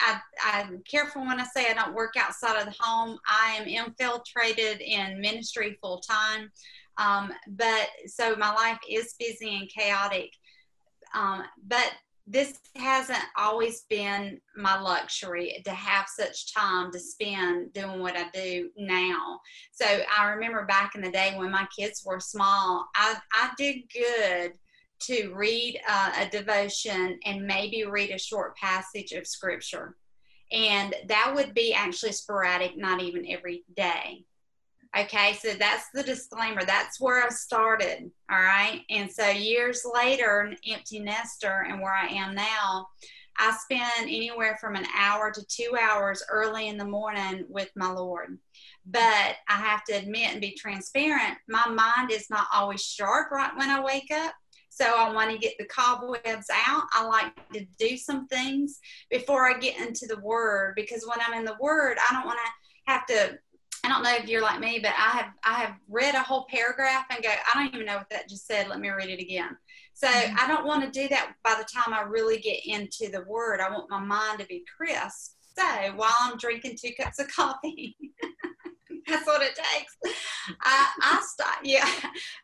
I, 0.00 0.20
am 0.44 0.82
careful 0.88 1.22
when 1.22 1.40
I 1.40 1.44
say 1.44 1.70
I 1.70 1.74
don't 1.74 1.94
work 1.94 2.14
outside 2.18 2.58
of 2.58 2.66
the 2.66 2.74
home. 2.78 3.18
I 3.28 3.56
am 3.58 3.66
infiltrated 3.66 4.80
in 4.80 5.20
ministry 5.20 5.78
full 5.80 6.00
time. 6.00 6.50
Um, 6.96 7.32
but 7.48 7.88
so 8.06 8.36
my 8.36 8.52
life 8.52 8.78
is 8.88 9.14
busy 9.18 9.56
and 9.56 9.68
chaotic. 9.68 10.30
Um, 11.14 11.44
but 11.66 11.92
this 12.26 12.58
hasn't 12.76 13.22
always 13.36 13.82
been 13.90 14.40
my 14.56 14.80
luxury 14.80 15.62
to 15.64 15.70
have 15.70 16.06
such 16.08 16.54
time 16.54 16.90
to 16.90 16.98
spend 16.98 17.72
doing 17.74 18.00
what 18.00 18.16
I 18.16 18.30
do 18.32 18.70
now. 18.78 19.40
So 19.72 19.84
I 19.86 20.30
remember 20.30 20.64
back 20.64 20.94
in 20.94 21.02
the 21.02 21.10
day 21.10 21.34
when 21.36 21.50
my 21.50 21.66
kids 21.76 22.02
were 22.04 22.20
small, 22.20 22.88
I, 22.96 23.16
I 23.32 23.50
did 23.58 23.82
good 23.92 24.52
to 25.00 25.34
read 25.34 25.78
uh, 25.86 26.12
a 26.20 26.30
devotion 26.30 27.18
and 27.26 27.46
maybe 27.46 27.84
read 27.84 28.10
a 28.10 28.18
short 28.18 28.56
passage 28.56 29.12
of 29.12 29.26
scripture. 29.26 29.96
And 30.50 30.94
that 31.08 31.32
would 31.34 31.52
be 31.52 31.74
actually 31.74 32.12
sporadic, 32.12 32.76
not 32.76 33.02
even 33.02 33.30
every 33.30 33.64
day. 33.76 34.24
Okay, 34.96 35.36
so 35.42 35.54
that's 35.54 35.86
the 35.92 36.04
disclaimer. 36.04 36.64
That's 36.64 37.00
where 37.00 37.24
I 37.24 37.28
started. 37.28 38.10
All 38.30 38.40
right. 38.40 38.82
And 38.90 39.10
so 39.10 39.28
years 39.28 39.84
later, 39.92 40.40
an 40.40 40.56
empty 40.68 41.00
nester 41.00 41.66
and 41.68 41.80
where 41.80 41.92
I 41.92 42.06
am 42.06 42.34
now, 42.34 42.86
I 43.36 43.56
spend 43.64 44.08
anywhere 44.08 44.56
from 44.60 44.76
an 44.76 44.86
hour 44.96 45.32
to 45.32 45.44
two 45.46 45.76
hours 45.80 46.22
early 46.30 46.68
in 46.68 46.78
the 46.78 46.84
morning 46.84 47.44
with 47.48 47.70
my 47.74 47.90
Lord. 47.90 48.38
But 48.86 49.36
I 49.48 49.56
have 49.56 49.82
to 49.84 49.94
admit 49.94 50.30
and 50.30 50.40
be 50.40 50.54
transparent, 50.54 51.38
my 51.48 51.66
mind 51.68 52.12
is 52.12 52.30
not 52.30 52.46
always 52.54 52.84
sharp 52.84 53.32
right 53.32 53.56
when 53.56 53.70
I 53.70 53.82
wake 53.82 54.12
up. 54.12 54.32
So 54.68 54.84
I 54.84 55.12
want 55.12 55.30
to 55.30 55.38
get 55.38 55.54
the 55.58 55.66
cobwebs 55.66 56.46
out. 56.66 56.84
I 56.92 57.04
like 57.04 57.32
to 57.52 57.64
do 57.78 57.96
some 57.96 58.26
things 58.28 58.78
before 59.10 59.48
I 59.48 59.58
get 59.58 59.78
into 59.78 60.06
the 60.06 60.20
word 60.20 60.74
because 60.76 61.04
when 61.06 61.18
I'm 61.20 61.38
in 61.38 61.44
the 61.44 61.56
word, 61.60 61.96
I 61.98 62.12
don't 62.12 62.26
want 62.26 62.38
to 62.38 62.92
have 62.92 63.06
to 63.06 63.38
I 63.84 63.88
don't 63.88 64.02
know 64.02 64.14
if 64.14 64.26
you're 64.28 64.42
like 64.42 64.60
me, 64.60 64.78
but 64.80 64.92
I 64.92 65.10
have 65.10 65.26
I 65.44 65.54
have 65.54 65.74
read 65.88 66.14
a 66.14 66.20
whole 66.20 66.46
paragraph 66.48 67.04
and 67.10 67.22
go, 67.22 67.28
I 67.28 67.58
don't 67.58 67.74
even 67.74 67.86
know 67.86 67.98
what 67.98 68.08
that 68.10 68.30
just 68.30 68.46
said. 68.46 68.68
Let 68.68 68.80
me 68.80 68.88
read 68.88 69.10
it 69.10 69.20
again. 69.20 69.56
So 69.92 70.08
mm-hmm. 70.08 70.36
I 70.40 70.48
don't 70.48 70.66
want 70.66 70.82
to 70.84 70.90
do 70.90 71.06
that 71.08 71.34
by 71.44 71.54
the 71.58 71.64
time 71.64 71.92
I 71.92 72.00
really 72.00 72.38
get 72.38 72.64
into 72.64 73.10
the 73.10 73.24
word. 73.28 73.60
I 73.60 73.70
want 73.70 73.90
my 73.90 74.00
mind 74.00 74.40
to 74.40 74.46
be 74.46 74.64
crisp. 74.76 75.32
So 75.56 75.92
while 75.96 76.14
I'm 76.22 76.38
drinking 76.38 76.78
two 76.80 76.92
cups 76.98 77.18
of 77.20 77.28
coffee, 77.28 77.96
that's 79.08 79.26
what 79.26 79.42
it 79.42 79.54
takes. 79.54 79.96
I, 80.62 80.88
I 81.02 81.22
start, 81.26 81.56
yeah, 81.62 81.88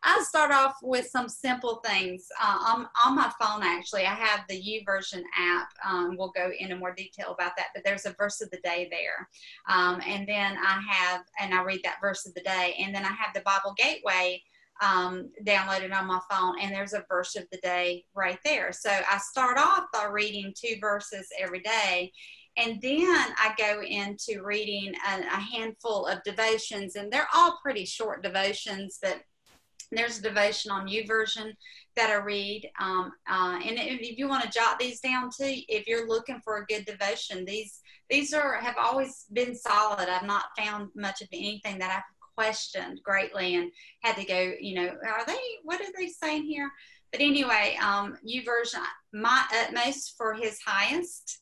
I 0.03 0.23
start 0.27 0.51
off 0.51 0.75
with 0.81 1.07
some 1.07 1.27
simple 1.29 1.81
things 1.85 2.27
uh, 2.41 2.57
on, 2.67 2.87
on 3.05 3.15
my 3.15 3.31
phone. 3.39 3.63
Actually, 3.63 4.05
I 4.05 4.13
have 4.13 4.41
the 4.49 4.61
YouVersion 4.61 5.23
app. 5.37 5.67
Um, 5.87 6.15
we'll 6.17 6.31
go 6.35 6.51
into 6.59 6.75
more 6.75 6.93
detail 6.93 7.33
about 7.33 7.53
that, 7.57 7.67
but 7.73 7.83
there's 7.83 8.05
a 8.05 8.15
verse 8.17 8.41
of 8.41 8.49
the 8.51 8.59
day 8.63 8.87
there, 8.91 9.27
um, 9.69 10.01
and 10.05 10.27
then 10.27 10.57
I 10.57 10.81
have, 10.89 11.21
and 11.39 11.53
I 11.53 11.63
read 11.63 11.81
that 11.83 12.01
verse 12.01 12.25
of 12.25 12.33
the 12.33 12.41
day, 12.41 12.75
and 12.79 12.93
then 12.93 13.05
I 13.05 13.11
have 13.11 13.33
the 13.33 13.41
Bible 13.41 13.73
Gateway. 13.77 14.41
Um, 14.83 15.29
downloaded 15.45 15.93
on 15.93 16.07
my 16.07 16.19
phone, 16.27 16.55
and 16.59 16.73
there's 16.73 16.93
a 16.93 17.05
verse 17.07 17.35
of 17.35 17.43
the 17.51 17.59
day 17.59 18.03
right 18.15 18.39
there. 18.43 18.71
So 18.71 18.89
I 18.89 19.19
start 19.19 19.59
off 19.59 19.83
by 19.93 20.05
reading 20.05 20.55
two 20.57 20.77
verses 20.81 21.27
every 21.39 21.59
day, 21.59 22.11
and 22.61 22.79
then 22.81 23.25
I 23.37 23.53
go 23.57 23.81
into 23.81 24.43
reading 24.43 24.93
a, 25.07 25.19
a, 25.19 25.39
handful 25.57 26.05
of 26.05 26.23
devotions, 26.23 26.95
and 26.95 27.11
they're 27.11 27.27
all 27.33 27.59
pretty 27.61 27.85
short 27.85 28.21
devotions, 28.21 28.99
but 29.01 29.21
there's 29.91 30.19
a 30.19 30.21
devotion 30.21 30.71
on 30.71 30.87
YouVersion 30.87 31.53
that 31.95 32.09
I 32.09 32.23
read. 32.23 32.69
Um, 32.79 33.11
uh, 33.29 33.59
and 33.65 33.77
if 33.77 34.17
you 34.17 34.27
want 34.27 34.43
to 34.43 34.49
jot 34.49 34.79
these 34.79 35.01
down 35.01 35.29
too, 35.29 35.55
if 35.67 35.87
you're 35.87 36.07
looking 36.07 36.39
for 36.43 36.57
a 36.57 36.65
good 36.65 36.85
devotion, 36.85 37.45
these 37.45 37.81
these 38.09 38.33
are 38.33 38.55
have 38.55 38.75
always 38.79 39.25
been 39.33 39.55
solid. 39.55 40.07
I've 40.07 40.27
not 40.27 40.45
found 40.57 40.89
much 40.95 41.21
of 41.21 41.27
anything 41.33 41.79
that 41.79 41.91
I've 41.91 42.35
questioned 42.35 43.01
greatly 43.03 43.55
and 43.55 43.71
had 44.01 44.15
to 44.15 44.25
go, 44.25 44.53
you 44.59 44.75
know, 44.75 44.87
are 44.87 45.25
they 45.25 45.39
what 45.63 45.81
are 45.81 45.91
they 45.97 46.07
saying 46.07 46.43
here? 46.43 46.69
But 47.11 47.21
anyway, 47.21 47.77
um, 47.83 48.17
YouVersion, 48.25 48.83
my 49.13 49.43
utmost 49.53 50.15
for 50.17 50.33
his 50.33 50.59
highest 50.65 51.40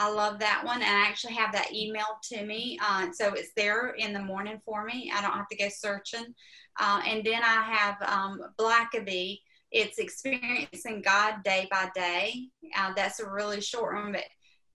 I 0.00 0.08
love 0.08 0.38
that 0.38 0.64
one. 0.64 0.80
And 0.80 0.96
I 0.96 1.06
actually 1.06 1.34
have 1.34 1.52
that 1.52 1.68
emailed 1.74 2.22
to 2.32 2.46
me. 2.46 2.78
Uh, 2.82 3.08
so 3.12 3.34
it's 3.34 3.52
there 3.54 3.90
in 3.98 4.14
the 4.14 4.22
morning 4.22 4.58
for 4.64 4.82
me. 4.82 5.12
I 5.14 5.20
don't 5.20 5.34
have 5.34 5.48
to 5.48 5.56
go 5.56 5.68
searching. 5.68 6.34
Uh, 6.80 7.02
and 7.06 7.22
then 7.22 7.42
I 7.44 7.62
have 7.70 7.96
um, 8.08 8.40
Blackaby. 8.58 9.40
It's 9.70 9.98
experiencing 9.98 11.02
God 11.02 11.42
day 11.44 11.68
by 11.70 11.90
day. 11.94 12.48
Uh, 12.74 12.92
that's 12.96 13.20
a 13.20 13.30
really 13.30 13.60
short 13.60 13.94
one, 13.94 14.12
but 14.12 14.24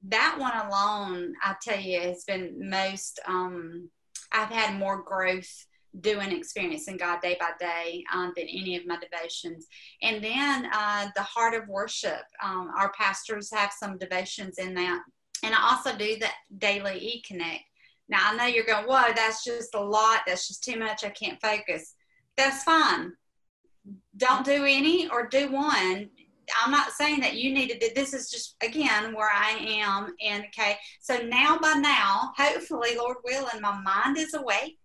that 0.10 0.38
one 0.38 0.56
alone, 0.68 1.34
I 1.44 1.56
tell 1.60 1.80
you, 1.80 2.00
has 2.02 2.24
been 2.26 2.70
most, 2.70 3.20
um, 3.28 3.90
I've 4.32 4.50
had 4.50 4.78
more 4.78 5.02
growth 5.02 5.66
doing 6.02 6.32
experiencing 6.32 6.98
God 6.98 7.22
day 7.22 7.36
by 7.40 7.52
day 7.60 8.04
um, 8.14 8.32
than 8.36 8.46
any 8.48 8.76
of 8.76 8.86
my 8.86 8.98
devotions. 8.98 9.66
And 10.02 10.24
then 10.24 10.70
uh, 10.72 11.08
the 11.16 11.24
heart 11.24 11.56
of 11.56 11.68
worship. 11.68 12.22
Um, 12.44 12.72
our 12.78 12.92
pastors 12.92 13.50
have 13.54 13.72
some 13.72 13.98
devotions 13.98 14.60
in 14.60 14.76
that 14.76 15.00
and 15.44 15.54
I 15.54 15.72
also 15.72 15.96
do 15.96 16.18
that 16.20 16.34
daily 16.58 16.98
e 17.00 17.22
connect. 17.22 17.64
Now 18.08 18.20
I 18.32 18.36
know 18.36 18.46
you're 18.46 18.66
going, 18.66 18.86
whoa, 18.86 19.14
that's 19.16 19.44
just 19.44 19.74
a 19.76 19.82
lot. 19.82 20.22
That's 20.28 20.48
just 20.48 20.64
too 20.64 20.78
much. 20.78 21.04
I 21.04 21.10
can't 21.10 21.42
focus. 21.42 21.96
That's 22.38 22.64
fine. 22.64 23.14
Don't 24.18 24.46
do 24.46 24.64
any 24.66 25.10
or 25.10 25.28
do 25.28 25.52
one. 25.52 26.10
I'm 26.64 26.72
not 26.72 26.92
saying 26.92 27.22
that 27.22 27.36
you 27.36 27.52
need 27.52 27.70
to 27.70 27.80
do 27.80 27.90
this 27.96 28.14
is 28.14 28.30
just 28.30 28.56
again 28.64 29.16
where 29.16 29.32
I 29.32 29.52
am 29.52 30.14
and 30.24 30.46
okay. 30.46 30.78
So 31.02 31.18
now 31.18 31.58
by 31.58 31.74
now, 31.74 32.34
hopefully, 32.38 32.96
Lord 32.98 33.18
willing, 33.24 33.62
my 33.62 33.80
mind 33.82 34.18
is 34.18 34.36
awake 34.36 34.78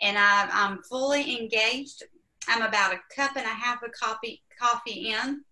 and 0.00 0.16
I, 0.16 0.48
I'm 0.52 0.82
fully 0.84 1.38
engaged. 1.40 2.04
I'm 2.48 2.62
about 2.62 2.94
a 2.94 3.00
cup 3.14 3.32
and 3.36 3.44
a 3.44 3.48
half 3.48 3.82
of 3.82 3.90
coffee 3.92 4.42
coffee 4.58 5.10
in 5.10 5.42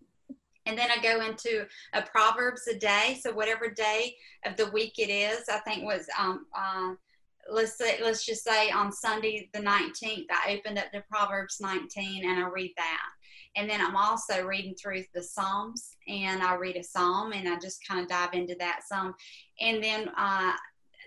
and 0.65 0.77
then 0.77 0.89
I 0.91 1.01
go 1.01 1.21
into 1.25 1.65
a 1.93 2.01
Proverbs 2.01 2.67
a 2.67 2.77
day. 2.77 3.19
So 3.21 3.33
whatever 3.33 3.69
day 3.69 4.15
of 4.45 4.55
the 4.57 4.69
week 4.71 4.99
it 4.99 5.09
is, 5.09 5.49
I 5.49 5.59
think 5.59 5.83
was 5.83 6.07
um, 6.17 6.45
uh, 6.57 6.93
let's 7.51 7.77
say 7.77 7.99
let's 8.03 8.25
just 8.25 8.43
say 8.43 8.69
on 8.69 8.91
Sunday 8.91 9.49
the 9.53 9.59
19th, 9.59 10.25
I 10.31 10.57
opened 10.57 10.77
up 10.77 10.91
the 10.93 11.03
Proverbs 11.11 11.57
19 11.59 12.29
and 12.29 12.43
I 12.43 12.47
read 12.47 12.73
that. 12.77 13.07
And 13.55 13.69
then 13.69 13.81
I'm 13.81 13.95
also 13.95 14.45
reading 14.45 14.75
through 14.75 15.03
the 15.13 15.23
Psalms 15.23 15.95
and 16.07 16.43
I 16.43 16.55
read 16.55 16.75
a 16.75 16.83
psalm 16.83 17.33
and 17.33 17.49
I 17.49 17.57
just 17.57 17.85
kind 17.87 17.99
of 17.99 18.07
dive 18.07 18.33
into 18.33 18.55
that 18.59 18.81
some. 18.87 19.15
And 19.59 19.83
then 19.83 20.09
uh, 20.15 20.53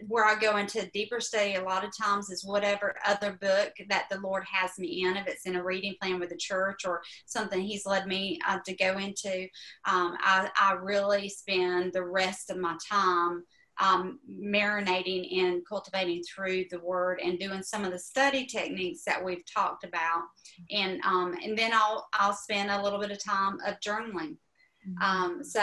where 0.09 0.25
I 0.25 0.39
go 0.39 0.57
into 0.57 0.91
deeper 0.93 1.21
study 1.21 1.55
a 1.55 1.63
lot 1.63 1.85
of 1.85 1.97
times 1.97 2.31
is 2.31 2.45
whatever 2.45 2.97
other 3.07 3.33
book 3.33 3.73
that 3.89 4.07
the 4.11 4.21
Lord 4.21 4.45
has 4.51 4.79
me 4.79 5.05
in, 5.05 5.17
if 5.17 5.27
it's 5.27 5.47
in 5.47 5.57
a 5.57 5.63
reading 5.63 5.95
plan 6.01 6.21
with 6.21 6.31
the 6.31 6.37
church 6.37 6.85
or 6.85 7.03
something 7.27 7.61
He's 7.61 7.87
led 7.87 8.07
me 8.07 8.39
uh, 8.49 8.59
to 8.67 8.75
go 8.75 8.99
into. 8.99 9.43
Um, 9.85 10.17
I, 10.21 10.49
I 10.61 10.73
really 10.73 11.29
spend 11.29 11.93
the 11.93 12.05
rest 12.05 12.51
of 12.51 12.57
my 12.59 12.77
time 12.91 13.45
um, 13.81 14.19
marinating 14.31 15.41
and 15.41 15.67
cultivating 15.67 16.23
through 16.23 16.67
the 16.71 16.81
word 16.81 17.21
and 17.23 17.39
doing 17.39 17.63
some 17.63 17.85
of 17.85 17.93
the 17.93 17.99
study 17.99 18.47
techniques 18.47 19.03
that 19.05 19.23
we've 19.23 19.45
talked 19.53 19.85
about 19.85 20.23
and 20.71 21.01
um, 21.05 21.35
and 21.43 21.59
then 21.59 21.73
I'll 21.73 22.07
I'll 22.13 22.35
spend 22.35 22.71
a 22.71 22.83
little 22.83 23.01
bit 23.01 23.11
of 23.11 23.23
time 23.23 23.59
of 23.67 23.81
journaling 23.81 24.37
mm-hmm. 24.87 25.03
um, 25.03 25.45
so 25.45 25.63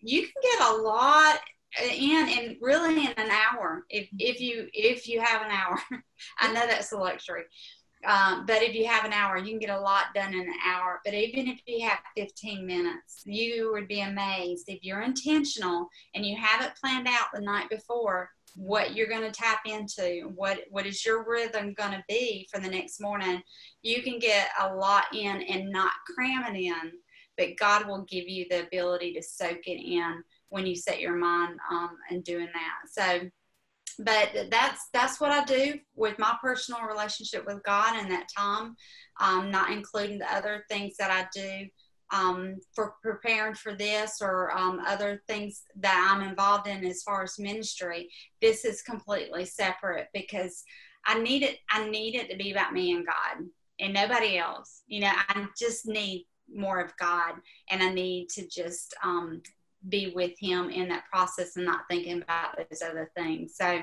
you 0.00 0.22
can 0.22 0.32
get 0.42 0.68
a 0.68 0.76
lot 0.76 1.38
in 1.78 2.28
and 2.28 2.56
really 2.60 3.04
in 3.06 3.12
an 3.16 3.30
hour 3.30 3.84
if 3.90 4.08
if 4.18 4.40
you 4.40 4.68
if 4.72 5.08
you 5.08 5.20
have 5.20 5.42
an 5.42 5.50
hour. 5.50 5.78
I 6.38 6.52
know 6.52 6.66
that's 6.66 6.92
a 6.92 6.98
luxury. 6.98 7.44
Um, 8.06 8.46
but 8.46 8.62
if 8.62 8.74
you 8.74 8.86
have 8.86 9.04
an 9.04 9.12
hour 9.12 9.36
you 9.36 9.50
can 9.50 9.58
get 9.58 9.70
a 9.70 9.80
lot 9.80 10.06
done 10.14 10.32
in 10.32 10.40
an 10.40 10.54
hour. 10.66 11.00
But 11.04 11.14
even 11.14 11.48
if 11.48 11.60
you 11.66 11.86
have 11.86 11.98
15 12.16 12.66
minutes 12.66 13.22
you 13.24 13.70
would 13.72 13.88
be 13.88 14.00
amazed 14.00 14.64
if 14.68 14.82
you're 14.82 15.02
intentional 15.02 15.88
and 16.14 16.24
you 16.24 16.36
have 16.36 16.64
it 16.64 16.72
planned 16.80 17.06
out 17.06 17.26
the 17.32 17.40
night 17.40 17.68
before 17.68 18.30
what 18.56 18.96
you're 18.96 19.06
going 19.06 19.22
to 19.22 19.30
tap 19.30 19.60
into 19.64 20.32
what 20.34 20.60
what 20.70 20.86
is 20.86 21.04
your 21.04 21.24
rhythm 21.28 21.72
going 21.74 21.92
to 21.92 22.04
be 22.08 22.48
for 22.52 22.60
the 22.60 22.68
next 22.68 23.00
morning. 23.00 23.42
You 23.82 24.02
can 24.02 24.18
get 24.18 24.48
a 24.60 24.74
lot 24.74 25.04
in 25.14 25.42
and 25.42 25.70
not 25.70 25.92
cram 26.14 26.54
it 26.54 26.58
in 26.58 26.92
but 27.38 27.56
god 27.58 27.86
will 27.86 28.04
give 28.08 28.28
you 28.28 28.44
the 28.50 28.62
ability 28.66 29.14
to 29.14 29.22
soak 29.22 29.66
it 29.66 29.80
in 29.80 30.22
when 30.50 30.66
you 30.66 30.76
set 30.76 31.00
your 31.00 31.16
mind 31.16 31.58
um, 31.70 31.96
and 32.10 32.22
doing 32.22 32.48
that. 32.52 32.90
So, 32.90 33.28
but 33.98 34.50
that's 34.50 34.88
that's 34.92 35.20
what 35.20 35.30
I 35.30 35.44
do 35.44 35.78
with 35.94 36.18
my 36.18 36.36
personal 36.40 36.82
relationship 36.82 37.44
with 37.46 37.62
God 37.64 37.96
and 37.96 38.10
that 38.10 38.28
time, 38.36 38.76
um, 39.20 39.50
not 39.50 39.70
including 39.70 40.18
the 40.18 40.32
other 40.32 40.64
things 40.68 40.96
that 40.98 41.10
I 41.10 41.26
do 41.34 41.66
um, 42.12 42.56
for 42.74 42.94
preparing 43.02 43.54
for 43.54 43.74
this 43.74 44.18
or 44.20 44.56
um, 44.56 44.80
other 44.86 45.22
things 45.28 45.62
that 45.76 46.10
I'm 46.12 46.28
involved 46.28 46.66
in 46.66 46.84
as 46.84 47.02
far 47.02 47.22
as 47.22 47.38
ministry. 47.38 48.08
This 48.40 48.64
is 48.64 48.82
completely 48.82 49.44
separate 49.44 50.08
because 50.12 50.64
I 51.06 51.20
need 51.20 51.42
it. 51.42 51.58
I 51.70 51.88
need 51.88 52.14
it 52.14 52.28
to 52.30 52.36
be 52.36 52.50
about 52.52 52.72
me 52.72 52.92
and 52.92 53.06
God 53.06 53.46
and 53.78 53.94
nobody 53.94 54.38
else. 54.38 54.82
You 54.86 55.00
know, 55.00 55.12
I 55.28 55.46
just 55.58 55.86
need 55.86 56.26
more 56.52 56.80
of 56.80 56.96
God 56.98 57.34
and 57.70 57.82
I 57.82 57.92
need 57.92 58.28
to 58.30 58.46
just 58.48 58.94
um, 59.04 59.42
be 59.88 60.12
with 60.14 60.38
him 60.38 60.70
in 60.70 60.88
that 60.88 61.04
process 61.10 61.56
and 61.56 61.64
not 61.64 61.82
thinking 61.88 62.22
about 62.22 62.56
those 62.56 62.82
other 62.82 63.10
things. 63.16 63.56
So 63.56 63.80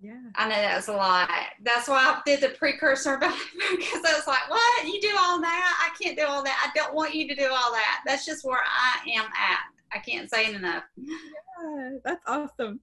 yeah. 0.00 0.18
I 0.34 0.48
know 0.48 0.56
that 0.56 0.76
was 0.76 0.88
a 0.88 0.94
lot. 0.94 1.30
That's 1.62 1.86
why 1.86 1.98
I 1.98 2.20
did 2.26 2.40
the 2.40 2.48
precursor 2.48 3.18
because 3.18 4.04
I 4.04 4.14
was 4.14 4.26
like, 4.26 4.50
what? 4.50 4.86
You 4.86 5.00
do 5.00 5.14
all 5.18 5.40
that? 5.40 5.90
I 5.92 6.02
can't 6.02 6.18
do 6.18 6.26
all 6.26 6.42
that. 6.42 6.66
I 6.66 6.76
don't 6.76 6.94
want 6.94 7.14
you 7.14 7.28
to 7.28 7.34
do 7.36 7.44
all 7.44 7.72
that. 7.72 8.00
That's 8.04 8.26
just 8.26 8.44
where 8.44 8.62
I 8.64 9.08
am 9.10 9.26
at. 9.26 9.60
I 9.94 9.98
can't 9.98 10.28
say 10.28 10.46
it 10.46 10.56
enough. 10.56 10.84
Yeah, 10.96 11.90
that's 12.04 12.22
awesome. 12.26 12.80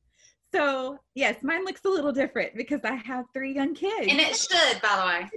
So 0.54 0.98
yes, 1.14 1.44
mine 1.44 1.66
looks 1.66 1.82
a 1.86 1.90
little 1.90 2.14
different 2.14 2.56
because 2.56 2.82
I 2.84 2.96
have 2.96 3.26
three 3.34 3.54
young 3.54 3.76
kids. 3.76 4.08
And 4.10 4.20
it 4.20 4.36
should, 4.36 4.82
by 4.82 4.96
the 4.96 5.06
way. 5.06 5.30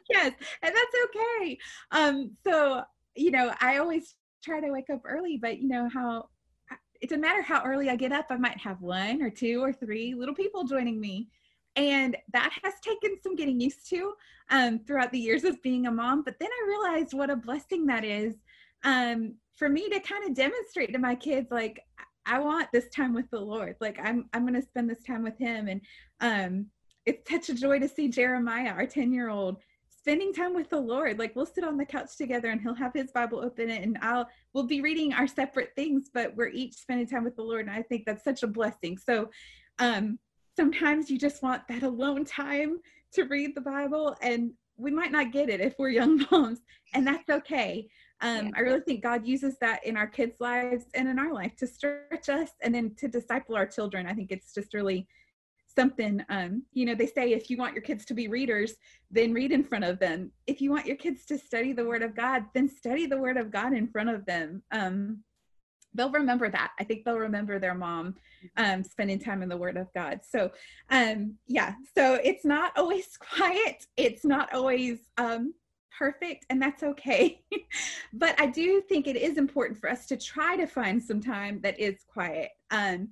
yes, 0.10 0.34
and 0.62 0.74
that's 0.74 0.96
okay. 1.06 1.58
Um, 1.92 2.32
so 2.44 2.82
you 3.14 3.30
know, 3.30 3.52
I 3.60 3.78
always 3.78 4.14
try 4.42 4.60
to 4.60 4.70
wake 4.70 4.90
up 4.90 5.02
early, 5.04 5.36
but 5.36 5.58
you 5.58 5.68
know 5.68 5.88
how 5.92 6.28
it 7.00 7.08
doesn't 7.08 7.20
matter 7.20 7.42
how 7.42 7.64
early 7.64 7.90
I 7.90 7.96
get 7.96 8.12
up, 8.12 8.26
I 8.30 8.36
might 8.36 8.58
have 8.58 8.80
one 8.80 9.22
or 9.22 9.30
two 9.30 9.62
or 9.62 9.72
three 9.72 10.14
little 10.14 10.34
people 10.34 10.64
joining 10.64 11.00
me. 11.00 11.28
And 11.74 12.16
that 12.32 12.52
has 12.62 12.74
taken 12.80 13.16
some 13.22 13.34
getting 13.34 13.60
used 13.60 13.88
to 13.90 14.12
um, 14.50 14.78
throughout 14.86 15.10
the 15.10 15.18
years 15.18 15.42
of 15.42 15.60
being 15.62 15.86
a 15.86 15.90
mom. 15.90 16.22
But 16.22 16.36
then 16.38 16.50
I 16.50 16.68
realized 16.68 17.12
what 17.12 17.30
a 17.30 17.36
blessing 17.36 17.86
that 17.86 18.04
is 18.04 18.34
um, 18.84 19.34
for 19.56 19.68
me 19.68 19.88
to 19.88 20.00
kind 20.00 20.24
of 20.24 20.34
demonstrate 20.34 20.92
to 20.92 20.98
my 20.98 21.14
kids, 21.14 21.48
like, 21.50 21.80
I 22.26 22.38
want 22.38 22.68
this 22.72 22.88
time 22.90 23.14
with 23.14 23.30
the 23.30 23.40
Lord. 23.40 23.76
Like 23.80 23.98
I'm 24.02 24.28
I'm 24.32 24.42
going 24.42 24.60
to 24.60 24.66
spend 24.66 24.88
this 24.88 25.02
time 25.02 25.22
with 25.22 25.38
him 25.38 25.68
and 25.68 25.80
um 26.20 26.66
it's 27.04 27.28
such 27.28 27.48
a 27.48 27.54
joy 27.54 27.80
to 27.80 27.88
see 27.88 28.06
Jeremiah, 28.06 28.70
our 28.70 28.86
10-year-old, 28.86 29.56
spending 30.02 30.32
time 30.32 30.52
with 30.52 30.68
the 30.68 30.80
Lord. 30.80 31.18
Like 31.18 31.36
we'll 31.36 31.46
sit 31.46 31.64
on 31.64 31.76
the 31.76 31.84
couch 31.84 32.16
together 32.16 32.50
and 32.50 32.60
he'll 32.60 32.74
have 32.74 32.92
his 32.92 33.12
Bible 33.12 33.40
open 33.40 33.70
and 33.70 33.96
I'll 34.02 34.28
we'll 34.52 34.66
be 34.66 34.80
reading 34.80 35.14
our 35.14 35.28
separate 35.28 35.72
things, 35.76 36.10
but 36.12 36.34
we're 36.36 36.48
each 36.48 36.74
spending 36.74 37.06
time 37.06 37.24
with 37.24 37.36
the 37.36 37.42
Lord. 37.42 37.66
And 37.66 37.70
I 37.70 37.82
think 37.82 38.04
that's 38.04 38.24
such 38.24 38.42
a 38.42 38.48
blessing. 38.48 38.98
So 38.98 39.30
um 39.78 40.18
sometimes 40.56 41.08
you 41.08 41.18
just 41.18 41.42
want 41.42 41.62
that 41.68 41.84
alone 41.84 42.24
time 42.24 42.78
to 43.12 43.24
read 43.24 43.54
the 43.54 43.60
Bible 43.60 44.16
and 44.22 44.52
we 44.76 44.90
might 44.90 45.12
not 45.12 45.32
get 45.32 45.48
it 45.48 45.60
if 45.60 45.74
we're 45.78 45.90
young 45.90 46.24
moms, 46.30 46.60
and 46.94 47.06
that's 47.06 47.28
okay. 47.28 47.88
Um, 48.20 48.46
yeah. 48.46 48.50
I 48.56 48.60
really 48.60 48.80
think 48.80 49.02
God 49.02 49.26
uses 49.26 49.56
that 49.60 49.84
in 49.86 49.96
our 49.96 50.06
kids' 50.06 50.40
lives 50.40 50.84
and 50.94 51.08
in 51.08 51.18
our 51.18 51.32
life 51.32 51.56
to 51.56 51.66
stretch 51.66 52.28
us 52.28 52.50
and 52.62 52.74
then 52.74 52.94
to 52.98 53.08
disciple 53.08 53.56
our 53.56 53.66
children. 53.66 54.06
I 54.06 54.14
think 54.14 54.30
it's 54.30 54.54
just 54.54 54.74
really 54.74 55.06
something 55.74 56.24
um, 56.28 56.62
you 56.72 56.84
know 56.84 56.94
they 56.94 57.06
say 57.06 57.32
if 57.32 57.50
you 57.50 57.56
want 57.56 57.74
your 57.74 57.82
kids 57.82 58.04
to 58.06 58.14
be 58.14 58.28
readers 58.28 58.74
then 59.10 59.32
read 59.34 59.52
in 59.52 59.62
front 59.62 59.84
of 59.84 59.98
them. 59.98 60.30
If 60.46 60.62
you 60.62 60.70
want 60.70 60.86
your 60.86 60.96
kids 60.96 61.26
to 61.26 61.38
study 61.38 61.72
the 61.72 61.84
word 61.84 62.02
of 62.02 62.14
god 62.14 62.44
then 62.54 62.68
study 62.68 63.06
the 63.06 63.18
word 63.18 63.36
of 63.36 63.50
god 63.50 63.72
in 63.72 63.86
front 63.88 64.10
of 64.10 64.24
them. 64.26 64.62
Um, 64.72 65.22
they'll 65.94 66.10
remember 66.10 66.48
that. 66.48 66.72
I 66.80 66.84
think 66.84 67.04
they'll 67.04 67.18
remember 67.18 67.58
their 67.58 67.74
mom 67.74 68.14
um, 68.56 68.82
spending 68.82 69.18
time 69.18 69.42
in 69.42 69.48
the 69.48 69.56
word 69.56 69.76
of 69.76 69.92
god. 69.92 70.20
So 70.28 70.50
um, 70.90 71.34
yeah 71.46 71.74
so 71.96 72.14
it's 72.22 72.44
not 72.44 72.72
always 72.76 73.16
quiet. 73.36 73.86
It's 73.96 74.24
not 74.24 74.52
always 74.54 74.98
um, 75.18 75.54
perfect 75.96 76.46
and 76.50 76.60
that's 76.60 76.82
okay. 76.82 77.42
But 78.14 78.38
i 78.38 78.46
do 78.46 78.82
think 78.82 79.06
it 79.06 79.16
is 79.16 79.38
important 79.38 79.78
for 79.78 79.88
us 79.88 80.06
to 80.06 80.16
try 80.16 80.56
to 80.56 80.66
find 80.66 81.02
some 81.02 81.20
time 81.20 81.60
that 81.62 81.78
is 81.80 82.04
quiet. 82.06 82.50
Um, 82.70 83.08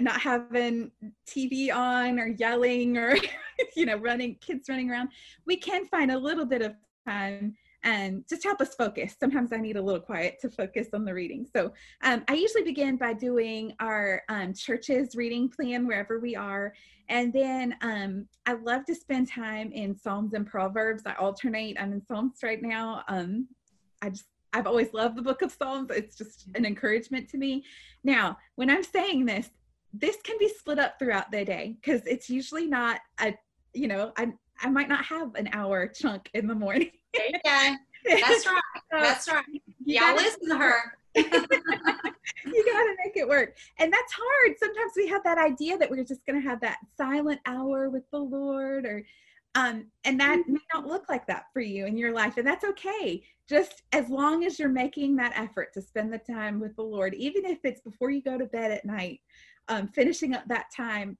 not 0.00 0.20
having 0.20 0.90
TV 1.26 1.74
on 1.74 2.18
or 2.18 2.28
yelling 2.28 2.96
or 2.96 3.16
you 3.76 3.86
know 3.86 3.96
running 3.96 4.36
kids 4.40 4.68
running 4.68 4.90
around 4.90 5.08
we 5.46 5.56
can 5.56 5.86
find 5.86 6.10
a 6.10 6.18
little 6.18 6.44
bit 6.44 6.62
of 6.62 6.74
time 7.06 7.54
and 7.82 8.24
just 8.28 8.44
help 8.44 8.60
us 8.60 8.74
focus. 8.74 9.16
Sometimes 9.18 9.52
i 9.52 9.56
need 9.56 9.76
a 9.76 9.82
little 9.82 10.00
quiet 10.00 10.38
to 10.42 10.50
focus 10.50 10.88
on 10.92 11.04
the 11.04 11.14
reading. 11.14 11.46
So 11.54 11.72
um, 12.02 12.24
i 12.28 12.34
usually 12.34 12.64
begin 12.64 12.96
by 12.96 13.14
doing 13.14 13.72
our 13.80 14.22
um, 14.28 14.52
church's 14.52 15.14
reading 15.14 15.48
plan 15.48 15.86
wherever 15.86 16.18
we 16.18 16.36
are. 16.36 16.74
And 17.08 17.32
then 17.32 17.74
um, 17.82 18.26
i 18.46 18.52
love 18.52 18.84
to 18.86 18.94
spend 18.94 19.28
time 19.28 19.72
in 19.72 19.96
psalms 19.96 20.34
and 20.34 20.46
proverbs. 20.46 21.04
I 21.06 21.14
alternate. 21.14 21.80
I'm 21.80 21.92
in 21.92 22.04
psalms 22.04 22.38
right 22.42 22.62
now. 22.62 23.02
Um, 23.08 23.48
i 24.02 24.10
just 24.10 24.26
I've 24.52 24.66
always 24.66 24.92
loved 24.92 25.16
the 25.16 25.22
book 25.22 25.42
of 25.42 25.52
Psalms. 25.52 25.90
It's 25.90 26.16
just 26.16 26.48
an 26.56 26.66
encouragement 26.66 27.28
to 27.30 27.38
me. 27.38 27.64
Now, 28.02 28.36
when 28.56 28.68
I'm 28.68 28.82
saying 28.82 29.24
this, 29.24 29.48
this 29.92 30.16
can 30.22 30.36
be 30.38 30.48
split 30.48 30.78
up 30.78 30.98
throughout 30.98 31.30
the 31.30 31.44
day 31.44 31.76
because 31.80 32.02
it's 32.06 32.30
usually 32.30 32.66
not 32.66 33.00
a 33.20 33.34
you 33.74 33.88
know 33.88 34.12
i 34.16 34.32
i 34.62 34.68
might 34.68 34.88
not 34.88 35.04
have 35.04 35.34
an 35.34 35.48
hour 35.52 35.86
chunk 35.86 36.30
in 36.34 36.46
the 36.46 36.54
morning. 36.54 36.90
Yeah 37.44 37.76
that's 38.08 38.46
right. 38.46 38.62
That's 38.90 39.28
right. 39.28 39.44
Yeah 39.84 40.14
listen 40.16 40.48
to 40.48 40.56
her. 40.56 40.96
You 42.46 42.64
gotta 42.64 42.94
make 43.04 43.16
it 43.16 43.28
work. 43.28 43.56
And 43.78 43.92
that's 43.92 44.12
hard. 44.16 44.56
Sometimes 44.58 44.92
we 44.96 45.06
have 45.08 45.22
that 45.24 45.38
idea 45.38 45.76
that 45.76 45.90
we're 45.90 46.04
just 46.04 46.24
gonna 46.26 46.40
have 46.40 46.60
that 46.60 46.78
silent 46.96 47.40
hour 47.46 47.90
with 47.90 48.04
the 48.10 48.18
lord 48.18 48.86
or 48.86 49.04
um 49.56 49.86
and 50.04 50.18
that 50.20 50.38
mm-hmm. 50.38 50.54
may 50.54 50.60
not 50.72 50.86
look 50.86 51.08
like 51.08 51.26
that 51.26 51.46
for 51.52 51.60
you 51.60 51.86
in 51.86 51.96
your 51.96 52.12
life 52.12 52.36
and 52.36 52.46
that's 52.46 52.64
okay. 52.64 53.22
Just 53.48 53.82
as 53.92 54.08
long 54.08 54.44
as 54.44 54.58
you're 54.58 54.68
making 54.68 55.16
that 55.16 55.32
effort 55.36 55.72
to 55.74 55.82
spend 55.82 56.12
the 56.12 56.18
time 56.18 56.60
with 56.60 56.74
the 56.76 56.82
lord 56.82 57.14
even 57.14 57.44
if 57.44 57.58
it's 57.64 57.80
before 57.80 58.10
you 58.10 58.22
go 58.22 58.38
to 58.38 58.46
bed 58.46 58.70
at 58.70 58.84
night 58.84 59.20
um, 59.70 59.88
finishing 59.88 60.34
up 60.34 60.46
that 60.48 60.66
time 60.76 61.16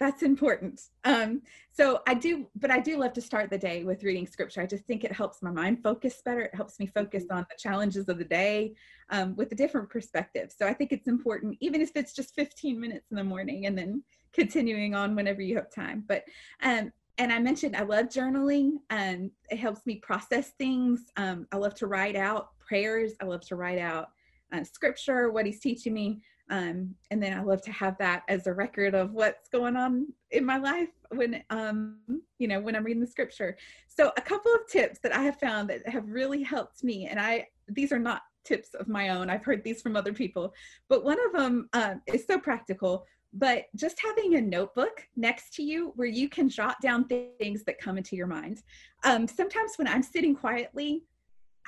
that's 0.00 0.22
important. 0.22 0.80
Um, 1.04 1.42
so 1.72 2.00
i 2.06 2.14
do 2.14 2.46
but 2.56 2.70
i 2.70 2.78
do 2.78 2.96
love 2.96 3.12
to 3.14 3.20
start 3.20 3.50
the 3.50 3.58
day 3.58 3.84
with 3.84 4.04
reading 4.04 4.26
scripture. 4.26 4.60
I 4.60 4.66
just 4.66 4.84
think 4.84 5.04
it 5.04 5.12
helps 5.12 5.42
my 5.42 5.50
mind 5.50 5.82
focus 5.82 6.20
better. 6.24 6.42
It 6.42 6.54
helps 6.54 6.78
me 6.78 6.86
focus 6.86 7.24
mm-hmm. 7.24 7.38
on 7.38 7.46
the 7.50 7.56
challenges 7.58 8.08
of 8.08 8.18
the 8.18 8.24
day 8.24 8.74
um, 9.10 9.34
with 9.36 9.52
a 9.52 9.54
different 9.54 9.88
perspective. 9.88 10.52
So 10.56 10.66
i 10.66 10.72
think 10.72 10.92
it's 10.92 11.08
important 11.08 11.56
even 11.60 11.80
if 11.80 11.92
it's 11.94 12.14
just 12.14 12.34
15 12.34 12.80
minutes 12.80 13.06
in 13.10 13.16
the 13.16 13.24
morning 13.24 13.66
and 13.66 13.78
then 13.78 14.02
continuing 14.32 14.94
on 14.94 15.14
whenever 15.14 15.42
you 15.42 15.56
have 15.56 15.70
time. 15.70 16.04
But 16.06 16.24
um, 16.62 16.92
and 17.18 17.32
i 17.32 17.38
mentioned 17.38 17.76
i 17.76 17.84
love 17.84 18.06
journaling 18.06 18.72
and 18.90 19.30
it 19.48 19.58
helps 19.58 19.86
me 19.86 19.96
process 19.96 20.50
things. 20.58 21.00
Um, 21.16 21.46
i 21.52 21.56
love 21.56 21.74
to 21.76 21.86
write 21.86 22.16
out 22.16 22.48
prayers. 22.58 23.12
I 23.20 23.24
love 23.26 23.46
to 23.48 23.56
write 23.56 23.78
out 23.78 24.08
uh, 24.52 24.64
scripture 24.64 25.30
what 25.30 25.46
he's 25.46 25.60
teaching 25.60 25.94
me 25.94 26.20
um, 26.50 26.94
and 27.10 27.22
then 27.22 27.36
I 27.36 27.42
love 27.42 27.62
to 27.62 27.72
have 27.72 27.96
that 27.98 28.22
as 28.28 28.46
a 28.46 28.52
record 28.52 28.94
of 28.94 29.12
what's 29.12 29.48
going 29.48 29.76
on 29.76 30.06
in 30.30 30.44
my 30.44 30.58
life 30.58 30.90
when, 31.10 31.42
um, 31.50 31.98
you 32.38 32.48
know, 32.48 32.60
when 32.60 32.76
I'm 32.76 32.84
reading 32.84 33.00
the 33.00 33.06
scripture. 33.06 33.56
So 33.88 34.12
a 34.16 34.20
couple 34.20 34.52
of 34.52 34.66
tips 34.68 34.98
that 35.02 35.14
I 35.14 35.22
have 35.22 35.38
found 35.40 35.70
that 35.70 35.88
have 35.88 36.08
really 36.08 36.42
helped 36.42 36.84
me, 36.84 37.06
and 37.06 37.18
I 37.18 37.48
these 37.68 37.92
are 37.92 37.98
not 37.98 38.22
tips 38.44 38.74
of 38.74 38.88
my 38.88 39.08
own. 39.08 39.30
I've 39.30 39.44
heard 39.44 39.64
these 39.64 39.80
from 39.80 39.96
other 39.96 40.12
people, 40.12 40.52
but 40.88 41.04
one 41.04 41.18
of 41.26 41.32
them 41.32 41.68
um, 41.72 42.02
is 42.06 42.26
so 42.26 42.38
practical. 42.38 43.06
But 43.36 43.64
just 43.74 43.98
having 44.00 44.36
a 44.36 44.40
notebook 44.40 45.08
next 45.16 45.54
to 45.54 45.62
you 45.64 45.92
where 45.96 46.06
you 46.06 46.28
can 46.28 46.48
jot 46.48 46.76
down 46.80 47.06
things 47.06 47.64
that 47.64 47.80
come 47.80 47.98
into 47.98 48.14
your 48.14 48.28
mind. 48.28 48.62
Um, 49.02 49.26
sometimes 49.26 49.72
when 49.76 49.88
I'm 49.88 50.04
sitting 50.04 50.36
quietly, 50.36 51.02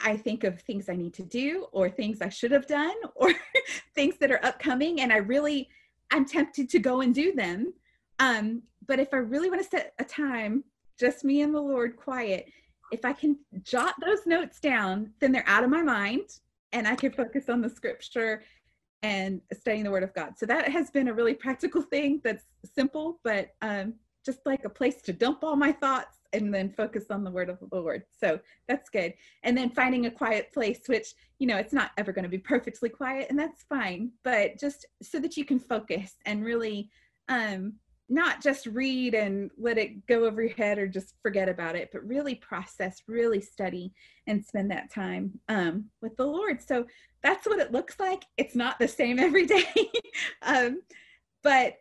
I 0.02 0.16
think 0.16 0.44
of 0.44 0.60
things 0.60 0.88
I 0.88 0.96
need 0.96 1.14
to 1.14 1.22
do 1.22 1.66
or 1.72 1.88
things 1.88 2.20
I 2.20 2.28
should 2.28 2.52
have 2.52 2.66
done 2.66 2.94
or 3.14 3.32
things 3.94 4.16
that 4.18 4.30
are 4.30 4.44
upcoming 4.44 5.00
and 5.00 5.12
I 5.12 5.16
really 5.16 5.68
I'm 6.10 6.24
tempted 6.24 6.68
to 6.70 6.78
go 6.78 7.00
and 7.00 7.14
do 7.14 7.32
them. 7.32 7.72
Um, 8.20 8.62
but 8.86 9.00
if 9.00 9.12
I 9.12 9.16
really 9.16 9.50
want 9.50 9.62
to 9.62 9.68
set 9.68 9.92
a 9.98 10.04
time, 10.04 10.62
just 10.98 11.24
me 11.24 11.42
and 11.42 11.54
the 11.54 11.60
Lord 11.60 11.96
quiet, 11.96 12.46
if 12.92 13.04
I 13.04 13.12
can 13.12 13.36
jot 13.62 13.94
those 14.00 14.24
notes 14.26 14.60
down, 14.60 15.10
then 15.20 15.32
they're 15.32 15.48
out 15.48 15.64
of 15.64 15.70
my 15.70 15.82
mind 15.82 16.38
and 16.72 16.86
I 16.86 16.94
can 16.94 17.10
focus 17.10 17.48
on 17.48 17.60
the 17.60 17.68
scripture 17.68 18.42
and 19.02 19.40
studying 19.52 19.84
the 19.84 19.90
word 19.90 20.02
of 20.02 20.14
God. 20.14 20.38
So 20.38 20.46
that 20.46 20.68
has 20.68 20.90
been 20.90 21.08
a 21.08 21.14
really 21.14 21.34
practical 21.34 21.82
thing 21.82 22.20
that's 22.24 22.44
simple, 22.64 23.20
but 23.24 23.54
um, 23.62 23.94
just 24.24 24.40
like 24.46 24.64
a 24.64 24.70
place 24.70 25.02
to 25.02 25.12
dump 25.12 25.42
all 25.42 25.56
my 25.56 25.72
thoughts 25.72 26.15
and 26.32 26.52
then 26.52 26.70
focus 26.70 27.04
on 27.10 27.24
the 27.24 27.30
word 27.30 27.48
of 27.48 27.58
the 27.60 27.68
Lord. 27.72 28.04
So 28.18 28.40
that's 28.68 28.90
good. 28.90 29.14
And 29.42 29.56
then 29.56 29.70
finding 29.70 30.06
a 30.06 30.10
quiet 30.10 30.52
place, 30.52 30.80
which, 30.86 31.14
you 31.38 31.46
know, 31.46 31.56
it's 31.56 31.72
not 31.72 31.90
ever 31.96 32.12
going 32.12 32.24
to 32.24 32.28
be 32.28 32.38
perfectly 32.38 32.88
quiet, 32.88 33.26
and 33.30 33.38
that's 33.38 33.64
fine, 33.64 34.12
but 34.24 34.58
just 34.58 34.86
so 35.02 35.18
that 35.20 35.36
you 35.36 35.44
can 35.44 35.58
focus 35.58 36.16
and 36.24 36.44
really 36.44 36.90
um, 37.28 37.74
not 38.08 38.42
just 38.42 38.66
read 38.66 39.14
and 39.14 39.50
let 39.58 39.78
it 39.78 40.06
go 40.06 40.24
over 40.24 40.42
your 40.42 40.54
head 40.54 40.78
or 40.78 40.86
just 40.86 41.14
forget 41.22 41.48
about 41.48 41.74
it, 41.74 41.90
but 41.92 42.06
really 42.06 42.36
process, 42.36 43.02
really 43.08 43.40
study, 43.40 43.92
and 44.26 44.44
spend 44.44 44.70
that 44.70 44.92
time 44.92 45.38
um, 45.48 45.86
with 46.00 46.16
the 46.16 46.26
Lord. 46.26 46.62
So 46.62 46.86
that's 47.22 47.46
what 47.46 47.58
it 47.58 47.72
looks 47.72 47.98
like. 47.98 48.24
It's 48.36 48.54
not 48.54 48.78
the 48.78 48.88
same 48.88 49.18
every 49.18 49.46
day. 49.46 49.66
um, 50.42 50.82
but 51.42 51.74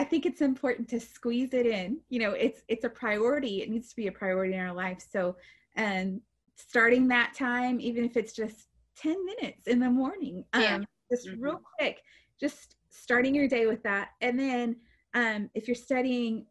I 0.00 0.04
think 0.04 0.24
it's 0.24 0.40
important 0.40 0.88
to 0.88 0.98
squeeze 0.98 1.52
it 1.52 1.66
in. 1.66 1.98
You 2.08 2.20
know, 2.20 2.30
it's 2.30 2.62
it's 2.68 2.84
a 2.84 2.88
priority. 2.88 3.60
It 3.60 3.68
needs 3.68 3.90
to 3.90 3.96
be 3.96 4.06
a 4.06 4.12
priority 4.12 4.54
in 4.54 4.60
our 4.60 4.72
life. 4.72 5.04
So, 5.12 5.36
and 5.76 6.22
starting 6.56 7.06
that 7.08 7.34
time, 7.34 7.82
even 7.82 8.06
if 8.06 8.16
it's 8.16 8.32
just 8.32 8.68
ten 8.96 9.22
minutes 9.26 9.66
in 9.66 9.78
the 9.78 9.90
morning, 9.90 10.46
yeah. 10.56 10.76
um, 10.76 10.86
just 11.12 11.28
mm-hmm. 11.28 11.42
real 11.42 11.60
quick, 11.78 12.00
just 12.40 12.76
starting 12.88 13.34
your 13.34 13.46
day 13.46 13.66
with 13.66 13.82
that. 13.82 14.12
And 14.22 14.40
then, 14.40 14.76
um, 15.12 15.50
if 15.52 15.68
you're 15.68 15.74
studying 15.74 16.46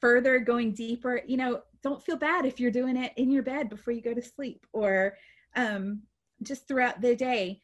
further, 0.00 0.40
going 0.40 0.72
deeper, 0.72 1.22
you 1.24 1.36
know, 1.36 1.62
don't 1.84 2.02
feel 2.02 2.16
bad 2.16 2.44
if 2.44 2.58
you're 2.58 2.72
doing 2.72 2.96
it 2.96 3.12
in 3.16 3.30
your 3.30 3.44
bed 3.44 3.68
before 3.68 3.92
you 3.92 4.02
go 4.02 4.12
to 4.12 4.22
sleep 4.22 4.66
or 4.72 5.16
um, 5.54 6.02
just 6.42 6.66
throughout 6.66 7.00
the 7.00 7.14
day. 7.14 7.60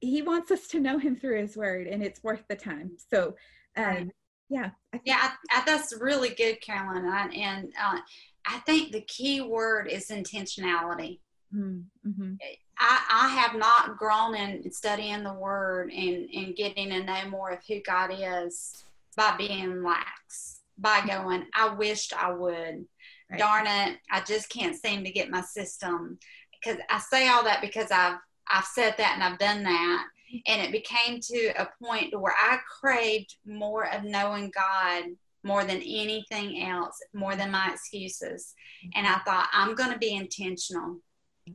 He 0.00 0.20
wants 0.20 0.50
us 0.50 0.66
to 0.68 0.78
know 0.78 0.98
him 0.98 1.16
through 1.16 1.40
his 1.40 1.56
word, 1.56 1.86
and 1.86 2.02
it's 2.02 2.22
worth 2.22 2.44
the 2.48 2.56
time. 2.56 2.98
So, 3.10 3.34
um, 3.78 4.10
yeah 4.52 4.70
yeah 5.04 5.16
I, 5.18 5.58
I, 5.58 5.62
that's 5.64 5.98
really 5.98 6.30
good 6.30 6.60
carolyn 6.60 7.06
I, 7.06 7.28
and 7.28 7.72
uh, 7.82 7.98
i 8.46 8.58
think 8.60 8.92
the 8.92 9.00
key 9.02 9.40
word 9.40 9.88
is 9.88 10.08
intentionality 10.08 11.20
mm-hmm. 11.54 12.34
I, 12.78 13.00
I 13.10 13.28
have 13.28 13.58
not 13.58 13.96
grown 13.96 14.34
in 14.34 14.70
studying 14.72 15.22
the 15.22 15.32
word 15.32 15.90
and, 15.90 16.28
and 16.34 16.56
getting 16.56 16.90
to 16.90 17.02
know 17.02 17.30
more 17.30 17.50
of 17.50 17.60
who 17.66 17.80
god 17.80 18.10
is 18.12 18.84
by 19.16 19.34
being 19.38 19.82
lax 19.82 20.60
by 20.76 21.00
going 21.06 21.46
i 21.54 21.72
wished 21.72 22.12
i 22.14 22.30
would 22.30 22.84
right. 23.30 23.38
darn 23.38 23.66
it 23.66 23.98
i 24.10 24.20
just 24.20 24.50
can't 24.50 24.76
seem 24.76 25.02
to 25.02 25.10
get 25.10 25.30
my 25.30 25.40
system 25.40 26.18
because 26.52 26.78
i 26.90 26.98
say 26.98 27.28
all 27.28 27.42
that 27.42 27.62
because 27.62 27.90
i've 27.90 28.18
i've 28.50 28.64
said 28.64 28.94
that 28.98 29.12
and 29.14 29.24
i've 29.24 29.38
done 29.38 29.62
that 29.62 30.04
and 30.46 30.62
it 30.62 30.72
became 30.72 31.20
to 31.20 31.52
a 31.58 31.68
point 31.82 32.18
where 32.18 32.34
I 32.36 32.58
craved 32.80 33.36
more 33.46 33.92
of 33.92 34.04
knowing 34.04 34.50
God 34.54 35.04
more 35.44 35.64
than 35.64 35.78
anything 35.78 36.62
else, 36.62 36.96
more 37.12 37.34
than 37.34 37.50
my 37.50 37.70
excuses. 37.72 38.54
And 38.94 39.06
I 39.06 39.18
thought, 39.26 39.48
I'm 39.52 39.74
going 39.74 39.92
to 39.92 39.98
be 39.98 40.14
intentional 40.14 40.98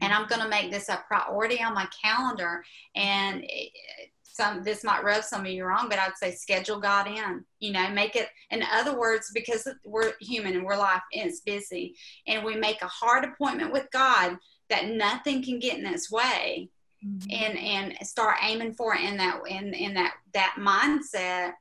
and 0.01 0.13
I'm 0.13 0.27
going 0.27 0.41
to 0.41 0.49
make 0.49 0.71
this 0.71 0.89
a 0.89 1.01
priority 1.07 1.63
on 1.63 1.73
my 1.73 1.87
calendar. 2.03 2.63
And 2.95 3.45
some 4.23 4.63
this 4.63 4.83
might 4.83 5.03
rub 5.03 5.23
some 5.23 5.41
of 5.41 5.51
you 5.51 5.65
wrong, 5.65 5.87
but 5.89 5.99
I'd 5.99 6.17
say 6.17 6.31
schedule 6.31 6.79
God 6.79 7.07
in. 7.07 7.43
You 7.59 7.71
know, 7.71 7.89
make 7.89 8.15
it. 8.15 8.27
In 8.51 8.61
other 8.71 8.97
words, 8.97 9.31
because 9.33 9.67
we're 9.85 10.13
human 10.19 10.55
and 10.55 10.65
we're 10.65 10.77
life 10.77 11.01
and 11.13 11.29
it's 11.29 11.41
busy, 11.41 11.95
and 12.27 12.43
we 12.43 12.55
make 12.55 12.81
a 12.81 12.87
hard 12.87 13.23
appointment 13.23 13.73
with 13.73 13.87
God 13.91 14.37
that 14.69 14.89
nothing 14.89 15.43
can 15.43 15.59
get 15.59 15.79
in 15.79 15.85
its 15.85 16.11
way, 16.11 16.69
mm-hmm. 17.07 17.29
and 17.31 17.57
and 17.57 18.07
start 18.07 18.37
aiming 18.43 18.73
for 18.73 18.95
it 18.95 19.01
in 19.01 19.17
that 19.17 19.41
in 19.47 19.73
in 19.73 19.93
that 19.93 20.15
that 20.33 20.55
mindset. 20.59 21.53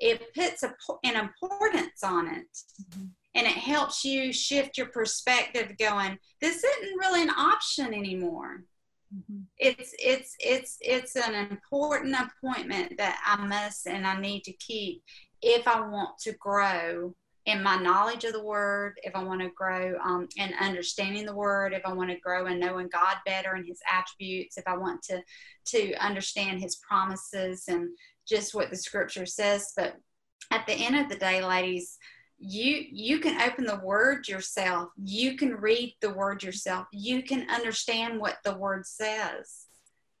It 0.00 0.32
puts 0.32 0.62
a, 0.62 0.72
an 1.02 1.16
importance 1.16 2.04
on 2.04 2.28
it. 2.28 2.46
Mm-hmm 2.82 3.06
and 3.38 3.46
it 3.46 3.52
helps 3.52 4.04
you 4.04 4.32
shift 4.32 4.76
your 4.76 4.88
perspective 4.88 5.76
going 5.78 6.18
this 6.40 6.64
isn't 6.64 6.98
really 6.98 7.22
an 7.22 7.30
option 7.30 7.94
anymore 7.94 8.64
mm-hmm. 9.14 9.40
it's 9.58 9.94
it's 9.98 10.34
it's 10.40 10.76
it's 10.80 11.16
an 11.16 11.34
important 11.50 12.14
appointment 12.14 12.92
that 12.98 13.20
i 13.24 13.46
must 13.46 13.86
and 13.86 14.06
i 14.06 14.18
need 14.20 14.42
to 14.42 14.52
keep 14.54 15.02
if 15.40 15.66
i 15.68 15.80
want 15.80 16.18
to 16.18 16.32
grow 16.32 17.14
in 17.48 17.62
my 17.62 17.76
knowledge 17.76 18.24
of 18.24 18.32
the 18.32 18.44
word 18.44 18.98
if 19.02 19.14
i 19.16 19.22
want 19.22 19.40
to 19.40 19.50
grow 19.56 19.98
um, 20.04 20.28
in 20.36 20.52
understanding 20.60 21.24
the 21.26 21.34
word 21.34 21.72
if 21.72 21.82
i 21.84 21.92
want 21.92 22.10
to 22.10 22.20
grow 22.20 22.46
in 22.46 22.60
knowing 22.60 22.88
god 22.92 23.16
better 23.26 23.54
and 23.54 23.66
his 23.66 23.80
attributes 23.90 24.56
if 24.56 24.64
i 24.66 24.76
want 24.76 25.02
to 25.02 25.20
to 25.64 25.94
understand 25.96 26.60
his 26.60 26.76
promises 26.76 27.64
and 27.68 27.88
just 28.26 28.54
what 28.54 28.70
the 28.70 28.76
scripture 28.76 29.26
says. 29.26 29.72
But 29.76 29.96
at 30.50 30.66
the 30.66 30.74
end 30.74 30.96
of 30.96 31.08
the 31.08 31.16
day 31.16 31.44
ladies 31.44 31.98
you 32.40 32.84
you 32.92 33.18
can 33.18 33.40
open 33.40 33.66
the 33.66 33.80
word 33.82 34.28
yourself. 34.28 34.90
You 34.96 35.36
can 35.36 35.56
read 35.56 35.96
the 36.00 36.14
word 36.14 36.44
yourself. 36.44 36.86
You 36.92 37.22
can 37.24 37.50
understand 37.50 38.20
what 38.20 38.36
the 38.44 38.56
word 38.56 38.86
says. 38.86 39.66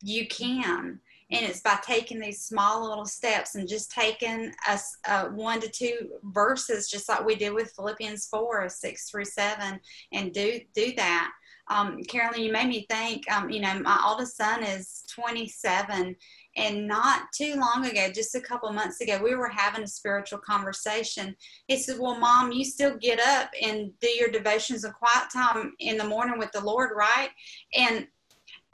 You 0.02 0.26
can 0.26 0.98
and 1.30 1.44
it's 1.44 1.60
by 1.60 1.78
taking 1.82 2.20
these 2.20 2.42
small 2.42 2.88
little 2.88 3.04
steps 3.04 3.54
and 3.54 3.68
just 3.68 3.90
taking 3.90 4.52
us 4.68 4.96
uh, 5.06 5.26
one 5.26 5.60
to 5.60 5.68
two 5.68 6.08
verses 6.24 6.90
just 6.90 7.08
like 7.08 7.24
we 7.24 7.34
did 7.34 7.52
with 7.52 7.72
philippians 7.72 8.26
4 8.26 8.68
6 8.68 9.10
through 9.10 9.24
7 9.24 9.80
and 10.12 10.32
do 10.32 10.60
do 10.74 10.92
that 10.96 11.30
um, 11.68 12.02
carolyn 12.04 12.42
you 12.42 12.52
made 12.52 12.68
me 12.68 12.86
think 12.90 13.30
um, 13.30 13.50
you 13.50 13.60
know 13.60 13.78
my 13.80 14.00
oldest 14.06 14.36
son 14.36 14.62
is 14.62 15.04
27 15.08 16.16
and 16.58 16.88
not 16.88 17.32
too 17.32 17.54
long 17.54 17.86
ago, 17.86 18.10
just 18.12 18.34
a 18.34 18.40
couple 18.40 18.70
months 18.72 19.00
ago, 19.00 19.20
we 19.22 19.36
were 19.36 19.48
having 19.48 19.84
a 19.84 19.86
spiritual 19.86 20.40
conversation. 20.40 21.36
He 21.68 21.76
said, 21.76 21.98
Well, 22.00 22.18
mom, 22.18 22.50
you 22.50 22.64
still 22.64 22.96
get 22.96 23.20
up 23.20 23.50
and 23.62 23.92
do 24.00 24.08
your 24.08 24.28
devotions 24.28 24.82
and 24.82 24.92
quiet 24.92 25.30
time 25.32 25.74
in 25.78 25.96
the 25.96 26.04
morning 26.04 26.36
with 26.36 26.50
the 26.50 26.60
Lord, 26.60 26.90
right? 26.96 27.30
And 27.74 28.08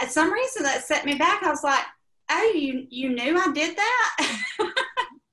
at 0.01 0.11
some 0.11 0.33
reason 0.33 0.63
that 0.63 0.85
set 0.85 1.05
me 1.05 1.15
back. 1.15 1.43
I 1.43 1.51
was 1.51 1.63
like, 1.63 1.85
Oh, 2.31 2.53
you 2.55 2.87
you 2.89 3.11
knew 3.11 3.39
I 3.39 3.53
did 3.53 3.77
that? 3.77 4.17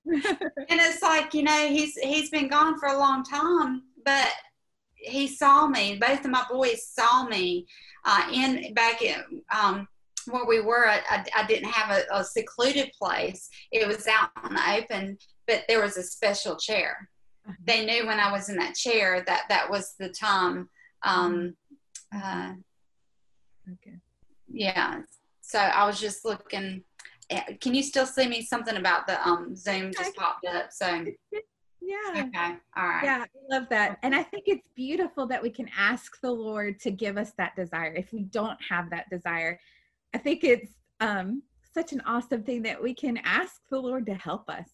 and 0.05 0.79
it's 0.79 1.01
like, 1.01 1.33
you 1.33 1.43
know, 1.43 1.67
he's 1.67 1.95
he's 1.95 2.29
been 2.29 2.47
gone 2.47 2.79
for 2.79 2.89
a 2.89 2.97
long 2.97 3.23
time, 3.23 3.83
but 4.03 4.29
he 4.95 5.27
saw 5.27 5.67
me. 5.67 5.97
Both 5.99 6.25
of 6.25 6.31
my 6.31 6.45
boys 6.49 6.87
saw 6.87 7.25
me 7.25 7.65
uh, 8.05 8.27
in 8.31 8.73
back 8.73 9.01
in 9.01 9.41
um, 9.55 9.87
where 10.29 10.45
we 10.45 10.61
were, 10.61 10.87
I, 10.87 11.25
I 11.35 11.45
didn't 11.47 11.71
have 11.71 11.97
a, 11.97 12.15
a, 12.15 12.23
secluded 12.23 12.91
place. 12.97 13.49
It 13.71 13.87
was 13.87 14.07
out 14.07 14.29
in 14.47 14.53
the 14.53 14.77
open, 14.77 15.17
but 15.47 15.63
there 15.67 15.81
was 15.81 15.97
a 15.97 16.03
special 16.03 16.55
chair. 16.55 17.09
Uh-huh. 17.47 17.55
They 17.65 17.85
knew 17.85 18.05
when 18.05 18.19
I 18.19 18.31
was 18.31 18.49
in 18.49 18.57
that 18.57 18.75
chair 18.75 19.23
that 19.25 19.43
that 19.49 19.69
was 19.69 19.95
the 19.99 20.09
time. 20.09 20.69
Um, 21.03 21.55
uh, 22.13 22.53
okay. 23.71 23.97
Yeah. 24.51 25.01
So 25.51 25.59
I 25.59 25.85
was 25.85 25.99
just 25.99 26.23
looking. 26.23 26.81
Eh, 27.29 27.55
can 27.59 27.75
you 27.75 27.83
still 27.83 28.05
see 28.05 28.25
me? 28.25 28.41
Something 28.41 28.77
about 28.77 29.05
the 29.05 29.21
um, 29.27 29.53
Zoom 29.53 29.91
just 29.91 30.15
popped 30.15 30.45
up. 30.45 30.71
So. 30.71 31.05
Yeah. 31.83 32.25
Okay. 32.27 32.57
All 32.77 32.87
right. 32.87 33.03
Yeah, 33.03 33.25
I 33.25 33.55
love 33.55 33.67
that. 33.71 33.97
And 34.03 34.13
I 34.13 34.21
think 34.21 34.43
it's 34.45 34.67
beautiful 34.75 35.25
that 35.25 35.41
we 35.41 35.49
can 35.49 35.67
ask 35.75 36.21
the 36.21 36.29
Lord 36.29 36.79
to 36.81 36.91
give 36.91 37.17
us 37.17 37.31
that 37.39 37.55
desire 37.55 37.91
if 37.95 38.13
we 38.13 38.21
don't 38.21 38.59
have 38.69 38.91
that 38.91 39.09
desire. 39.09 39.59
I 40.13 40.19
think 40.19 40.43
it's 40.43 40.71
um, 40.99 41.41
such 41.73 41.91
an 41.91 42.01
awesome 42.05 42.43
thing 42.43 42.61
that 42.61 42.81
we 42.81 42.93
can 42.93 43.17
ask 43.23 43.61
the 43.71 43.79
Lord 43.79 44.05
to 44.05 44.13
help 44.13 44.47
us, 44.47 44.69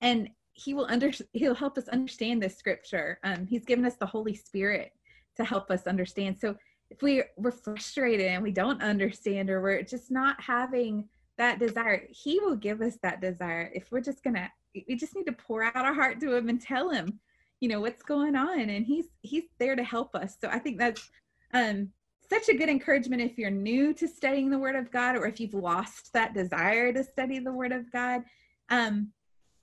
and 0.00 0.28
He 0.52 0.74
will 0.74 0.86
under 0.90 1.12
He'll 1.32 1.54
help 1.54 1.78
us 1.78 1.86
understand 1.88 2.42
this 2.42 2.58
scripture. 2.58 3.20
Um, 3.22 3.46
he's 3.46 3.64
given 3.64 3.86
us 3.86 3.94
the 3.94 4.06
Holy 4.06 4.34
Spirit 4.34 4.90
to 5.36 5.44
help 5.44 5.70
us 5.70 5.86
understand. 5.86 6.40
So 6.40 6.56
if 6.90 7.02
we 7.02 7.22
we're 7.36 7.50
frustrated 7.50 8.26
and 8.26 8.42
we 8.42 8.50
don't 8.50 8.82
understand, 8.82 9.50
or 9.50 9.60
we're 9.60 9.82
just 9.82 10.10
not 10.10 10.40
having 10.40 11.08
that 11.36 11.58
desire, 11.58 12.06
He 12.10 12.40
will 12.40 12.56
give 12.56 12.80
us 12.80 12.98
that 13.02 13.20
desire. 13.20 13.70
If 13.74 13.92
we're 13.92 14.00
just 14.00 14.22
gonna, 14.24 14.50
we 14.74 14.96
just 14.96 15.14
need 15.14 15.26
to 15.26 15.32
pour 15.32 15.62
out 15.62 15.76
our 15.76 15.94
heart 15.94 16.20
to 16.20 16.34
Him 16.34 16.48
and 16.48 16.60
tell 16.60 16.90
Him, 16.90 17.20
you 17.60 17.68
know, 17.68 17.80
what's 17.80 18.02
going 18.02 18.36
on, 18.36 18.60
and 18.60 18.86
He's 18.86 19.06
He's 19.22 19.44
there 19.58 19.76
to 19.76 19.84
help 19.84 20.14
us. 20.14 20.36
So 20.40 20.48
I 20.48 20.58
think 20.58 20.78
that's 20.78 21.10
um 21.54 21.90
such 22.28 22.48
a 22.48 22.56
good 22.56 22.68
encouragement 22.68 23.22
if 23.22 23.38
you're 23.38 23.50
new 23.50 23.94
to 23.94 24.06
studying 24.06 24.50
the 24.50 24.58
Word 24.58 24.76
of 24.76 24.90
God 24.90 25.16
or 25.16 25.26
if 25.26 25.40
you've 25.40 25.54
lost 25.54 26.12
that 26.12 26.34
desire 26.34 26.92
to 26.92 27.02
study 27.02 27.38
the 27.38 27.52
Word 27.52 27.72
of 27.72 27.90
God. 27.90 28.22
Um, 28.68 29.12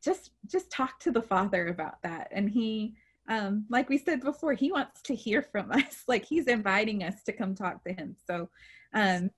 just 0.03 0.31
just 0.47 0.69
talk 0.71 0.99
to 1.01 1.11
the 1.11 1.21
Father 1.21 1.67
about 1.67 2.01
that, 2.03 2.29
and 2.31 2.49
He, 2.49 2.95
um, 3.27 3.65
like 3.69 3.89
we 3.89 3.97
said 3.97 4.21
before, 4.21 4.53
He 4.53 4.71
wants 4.71 5.01
to 5.03 5.15
hear 5.15 5.41
from 5.41 5.71
us. 5.71 6.03
Like 6.07 6.25
He's 6.25 6.47
inviting 6.47 7.03
us 7.03 7.23
to 7.23 7.33
come 7.33 7.55
talk 7.55 7.83
to 7.83 7.93
Him. 7.93 8.15
So 8.27 8.49
um, 8.93 9.31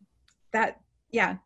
that 0.54 0.80
yeah, 1.12 1.38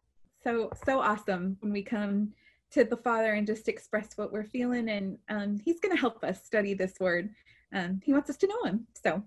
so 0.44 0.72
so 0.86 1.00
awesome 1.00 1.58
when 1.62 1.72
we 1.72 1.84
come 1.84 2.34
to 2.72 2.84
the 2.84 2.98
Father 2.98 3.34
and 3.34 3.46
just 3.46 3.68
express 3.68 4.18
what 4.18 4.32
we're 4.32 4.46
feeling, 4.46 4.90
and 4.90 5.18
um, 5.30 5.60
He's 5.64 5.80
going 5.80 5.96
to 5.96 6.00
help 6.00 6.24
us 6.24 6.44
study 6.44 6.74
this 6.74 7.00
Word. 7.00 7.30
Um, 7.74 8.02
he 8.04 8.12
wants 8.12 8.30
us 8.30 8.38
to 8.38 8.48
know 8.48 8.64
Him. 8.64 8.88
So 9.02 9.24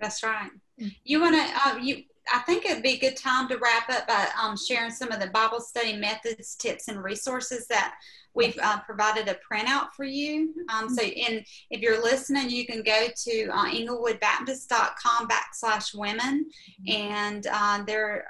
that's 0.00 0.22
right. 0.22 0.50
You 1.04 1.20
want 1.20 1.36
to, 1.36 1.68
uh, 1.68 1.76
you, 1.78 2.02
I 2.32 2.40
think 2.40 2.64
it'd 2.64 2.82
be 2.82 2.94
a 2.94 2.98
good 2.98 3.16
time 3.16 3.48
to 3.48 3.56
wrap 3.58 3.88
up 3.88 4.06
by 4.08 4.28
um, 4.40 4.56
sharing 4.56 4.90
some 4.90 5.12
of 5.12 5.20
the 5.20 5.28
Bible 5.28 5.60
study 5.60 5.96
methods, 5.96 6.56
tips, 6.56 6.88
and 6.88 7.02
resources 7.02 7.66
that 7.68 7.94
we've 8.34 8.58
uh, 8.62 8.80
provided 8.80 9.28
a 9.28 9.36
printout 9.50 9.88
for 9.96 10.04
you. 10.04 10.54
Um, 10.74 10.88
so, 10.88 11.02
in, 11.02 11.44
if 11.70 11.80
you're 11.80 12.02
listening, 12.02 12.50
you 12.50 12.66
can 12.66 12.82
go 12.82 13.08
to 13.14 13.48
uh, 13.48 13.66
englewoodbaptist.com 13.66 15.28
backslash 15.28 15.94
women, 15.94 16.46
and 16.86 17.46
uh, 17.50 17.84
there 17.86 18.26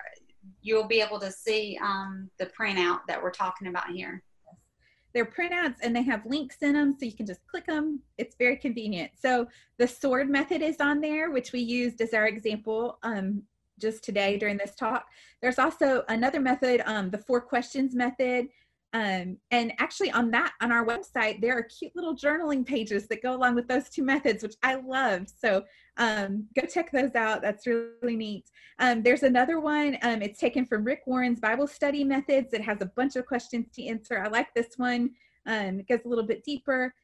you'll 0.63 0.87
be 0.87 1.01
able 1.01 1.21
to 1.21 1.31
see 1.31 1.79
um, 1.83 2.31
the 2.39 2.47
printout 2.47 3.01
that 3.09 3.23
we're 3.23 3.31
talking 3.31 3.69
about 3.69 3.91
here. 3.91 4.23
They're 5.15 5.25
printouts 5.25 5.77
and 5.83 5.97
they 5.97 6.03
have 6.03 6.27
links 6.27 6.57
in 6.61 6.75
them, 6.75 6.95
so 6.99 7.07
you 7.07 7.13
can 7.13 7.25
just 7.25 7.41
click 7.47 7.67
them. 7.67 8.01
It's 8.19 8.37
very 8.37 8.57
convenient. 8.57 9.13
So 9.19 9.49
the 9.79 9.89
sword 9.89 10.29
method 10.29 10.61
is 10.61 10.77
on 10.79 11.01
there, 11.01 11.31
which 11.31 11.53
we 11.53 11.61
used 11.61 12.01
as 12.03 12.13
our 12.13 12.27
example 12.27 12.99
um, 13.03 13.43
just 13.79 14.05
today 14.05 14.37
during 14.39 14.57
this 14.57 14.75
talk. 14.75 15.07
There's 15.43 15.59
also 15.59 16.05
another 16.09 16.41
method, 16.41 16.83
um, 16.87 17.11
the 17.11 17.19
four 17.19 17.41
questions 17.41 17.95
method. 17.95 18.49
Um, 18.93 19.37
and 19.51 19.73
actually 19.79 20.11
on 20.13 20.31
that, 20.31 20.53
on 20.63 20.73
our 20.73 20.87
website, 20.87 21.41
there 21.41 21.59
are 21.59 21.65
cute 21.65 21.93
little 21.95 22.17
journaling 22.17 22.65
pages 22.65 23.09
that 23.09 23.23
go 23.23 23.35
along 23.35 23.55
with 23.55 23.69
those 23.69 23.91
two 23.91 24.03
methods, 24.03 24.43
which 24.43 24.55
I 24.63 24.77
love. 24.77 25.27
So 25.29 25.65
um, 25.99 26.47
go 26.59 26.67
check 26.67 26.91
those 26.93 27.15
out. 27.15 27.43
That's 27.43 27.67
really 27.67 28.17
neat. 28.17 28.47
Um, 28.79 29.03
there's 29.03 29.23
another 29.23 29.61
one. 29.61 29.99
Um, 30.03 30.23
it's 30.23 30.41
taken 30.41 30.65
from 30.65 30.85
Rick 30.85 31.03
Warren's 31.07 31.41
Bible 31.41 31.67
study 31.67 32.05
methods. 32.05 32.55
It 32.55 32.63
has 32.63 32.79
a 32.81 32.87
bunch 32.87 33.17
of 33.17 33.27
questions 33.27 33.67
to 33.75 33.87
answer. 33.87 34.19
I 34.19 34.29
like 34.29 34.55
this 34.55 34.79
one. 34.79 35.11
Um, 35.47 35.81
it 35.81 35.89
goes 35.89 36.01
a 36.05 36.09
little 36.09 36.27
bit 36.27 36.45
deeper. 36.45 36.95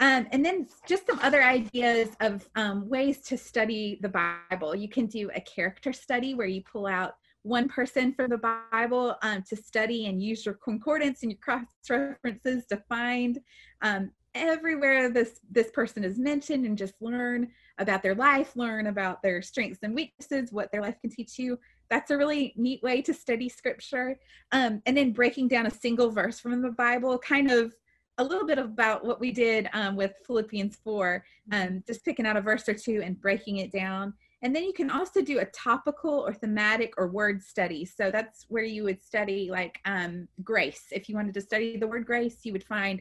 Um, 0.00 0.26
and 0.32 0.44
then 0.44 0.66
just 0.88 1.06
some 1.06 1.20
other 1.20 1.42
ideas 1.42 2.10
of 2.20 2.48
um, 2.56 2.88
ways 2.88 3.20
to 3.22 3.38
study 3.38 3.98
the 4.02 4.08
Bible. 4.50 4.74
You 4.74 4.88
can 4.88 5.06
do 5.06 5.30
a 5.34 5.40
character 5.40 5.92
study 5.92 6.34
where 6.34 6.48
you 6.48 6.62
pull 6.62 6.86
out 6.86 7.14
one 7.42 7.68
person 7.68 8.12
from 8.12 8.30
the 8.30 8.58
Bible 8.72 9.16
um, 9.22 9.44
to 9.48 9.54
study 9.54 10.06
and 10.06 10.20
use 10.20 10.44
your 10.44 10.54
concordance 10.54 11.22
and 11.22 11.30
your 11.30 11.38
cross 11.38 11.64
references 11.88 12.64
to 12.66 12.82
find 12.88 13.38
um, 13.82 14.10
everywhere 14.34 15.10
this 15.10 15.40
this 15.50 15.70
person 15.70 16.02
is 16.02 16.18
mentioned 16.18 16.66
and 16.66 16.76
just 16.76 16.94
learn 17.00 17.48
about 17.78 18.02
their 18.02 18.14
life, 18.14 18.56
learn 18.56 18.88
about 18.88 19.22
their 19.22 19.42
strengths 19.42 19.80
and 19.82 19.94
weaknesses, 19.94 20.52
what 20.52 20.72
their 20.72 20.80
life 20.80 20.96
can 21.00 21.10
teach 21.10 21.38
you. 21.38 21.58
That's 21.90 22.10
a 22.10 22.16
really 22.16 22.54
neat 22.56 22.82
way 22.82 23.02
to 23.02 23.14
study 23.14 23.48
scripture. 23.48 24.18
Um, 24.50 24.82
and 24.86 24.96
then 24.96 25.12
breaking 25.12 25.48
down 25.48 25.66
a 25.66 25.70
single 25.70 26.10
verse 26.10 26.40
from 26.40 26.62
the 26.62 26.70
Bible, 26.70 27.18
kind 27.18 27.50
of 27.50 27.74
a 28.18 28.24
little 28.24 28.46
bit 28.46 28.58
about 28.58 29.04
what 29.04 29.20
we 29.20 29.32
did 29.32 29.68
um, 29.72 29.96
with 29.96 30.12
Philippians 30.26 30.76
4, 30.84 31.24
um, 31.52 31.82
just 31.86 32.04
picking 32.04 32.26
out 32.26 32.36
a 32.36 32.40
verse 32.40 32.68
or 32.68 32.74
two 32.74 33.02
and 33.02 33.20
breaking 33.20 33.58
it 33.58 33.72
down. 33.72 34.14
And 34.42 34.54
then 34.54 34.64
you 34.64 34.72
can 34.72 34.90
also 34.90 35.22
do 35.22 35.38
a 35.38 35.46
topical 35.46 36.10
or 36.10 36.34
thematic 36.34 36.94
or 36.98 37.08
word 37.08 37.42
study. 37.42 37.84
So 37.84 38.10
that's 38.10 38.44
where 38.48 38.62
you 38.64 38.84
would 38.84 39.02
study 39.02 39.48
like 39.50 39.80
um, 39.84 40.28
grace. 40.42 40.84
If 40.92 41.08
you 41.08 41.16
wanted 41.16 41.34
to 41.34 41.40
study 41.40 41.76
the 41.76 41.86
word 41.86 42.04
grace, 42.06 42.36
you 42.42 42.52
would 42.52 42.64
find 42.64 43.00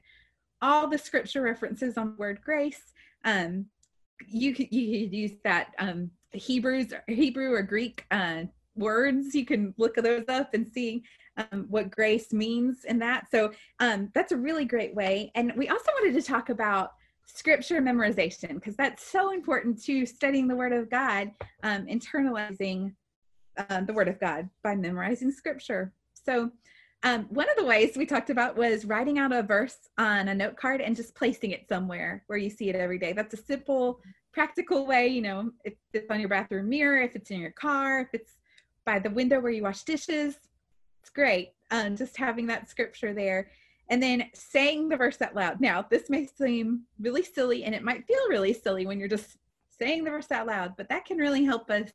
all 0.62 0.88
the 0.88 0.98
scripture 0.98 1.42
references 1.42 1.98
on 1.98 2.12
the 2.12 2.16
word 2.16 2.40
grace. 2.42 2.94
Um, 3.26 3.66
you 4.28 4.56
could 4.56 4.72
you 4.72 5.06
could 5.06 5.14
use 5.14 5.34
that 5.44 5.74
um, 5.80 6.12
Hebrews 6.32 6.94
Hebrew 7.08 7.52
or 7.52 7.62
Greek 7.62 8.06
uh, 8.10 8.44
words. 8.76 9.36
You 9.36 9.46
can 9.46 9.74
look 9.78 9.96
those 9.96 10.26
up 10.30 10.54
and 10.54 10.66
see 10.66 11.04
um, 11.38 11.66
what 11.70 11.92
grace 11.92 12.32
means 12.32 12.86
in 12.86 13.00
that. 13.00 13.30
So 13.32 13.52
um, 13.80 14.10
that's 14.14 14.32
a 14.32 14.38
really 14.38 14.66
great 14.66 14.94
way. 14.96 15.32
And 15.36 15.54
we 15.56 15.70
also 15.70 15.92
wanted 16.00 16.20
to 16.20 16.28
talk 16.28 16.50
about 16.50 16.92
scripture 17.26 17.82
memorization 17.82 18.56
because 18.56 18.76
that's 18.76 19.06
so 19.12 19.32
important 19.32 19.84
to 19.84 20.06
studying 20.06 20.48
the 20.48 20.56
Word 20.56 20.74
of 20.74 20.90
God, 20.90 21.32
um, 21.64 21.86
internalizing 21.86 22.94
uh, 23.58 23.82
the 23.82 23.94
Word 23.94 24.08
of 24.08 24.20
God 24.20 24.50
by 24.64 24.76
memorizing 24.76 25.32
scripture. 25.32 25.94
So 26.14 26.52
um, 27.04 27.26
one 27.30 27.50
of 27.50 27.58
the 27.58 27.66
ways 27.66 27.98
we 27.98 28.06
talked 28.06 28.30
about 28.30 28.56
was 28.56 28.86
writing 28.86 29.20
out 29.20 29.34
a 29.34 29.44
verse 29.44 29.78
on 29.98 30.30
a 30.30 30.36
note 30.36 30.56
card 30.56 30.80
and 30.80 30.96
just 30.96 31.16
placing 31.16 31.52
it 31.52 31.68
somewhere 31.68 32.24
where 32.28 32.40
you 32.40 32.50
see 32.50 32.70
it 32.70 32.76
every 32.76 32.98
day. 32.98 33.12
That's 33.12 33.34
a 33.34 33.38
simple, 33.38 34.00
practical 34.32 34.86
way. 34.86 35.08
You 35.08 35.22
know, 35.22 35.52
if 35.66 35.74
it's 35.94 36.10
on 36.10 36.22
your 36.22 36.30
bathroom 36.30 36.70
mirror, 36.70 37.02
if 37.02 37.16
it's 37.16 37.30
in 37.30 37.40
your 37.40 37.52
car, 37.52 38.00
if 38.02 38.08
it's 38.14 38.34
by 38.86 39.00
the 39.00 39.10
window 39.10 39.42
where 39.42 39.52
you 39.52 39.64
wash 39.64 39.84
dishes, 39.84 40.36
it's 41.04 41.10
great. 41.10 41.50
Um, 41.70 41.98
just 41.98 42.16
having 42.16 42.48
that 42.48 42.70
scripture 42.70 43.14
there. 43.14 43.50
And 43.90 44.02
then 44.02 44.30
saying 44.34 44.88
the 44.88 44.96
verse 44.96 45.22
out 45.22 45.36
loud. 45.36 45.60
Now, 45.60 45.86
this 45.90 46.10
may 46.10 46.26
seem 46.26 46.84
really 46.98 47.24
silly 47.24 47.66
and 47.66 47.76
it 47.76 47.84
might 47.84 48.08
feel 48.08 48.30
really 48.30 48.54
silly 48.54 48.86
when 48.86 49.00
you're 49.00 49.10
just 49.10 49.36
saying 49.78 50.06
the 50.06 50.12
verse 50.12 50.32
out 50.32 50.48
loud, 50.48 50.76
but 50.78 50.88
that 50.88 51.04
can 51.04 51.18
really 51.18 51.44
help 51.44 51.70
us 51.70 51.90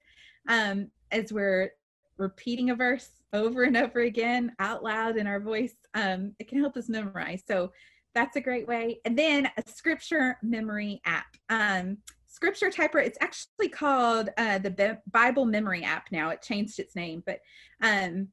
um, 0.47 0.91
as 1.11 1.33
we're 1.33 1.71
repeating 2.19 2.69
a 2.69 2.75
verse 2.75 3.09
over 3.33 3.63
and 3.63 3.79
over 3.79 4.01
again 4.01 4.53
out 4.59 4.83
loud 4.83 5.17
in 5.17 5.27
our 5.27 5.41
voice. 5.41 5.75
Um, 5.95 6.35
it 6.39 6.49
can 6.49 6.61
help 6.61 6.77
us 6.77 6.91
memorize. 6.91 7.43
So 7.49 7.73
that's 8.15 8.37
a 8.37 8.43
great 8.43 8.69
way. 8.69 9.01
And 9.07 9.19
then 9.19 9.49
a 9.57 9.63
scripture 9.67 10.37
memory 10.43 11.01
app. 11.07 11.35
Um, 11.49 11.97
scripture 12.27 12.69
typer, 12.69 13.03
it's 13.03 13.19
actually 13.23 13.71
called 13.71 14.29
uh, 14.37 14.59
the 14.59 14.99
Bible 15.11 15.47
memory 15.47 15.83
app 15.83 16.09
now. 16.13 16.29
It 16.29 16.43
changed 16.43 16.79
its 16.79 16.95
name, 16.95 17.23
but 17.25 17.41
um, 17.81 18.29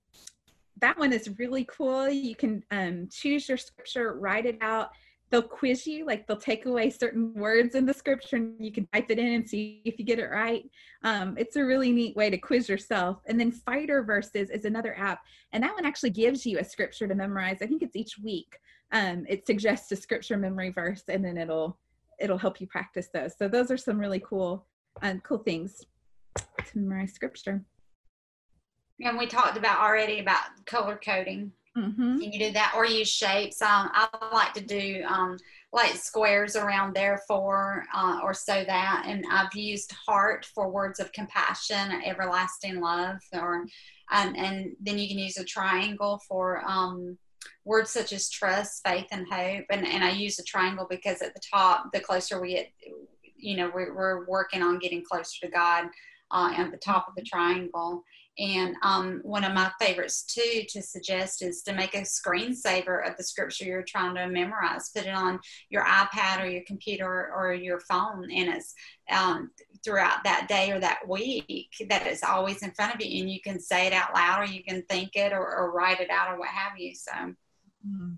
that 0.81 0.97
one 0.97 1.13
is 1.13 1.29
really 1.37 1.65
cool. 1.65 2.09
You 2.09 2.35
can 2.35 2.63
um, 2.71 3.07
choose 3.11 3.47
your 3.47 3.57
scripture, 3.57 4.13
write 4.13 4.45
it 4.45 4.57
out. 4.61 4.89
They'll 5.31 5.41
quiz 5.41 5.87
you, 5.87 6.05
like 6.05 6.27
they'll 6.27 6.37
take 6.37 6.65
away 6.65 6.89
certain 6.91 7.33
words 7.33 7.73
in 7.73 7.85
the 7.85 7.93
scripture 7.93 8.35
and 8.35 8.53
you 8.59 8.71
can 8.71 8.87
type 8.93 9.09
it 9.09 9.17
in 9.17 9.33
and 9.33 9.49
see 9.49 9.81
if 9.83 9.97
you 9.97 10.05
get 10.05 10.19
it 10.19 10.29
right. 10.29 10.69
Um, 11.03 11.35
it's 11.37 11.55
a 11.55 11.65
really 11.65 11.91
neat 11.91 12.15
way 12.15 12.29
to 12.29 12.37
quiz 12.37 12.69
yourself. 12.69 13.21
And 13.25 13.39
then 13.39 13.51
Fighter 13.51 14.03
Verses 14.03 14.49
is 14.49 14.65
another 14.65 14.97
app, 14.97 15.21
and 15.51 15.63
that 15.63 15.73
one 15.73 15.85
actually 15.85 16.11
gives 16.11 16.45
you 16.45 16.59
a 16.59 16.63
scripture 16.63 17.07
to 17.07 17.15
memorize. 17.15 17.57
I 17.61 17.67
think 17.67 17.81
it's 17.81 17.95
each 17.95 18.19
week. 18.19 18.59
Um, 18.91 19.25
it 19.27 19.47
suggests 19.47 19.91
a 19.91 19.95
scripture 19.95 20.37
memory 20.37 20.69
verse, 20.69 21.03
and 21.07 21.25
then 21.25 21.37
it'll 21.37 21.79
it'll 22.19 22.37
help 22.37 22.61
you 22.61 22.67
practice 22.67 23.09
those. 23.11 23.35
So 23.37 23.47
those 23.47 23.71
are 23.71 23.77
some 23.77 23.99
really 23.99 24.21
cool 24.23 24.67
um, 25.01 25.21
cool 25.21 25.39
things 25.39 25.83
to 26.37 26.77
memorize 26.77 27.13
scripture. 27.13 27.65
And 29.03 29.17
we 29.17 29.27
talked 29.27 29.57
about 29.57 29.79
already 29.79 30.19
about 30.19 30.43
color 30.65 30.99
coding. 31.03 31.51
Mm-hmm. 31.77 32.19
Can 32.19 32.31
you 32.31 32.39
do 32.39 32.53
that 32.53 32.73
or 32.75 32.85
use 32.85 33.09
shapes? 33.09 33.61
Um, 33.61 33.89
I 33.93 34.07
like 34.31 34.53
to 34.53 34.61
do 34.61 35.03
um, 35.07 35.37
like 35.73 35.95
squares 35.95 36.55
around 36.55 36.95
there 36.95 37.21
for 37.27 37.83
uh, 37.93 38.19
or 38.23 38.33
so 38.33 38.63
that, 38.63 39.03
and 39.05 39.25
I've 39.29 39.53
used 39.53 39.91
heart 39.91 40.45
for 40.55 40.69
words 40.69 41.01
of 41.01 41.11
compassion, 41.11 42.01
everlasting 42.05 42.79
love, 42.79 43.17
or 43.33 43.65
um, 44.11 44.33
and 44.37 44.71
then 44.79 44.97
you 44.97 45.09
can 45.09 45.19
use 45.19 45.35
a 45.37 45.43
triangle 45.43 46.21
for 46.29 46.63
um, 46.65 47.17
words 47.65 47.89
such 47.91 48.13
as 48.13 48.29
trust, 48.29 48.81
faith, 48.87 49.07
and 49.11 49.27
hope. 49.29 49.65
And 49.69 49.85
and 49.85 50.01
I 50.01 50.11
use 50.11 50.39
a 50.39 50.43
triangle 50.43 50.87
because 50.89 51.21
at 51.21 51.33
the 51.33 51.41
top, 51.53 51.91
the 51.91 51.99
closer 51.99 52.39
we 52.39 52.53
get, 52.53 52.71
you 53.35 53.57
know, 53.57 53.69
we're, 53.73 53.93
we're 53.93 54.25
working 54.27 54.63
on 54.63 54.79
getting 54.79 55.03
closer 55.03 55.45
to 55.45 55.51
God 55.51 55.87
uh, 56.31 56.53
at 56.55 56.71
the 56.71 56.77
top 56.77 57.07
of 57.09 57.15
the 57.15 57.23
triangle. 57.23 58.03
And 58.37 58.75
um, 58.83 59.21
one 59.23 59.45
of 59.45 59.53
my 59.53 59.71
favorites 59.79 60.23
too 60.23 60.63
to 60.69 60.81
suggest 60.81 61.41
is 61.41 61.61
to 61.63 61.73
make 61.73 61.93
a 61.93 62.01
screensaver 62.01 63.07
of 63.09 63.15
the 63.15 63.23
scripture 63.23 63.65
you're 63.65 63.83
trying 63.83 64.15
to 64.15 64.27
memorize. 64.27 64.89
Put 64.89 65.05
it 65.05 65.15
on 65.15 65.39
your 65.69 65.83
iPad 65.83 66.43
or 66.43 66.47
your 66.47 66.63
computer 66.67 67.31
or 67.33 67.53
your 67.53 67.79
phone, 67.79 68.29
and 68.29 68.49
it's 68.49 68.73
um, 69.09 69.51
throughout 69.85 70.23
that 70.25 70.47
day 70.49 70.71
or 70.71 70.79
that 70.79 71.07
week 71.07 71.69
that 71.89 72.07
it's 72.07 72.23
always 72.23 72.61
in 72.61 72.71
front 72.71 72.93
of 72.93 73.01
you, 73.01 73.21
and 73.21 73.31
you 73.31 73.39
can 73.39 73.59
say 73.59 73.87
it 73.87 73.93
out 73.93 74.13
loud 74.13 74.41
or 74.41 74.45
you 74.45 74.63
can 74.63 74.81
think 74.89 75.15
it 75.15 75.31
or, 75.31 75.55
or 75.55 75.71
write 75.71 76.01
it 76.01 76.09
out 76.09 76.33
or 76.33 76.39
what 76.39 76.49
have 76.49 76.77
you. 76.77 76.93
So. 76.93 77.11
Mm, 77.87 78.17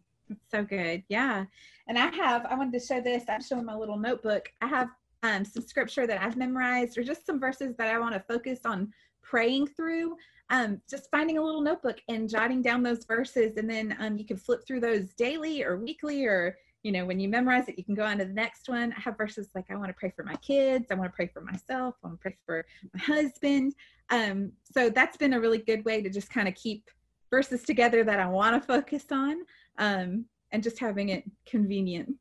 so 0.49 0.63
good. 0.63 1.03
Yeah. 1.09 1.45
And 1.87 1.97
I 1.97 2.13
have, 2.15 2.45
I 2.45 2.55
wanted 2.55 2.79
to 2.79 2.85
show 2.85 3.01
this. 3.01 3.23
I'm 3.29 3.41
showing 3.41 3.65
my 3.65 3.75
little 3.75 3.97
notebook. 3.97 4.49
I 4.61 4.67
have 4.67 4.89
um, 5.23 5.45
some 5.45 5.63
scripture 5.63 6.05
that 6.07 6.21
I've 6.21 6.37
memorized 6.37 6.97
or 6.97 7.03
just 7.03 7.25
some 7.25 7.39
verses 7.39 7.75
that 7.77 7.93
I 7.93 7.99
want 7.99 8.13
to 8.13 8.23
focus 8.27 8.59
on 8.65 8.91
praying 9.29 9.67
through, 9.67 10.15
um, 10.49 10.81
just 10.89 11.09
finding 11.11 11.37
a 11.37 11.43
little 11.43 11.61
notebook 11.61 11.99
and 12.07 12.29
jotting 12.29 12.61
down 12.61 12.81
those 12.81 13.03
verses. 13.05 13.57
And 13.57 13.69
then 13.69 13.95
um, 13.99 14.17
you 14.17 14.25
can 14.25 14.37
flip 14.37 14.65
through 14.65 14.79
those 14.79 15.13
daily 15.13 15.63
or 15.63 15.77
weekly, 15.77 16.25
or, 16.25 16.57
you 16.83 16.91
know, 16.91 17.05
when 17.05 17.19
you 17.19 17.27
memorize 17.27 17.67
it, 17.67 17.77
you 17.77 17.83
can 17.83 17.95
go 17.95 18.03
on 18.03 18.19
to 18.19 18.25
the 18.25 18.33
next 18.33 18.69
one. 18.69 18.93
I 18.95 19.01
have 19.01 19.17
verses 19.17 19.49
like, 19.53 19.65
I 19.69 19.75
want 19.75 19.89
to 19.89 19.93
pray 19.93 20.13
for 20.15 20.23
my 20.23 20.35
kids. 20.35 20.87
I 20.89 20.95
want 20.95 21.11
to 21.11 21.15
pray 21.15 21.27
for 21.27 21.41
myself. 21.41 21.95
I 22.03 22.07
want 22.07 22.19
to 22.19 22.21
pray 22.21 22.37
for 22.45 22.65
my 22.93 22.99
husband. 23.01 23.73
Um, 24.09 24.53
so 24.63 24.89
that's 24.89 25.17
been 25.17 25.33
a 25.33 25.39
really 25.39 25.57
good 25.57 25.83
way 25.83 26.01
to 26.01 26.09
just 26.09 26.29
kind 26.29 26.47
of 26.47 26.55
keep 26.55 26.89
verses 27.29 27.63
together 27.63 28.05
that 28.05 28.19
I 28.19 28.27
want 28.27 28.61
to 28.61 28.65
focus 28.65 29.05
on 29.11 29.41
um, 29.77 30.25
and 30.51 30.63
just 30.63 30.79
having 30.79 31.09
it 31.09 31.25
convenient. 31.45 32.13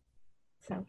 So 0.66 0.84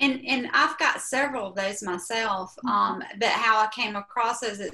and 0.00 0.22
and 0.26 0.48
I've 0.52 0.78
got 0.78 1.00
several 1.00 1.48
of 1.48 1.54
those 1.54 1.82
myself. 1.82 2.54
Mm-hmm. 2.64 2.68
Um, 2.68 3.02
but 3.18 3.28
how 3.28 3.58
I 3.58 3.68
came 3.68 3.96
across 3.96 4.40
those 4.40 4.60
is 4.60 4.72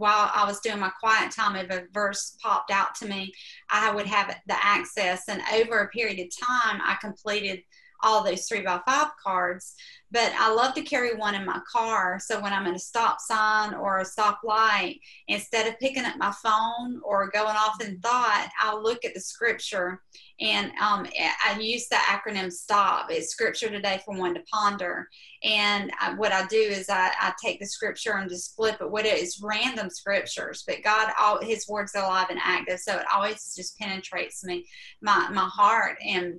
while 0.00 0.30
I 0.34 0.46
was 0.46 0.60
doing 0.60 0.80
my 0.80 0.88
quiet 0.98 1.30
time, 1.30 1.56
if 1.56 1.70
a 1.70 1.84
verse 1.92 2.34
popped 2.42 2.70
out 2.70 2.94
to 2.96 3.06
me, 3.06 3.34
I 3.70 3.94
would 3.94 4.06
have 4.06 4.34
the 4.46 4.56
access. 4.64 5.24
And 5.28 5.42
over 5.52 5.80
a 5.80 5.88
period 5.90 6.18
of 6.18 6.46
time, 6.46 6.80
I 6.82 6.96
completed 7.02 7.62
all 8.02 8.24
those 8.24 8.46
three 8.46 8.62
by 8.62 8.80
five 8.86 9.08
cards. 9.22 9.74
But 10.12 10.32
I 10.36 10.52
love 10.52 10.74
to 10.74 10.82
carry 10.82 11.14
one 11.14 11.34
in 11.34 11.44
my 11.44 11.60
car. 11.70 12.18
So 12.20 12.40
when 12.40 12.52
I'm 12.52 12.66
at 12.66 12.74
a 12.74 12.80
stop 12.80 13.20
sign 13.20 13.74
or 13.74 13.98
a 13.98 14.04
stop 14.04 14.40
light, 14.42 15.00
instead 15.28 15.66
of 15.66 15.78
picking 15.78 16.04
up 16.04 16.16
my 16.16 16.32
phone 16.42 17.00
or 17.04 17.30
going 17.30 17.56
off 17.56 17.80
in 17.80 18.00
thought, 18.00 18.50
I'll 18.60 18.82
look 18.82 19.04
at 19.04 19.14
the 19.14 19.20
scripture. 19.20 20.02
And 20.40 20.72
um, 20.80 21.06
I 21.46 21.58
use 21.60 21.86
the 21.88 21.96
acronym 21.96 22.50
STOP. 22.50 23.10
It's 23.10 23.28
scripture 23.28 23.68
today 23.68 24.00
for 24.04 24.16
one 24.16 24.34
to 24.34 24.42
ponder. 24.52 25.06
And 25.42 25.92
I, 26.00 26.14
what 26.14 26.32
I 26.32 26.46
do 26.46 26.56
is 26.56 26.88
I, 26.88 27.10
I, 27.20 27.32
take 27.42 27.60
the 27.60 27.66
scripture 27.66 28.16
and 28.16 28.28
just 28.28 28.56
flip 28.56 28.78
it. 28.80 28.90
What 28.90 29.06
it 29.06 29.18
is 29.18 29.40
random 29.42 29.90
scriptures, 29.90 30.64
but 30.66 30.82
God, 30.82 31.12
all 31.18 31.40
His 31.42 31.68
words 31.68 31.94
are 31.94 32.04
alive 32.04 32.28
and 32.30 32.40
active. 32.42 32.80
So 32.80 32.96
it 32.96 33.06
always 33.14 33.54
just 33.54 33.78
penetrates 33.78 34.44
me, 34.44 34.66
my, 35.02 35.28
my 35.30 35.48
heart. 35.52 35.98
And 36.06 36.38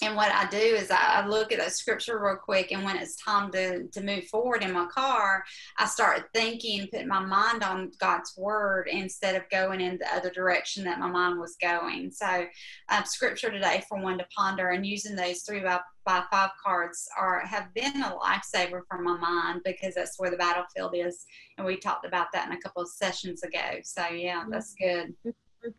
and 0.00 0.16
what 0.16 0.32
I 0.32 0.48
do 0.48 0.56
is 0.56 0.90
I, 0.90 1.24
look 1.26 1.52
at 1.52 1.64
a 1.64 1.70
scripture 1.70 2.18
real 2.18 2.36
quick, 2.36 2.72
and 2.72 2.84
when 2.84 2.96
it's 2.96 3.16
time 3.16 3.52
to, 3.52 3.86
to 3.86 4.02
move 4.02 4.24
forward 4.24 4.62
in 4.62 4.72
my 4.72 4.86
car, 4.86 5.44
I 5.78 5.86
start 5.86 6.30
thinking, 6.34 6.88
putting 6.90 7.06
my 7.06 7.20
mind 7.20 7.62
on 7.62 7.92
God's 7.98 8.34
word 8.36 8.88
instead 8.90 9.36
of 9.36 9.48
going 9.50 9.80
in 9.80 9.98
the 9.98 10.14
other 10.14 10.30
direction 10.30 10.82
that 10.84 10.98
my 10.98 11.08
mind 11.08 11.38
was 11.38 11.56
going. 11.60 12.10
So, 12.10 12.46
uh, 12.88 13.02
scripture 13.04 13.50
today 13.50 13.84
for 13.88 14.00
one 14.00 14.18
to 14.18 14.26
ponder, 14.36 14.70
and 14.70 14.84
using 14.84 15.14
those 15.14 15.42
three 15.42 15.60
by, 15.60 15.78
by 16.04 16.24
five 16.30 16.50
cards 16.62 17.08
are 17.18 17.40
have 17.46 17.72
been 17.74 18.02
a 18.02 18.16
lifesaver 18.16 18.80
for 18.88 19.00
my 19.00 19.16
mind 19.18 19.60
because 19.64 19.94
that's 19.94 20.18
where 20.18 20.30
the 20.30 20.36
battlefield 20.36 20.94
is, 20.96 21.24
and 21.58 21.66
we 21.66 21.76
talked 21.76 22.06
about 22.06 22.26
that 22.32 22.48
in 22.48 22.56
a 22.56 22.60
couple 22.60 22.82
of 22.82 22.88
sessions 22.88 23.44
ago. 23.44 23.78
So, 23.84 24.08
yeah, 24.08 24.44
that's 24.48 24.74
good. 24.74 25.14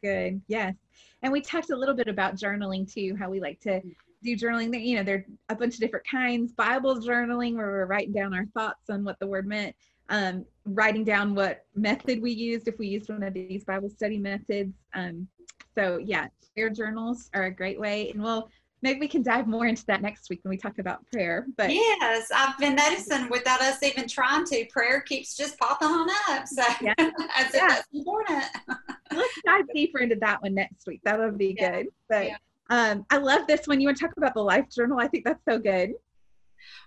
Good, 0.02 0.42
yes. 0.48 0.76
And 1.24 1.32
we 1.32 1.42
talked 1.42 1.72
a 1.72 1.76
little 1.76 1.96
bit 1.96 2.08
about 2.08 2.36
journaling 2.36 2.92
too, 2.92 3.16
how 3.18 3.30
we 3.30 3.40
like 3.40 3.60
to 3.62 3.82
do 4.22 4.36
journaling. 4.36 4.86
You 4.86 4.98
know, 4.98 5.04
there 5.04 5.16
are 5.16 5.26
a 5.50 5.56
bunch 5.56 5.76
of 5.76 5.80
different 5.80 6.06
kinds. 6.06 6.52
Bible 6.52 6.98
journaling, 6.98 7.56
where 7.56 7.68
we're 7.68 7.86
writing 7.86 8.14
down 8.14 8.34
our 8.34 8.46
thoughts 8.48 8.90
on 8.90 9.04
what 9.04 9.20
the 9.20 9.28
word 9.28 9.48
meant. 9.48 9.76
Um, 10.10 10.46
writing 10.66 11.06
down 11.06 11.34
what 11.34 11.66
method 11.76 12.22
we 12.22 12.32
used 12.32 12.68
if 12.68 12.78
we 12.78 12.88
used 12.88 13.10
one 13.10 13.24
of 13.24 13.34
these 13.34 13.64
Bible 13.64 13.90
study 13.90 14.18
methods. 14.18 14.74
Um, 14.94 15.28
so 15.74 15.98
yeah, 15.98 16.28
prayer 16.54 16.70
journals 16.70 17.30
are 17.34 17.46
a 17.46 17.52
great 17.52 17.80
way, 17.80 18.12
and 18.12 18.22
we'll 18.22 18.50
maybe 18.84 19.00
we 19.00 19.08
can 19.08 19.24
dive 19.24 19.48
more 19.48 19.66
into 19.66 19.86
that 19.86 20.02
next 20.02 20.30
week 20.30 20.42
when 20.44 20.50
we 20.50 20.58
talk 20.58 20.78
about 20.78 21.10
prayer. 21.12 21.48
But 21.58 21.74
yes, 21.74 22.28
I've 22.36 22.58
been 22.60 22.76
noticing 22.76 23.30
without 23.30 23.62
us 23.62 23.82
even 23.82 24.08
trying 24.08 24.46
to, 24.46 24.66
prayer 24.66 25.02
keeps 25.02 25.36
just 25.36 25.58
popping 25.58 25.88
on 25.88 26.10
up. 26.30 26.48
So 26.48 26.62
yeah, 26.82 26.94
I 27.00 27.48
said 27.50 27.52
yeah. 27.54 27.68
that's 27.70 27.88
important. 27.94 28.44
Let's 29.12 29.42
dive 29.46 29.66
deeper 29.74 30.00
into 30.00 30.18
that 30.18 30.44
one 30.44 30.54
next 30.54 30.86
week. 30.86 31.00
That 31.06 31.18
would 31.18 31.38
be 31.38 31.56
yeah. 31.58 31.72
good. 31.72 31.88
But 32.10 32.28
yeah. 32.28 32.38
Um, 32.70 33.06
I 33.10 33.18
love 33.18 33.48
this 33.48 33.68
one. 33.68 33.80
You 33.80 33.88
want 33.88 33.98
to 33.98 34.06
talk 34.06 34.18
about 34.18 34.34
the 34.34 34.42
life 34.42 34.70
journal? 34.70 35.00
I 35.00 35.08
think 35.08 35.26
that's 35.26 35.44
so 35.48 35.58
good. 35.58 35.94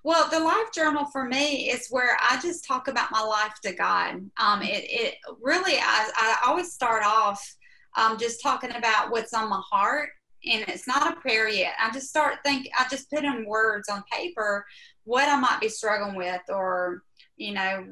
Well, 0.05 0.29
the 0.31 0.41
life 0.41 0.73
journal 0.75 1.07
for 1.07 1.25
me 1.25 1.71
is 1.71 1.89
where 1.89 2.17
I 2.21 2.41
just 2.41 2.65
talk 2.65 2.89
about 2.89 3.11
my 3.11 3.23
life 3.23 3.55
to 3.63 3.73
God. 3.73 4.31
Um, 4.39 4.63
it, 4.63 4.85
it 4.89 5.15
really, 5.41 5.77
I, 5.77 6.11
I 6.17 6.37
always 6.47 6.73
start 6.73 7.03
off 7.05 7.57
um, 7.97 8.19
just 8.19 8.43
talking 8.43 8.75
about 8.75 9.11
what's 9.11 9.35
on 9.35 9.49
my 9.49 9.61
heart, 9.71 10.11
and 10.47 10.65
it's 10.69 10.87
not 10.87 11.13
a 11.13 11.21
prayer 11.21 11.49
yet. 11.49 11.75
I 11.81 11.91
just 11.91 12.09
start 12.09 12.39
think. 12.45 12.69
I 12.79 12.87
just 12.89 13.11
put 13.11 13.25
in 13.25 13.47
words 13.47 13.89
on 13.89 14.03
paper 14.11 14.65
what 15.05 15.29
I 15.29 15.39
might 15.39 15.61
be 15.61 15.69
struggling 15.69 16.17
with, 16.17 16.43
or 16.49 17.03
you 17.37 17.53
know, 17.53 17.87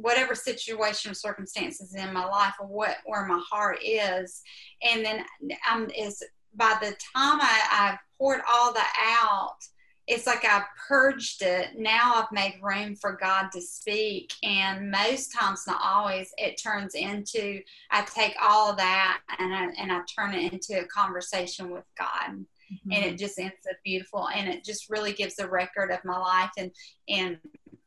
whatever 0.00 0.34
situation 0.34 1.10
or 1.10 1.14
circumstances 1.14 1.94
in 1.94 2.12
my 2.12 2.24
life 2.24 2.54
or 2.60 2.66
what 2.66 2.98
where 3.04 3.26
my 3.26 3.40
heart 3.50 3.78
is 3.82 4.42
and 4.82 5.04
then 5.04 5.24
i'm 5.68 5.90
is 5.90 6.22
by 6.54 6.76
the 6.80 6.90
time 6.90 7.40
I, 7.40 7.68
i've 7.72 7.98
poured 8.16 8.40
all 8.50 8.72
that 8.72 9.18
out 9.20 9.56
it's 10.08 10.26
like 10.26 10.44
I've 10.44 10.64
purged 10.88 11.42
it. 11.42 11.78
Now 11.78 12.14
I've 12.16 12.32
made 12.32 12.58
room 12.62 12.96
for 12.96 13.12
God 13.12 13.50
to 13.52 13.60
speak. 13.60 14.32
And 14.42 14.90
most 14.90 15.34
times, 15.38 15.66
not 15.66 15.80
always, 15.84 16.32
it 16.38 16.60
turns 16.60 16.94
into 16.94 17.60
I 17.90 18.02
take 18.02 18.34
all 18.40 18.70
of 18.70 18.78
that 18.78 19.20
and 19.38 19.54
I, 19.54 19.68
and 19.78 19.92
I 19.92 20.00
turn 20.18 20.34
it 20.34 20.50
into 20.50 20.80
a 20.80 20.86
conversation 20.86 21.70
with 21.70 21.84
God. 21.98 22.30
Mm-hmm. 22.72 22.92
And 22.92 23.04
it 23.04 23.18
just 23.18 23.38
ends 23.38 23.66
up 23.70 23.76
beautiful. 23.84 24.30
And 24.30 24.48
it 24.48 24.64
just 24.64 24.88
really 24.88 25.12
gives 25.12 25.38
a 25.38 25.46
record 25.46 25.90
of 25.90 26.02
my 26.06 26.18
life. 26.18 26.52
And, 26.56 26.70
and, 27.08 27.38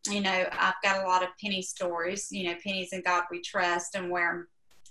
you 0.07 0.21
know, 0.21 0.45
I've 0.51 0.81
got 0.83 1.03
a 1.03 1.07
lot 1.07 1.23
of 1.23 1.29
penny 1.43 1.63
stories, 1.63 2.27
you 2.31 2.49
know, 2.49 2.55
pennies 2.63 2.89
and 2.93 3.03
God 3.03 3.23
we 3.31 3.41
trust, 3.41 3.95
and 3.95 4.11
where 4.11 4.47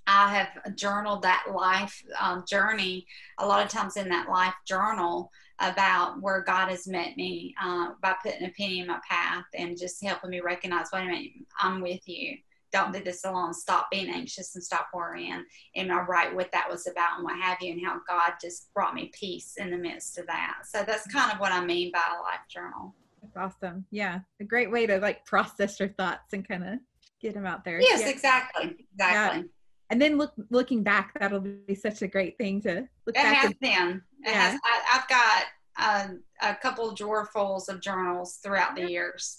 I 0.06 0.34
have 0.34 0.76
journaled 0.76 1.22
that 1.22 1.46
life 1.52 2.02
um, 2.18 2.44
journey 2.48 3.06
a 3.38 3.46
lot 3.46 3.64
of 3.64 3.70
times 3.70 3.96
in 3.96 4.08
that 4.08 4.28
life 4.28 4.54
journal 4.66 5.30
about 5.60 6.20
where 6.20 6.42
God 6.42 6.68
has 6.68 6.88
met 6.88 7.16
me 7.16 7.54
uh, 7.62 7.90
by 8.02 8.14
putting 8.22 8.46
a 8.46 8.50
penny 8.50 8.80
in 8.80 8.86
my 8.86 8.98
path 9.08 9.44
and 9.54 9.78
just 9.78 10.02
helping 10.02 10.30
me 10.30 10.40
recognize, 10.40 10.86
wait 10.92 11.02
a 11.02 11.06
minute, 11.06 11.30
I'm 11.60 11.80
with 11.80 12.08
you. 12.08 12.36
Don't 12.72 12.92
do 12.92 13.02
this 13.02 13.24
alone. 13.24 13.52
Stop 13.52 13.90
being 13.90 14.08
anxious 14.08 14.54
and 14.54 14.64
stop 14.64 14.88
worrying. 14.94 15.44
And 15.74 15.92
I 15.92 16.00
write 16.02 16.34
what 16.34 16.52
that 16.52 16.70
was 16.70 16.86
about 16.86 17.16
and 17.16 17.24
what 17.24 17.40
have 17.40 17.58
you, 17.60 17.72
and 17.72 17.84
how 17.84 18.00
God 18.08 18.34
just 18.40 18.72
brought 18.72 18.94
me 18.94 19.10
peace 19.12 19.54
in 19.58 19.70
the 19.70 19.76
midst 19.76 20.18
of 20.18 20.26
that. 20.28 20.58
So 20.64 20.84
that's 20.86 21.06
kind 21.08 21.32
of 21.32 21.38
what 21.40 21.52
I 21.52 21.64
mean 21.64 21.90
by 21.92 21.98
a 21.98 22.22
life 22.22 22.46
journal. 22.48 22.94
That's 23.22 23.36
awesome. 23.36 23.84
Yeah. 23.90 24.20
A 24.40 24.44
great 24.44 24.70
way 24.70 24.86
to 24.86 24.98
like 24.98 25.26
process 25.26 25.80
your 25.80 25.90
thoughts 25.90 26.32
and 26.32 26.46
kind 26.46 26.64
of 26.64 26.78
get 27.20 27.34
them 27.34 27.44
out 27.44 27.64
there. 27.64 27.80
Yes, 27.80 28.00
yeah. 28.02 28.08
exactly. 28.08 28.76
Exactly. 28.94 29.40
Yeah 29.40 29.42
and 29.90 30.00
then 30.00 30.16
look 30.16 30.32
looking 30.50 30.82
back 30.82 31.12
that'll 31.18 31.40
be 31.40 31.74
such 31.74 32.02
a 32.02 32.08
great 32.08 32.38
thing 32.38 32.60
to 32.62 32.88
look 33.06 33.16
it 33.16 33.22
back 33.22 33.36
has 33.36 33.50
and, 33.50 33.60
been. 33.60 34.02
It 34.24 34.30
yeah. 34.30 34.50
has, 34.50 34.60
I, 34.64 34.82
have 34.86 35.08
got 35.08 36.08
um, 36.10 36.22
a 36.40 36.54
couple 36.54 36.94
drawerfuls 36.94 37.68
of 37.68 37.80
journals 37.80 38.38
throughout 38.42 38.76
the 38.76 38.88
years. 38.88 39.38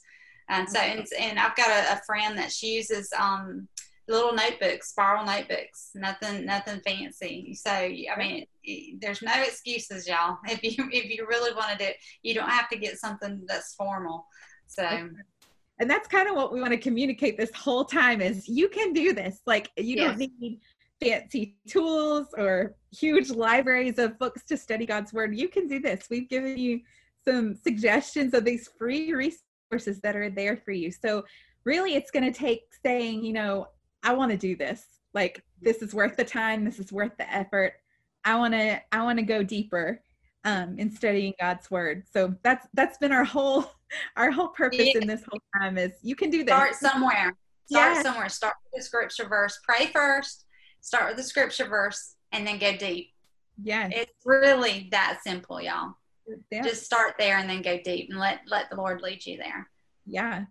And 0.49 0.69
so 0.69 0.79
and, 0.79 1.05
and 1.17 1.39
i've 1.39 1.55
got 1.55 1.69
a, 1.69 1.93
a, 1.93 2.01
friend 2.05 2.37
that 2.37 2.51
she 2.51 2.75
uses 2.75 3.09
um, 3.17 3.69
little 4.09 4.33
notebooks 4.33 4.89
spiral 4.89 5.25
notebooks 5.25 5.91
nothing 5.95 6.45
nothing 6.45 6.81
fancy. 6.81 7.53
So 7.53 7.71
i 7.71 8.15
mean 8.17 8.45
there's 8.99 9.21
no 9.21 9.33
excuses 9.41 10.07
y'all. 10.07 10.37
If 10.49 10.63
you 10.63 10.89
if 10.91 11.05
you 11.05 11.25
really 11.27 11.53
wanted 11.55 11.81
it 11.81 11.95
you 12.21 12.33
don't 12.33 12.49
have 12.49 12.67
to 12.69 12.77
get 12.77 12.99
something 12.99 13.43
that's 13.47 13.75
formal. 13.75 14.25
So 14.67 15.09
and 15.79 15.89
that's 15.89 16.07
kind 16.07 16.27
of 16.27 16.35
what 16.35 16.53
we 16.53 16.61
want 16.61 16.71
to 16.71 16.77
communicate 16.77 17.37
this 17.37 17.53
whole 17.55 17.85
time 17.85 18.21
is 18.21 18.47
you 18.47 18.69
can 18.69 18.93
do 18.93 19.13
this. 19.13 19.41
Like 19.45 19.69
you 19.77 19.95
yes. 19.95 20.17
don't 20.17 20.31
need 20.39 20.59
fancy 21.03 21.57
tools 21.67 22.27
or 22.37 22.75
huge 22.91 23.31
libraries 23.31 23.97
of 23.97 24.19
books 24.19 24.43
to 24.45 24.57
study 24.57 24.85
god's 24.85 25.11
word. 25.11 25.35
You 25.35 25.47
can 25.47 25.67
do 25.67 25.79
this. 25.79 26.07
We've 26.09 26.29
given 26.29 26.57
you 26.57 26.81
some 27.25 27.55
suggestions 27.55 28.33
of 28.33 28.45
these 28.45 28.69
free 28.77 29.13
resources 29.13 29.99
that 30.01 30.15
are 30.15 30.29
there 30.29 30.57
for 30.57 30.71
you. 30.71 30.91
So 30.91 31.23
really 31.63 31.95
it's 31.95 32.11
going 32.11 32.31
to 32.31 32.37
take 32.37 32.61
saying 32.83 33.23
you 33.23 33.33
know 33.33 33.67
i 34.03 34.13
want 34.13 34.31
to 34.31 34.37
do 34.37 34.55
this. 34.55 34.85
Like 35.13 35.43
this 35.61 35.81
is 35.81 35.93
worth 35.93 36.15
the 36.15 36.23
time. 36.23 36.63
This 36.63 36.79
is 36.79 36.91
worth 36.91 37.17
the 37.17 37.31
effort. 37.33 37.73
I 38.23 38.35
want 38.35 38.53
to 38.53 38.79
i 38.91 39.01
want 39.01 39.17
to 39.17 39.25
go 39.25 39.41
deeper 39.41 40.01
um, 40.43 40.77
in 40.77 40.91
studying 40.91 41.33
God's 41.39 41.69
word. 41.69 42.03
So 42.11 42.35
that's 42.43 42.67
that's 42.73 42.97
been 42.97 43.11
our 43.11 43.23
whole 43.23 43.71
our 44.17 44.31
whole 44.31 44.49
purpose 44.49 44.79
yeah. 44.93 45.01
in 45.01 45.07
this 45.07 45.23
whole 45.29 45.41
time 45.59 45.77
is 45.77 45.91
you 46.01 46.15
can 46.15 46.29
do 46.29 46.43
this. 46.43 46.53
Start 46.53 46.75
somewhere. 46.75 47.35
Start 47.69 47.95
yeah. 47.95 48.01
somewhere. 48.01 48.29
Start 48.29 48.55
with 48.65 48.81
the 48.81 48.85
scripture 48.85 49.27
verse. 49.27 49.59
Pray 49.67 49.87
first. 49.87 50.45
Start 50.81 51.09
with 51.09 51.17
the 51.17 51.23
scripture 51.23 51.67
verse, 51.67 52.15
and 52.31 52.45
then 52.45 52.57
go 52.57 52.75
deep. 52.75 53.11
Yeah, 53.63 53.89
it's 53.91 54.13
really 54.25 54.87
that 54.91 55.19
simple, 55.23 55.61
y'all. 55.61 55.93
Yeah. 56.51 56.63
Just 56.63 56.85
start 56.85 57.15
there 57.19 57.37
and 57.37 57.49
then 57.49 57.61
go 57.61 57.79
deep, 57.83 58.09
and 58.09 58.19
let 58.19 58.41
let 58.47 58.69
the 58.69 58.77
Lord 58.77 59.01
lead 59.01 59.25
you 59.25 59.37
there. 59.37 59.69
Yeah. 60.05 60.45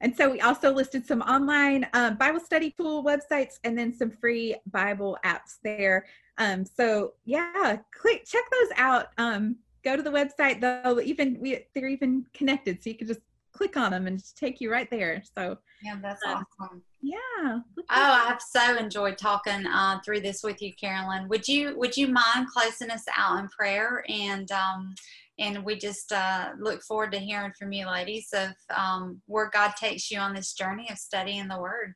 And 0.00 0.14
so 0.14 0.28
we 0.28 0.40
also 0.40 0.70
listed 0.70 1.06
some 1.06 1.22
online 1.22 1.86
um, 1.94 2.16
Bible 2.16 2.40
study 2.40 2.74
tool 2.76 3.02
websites 3.02 3.54
and 3.64 3.78
then 3.78 3.90
some 3.96 4.10
free 4.10 4.54
Bible 4.66 5.16
apps 5.24 5.56
there 5.62 6.04
um, 6.38 6.64
so 6.64 7.12
yeah, 7.24 7.76
click 7.92 8.24
check 8.24 8.42
those 8.50 8.70
out. 8.76 9.08
Um, 9.18 9.56
go 9.84 9.96
to 9.96 10.02
the 10.02 10.10
website. 10.10 10.60
They'll 10.60 11.00
even 11.00 11.38
we 11.40 11.64
they're 11.74 11.88
even 11.88 12.26
connected, 12.34 12.82
so 12.82 12.90
you 12.90 12.96
can 12.96 13.06
just 13.06 13.20
click 13.52 13.76
on 13.76 13.92
them 13.92 14.06
and 14.06 14.22
take 14.34 14.60
you 14.60 14.70
right 14.70 14.90
there. 14.90 15.22
So 15.36 15.58
yeah, 15.82 15.96
that's 16.02 16.20
um, 16.26 16.44
awesome. 16.60 16.82
Yeah. 17.00 17.58
Oh, 17.78 17.84
I 17.90 18.24
have 18.28 18.40
so 18.42 18.76
enjoyed 18.76 19.18
talking 19.18 19.66
uh, 19.66 20.00
through 20.04 20.20
this 20.20 20.42
with 20.42 20.60
you, 20.62 20.72
Carolyn. 20.74 21.28
Would 21.28 21.46
you 21.46 21.78
Would 21.78 21.96
you 21.96 22.08
mind 22.08 22.48
closing 22.48 22.90
us 22.90 23.04
out 23.16 23.38
in 23.38 23.48
prayer 23.48 24.04
and 24.08 24.50
um, 24.50 24.94
and 25.38 25.64
we 25.64 25.76
just 25.76 26.12
uh, 26.12 26.50
look 26.58 26.82
forward 26.82 27.12
to 27.12 27.18
hearing 27.18 27.52
from 27.58 27.72
you, 27.72 27.86
ladies, 27.86 28.28
of 28.32 28.50
um, 28.74 29.20
where 29.26 29.50
God 29.52 29.72
takes 29.76 30.10
you 30.10 30.18
on 30.18 30.34
this 30.34 30.52
journey 30.52 30.88
of 30.90 30.98
studying 30.98 31.48
the 31.48 31.60
Word. 31.60 31.94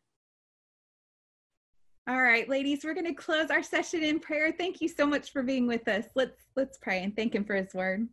All 2.08 2.22
right, 2.22 2.48
ladies, 2.48 2.84
we're 2.84 2.94
going 2.94 3.04
to 3.04 3.12
close 3.12 3.50
our 3.50 3.62
session 3.62 4.02
in 4.02 4.18
prayer. 4.18 4.50
Thank 4.50 4.80
you 4.80 4.88
so 4.88 5.06
much 5.06 5.30
for 5.30 5.42
being 5.42 5.66
with 5.66 5.86
us. 5.88 6.06
Let's 6.14 6.46
let's 6.56 6.78
pray 6.78 7.02
and 7.02 7.14
thank 7.14 7.34
him 7.34 7.44
for 7.44 7.54
his 7.54 7.74
word. 7.74 8.08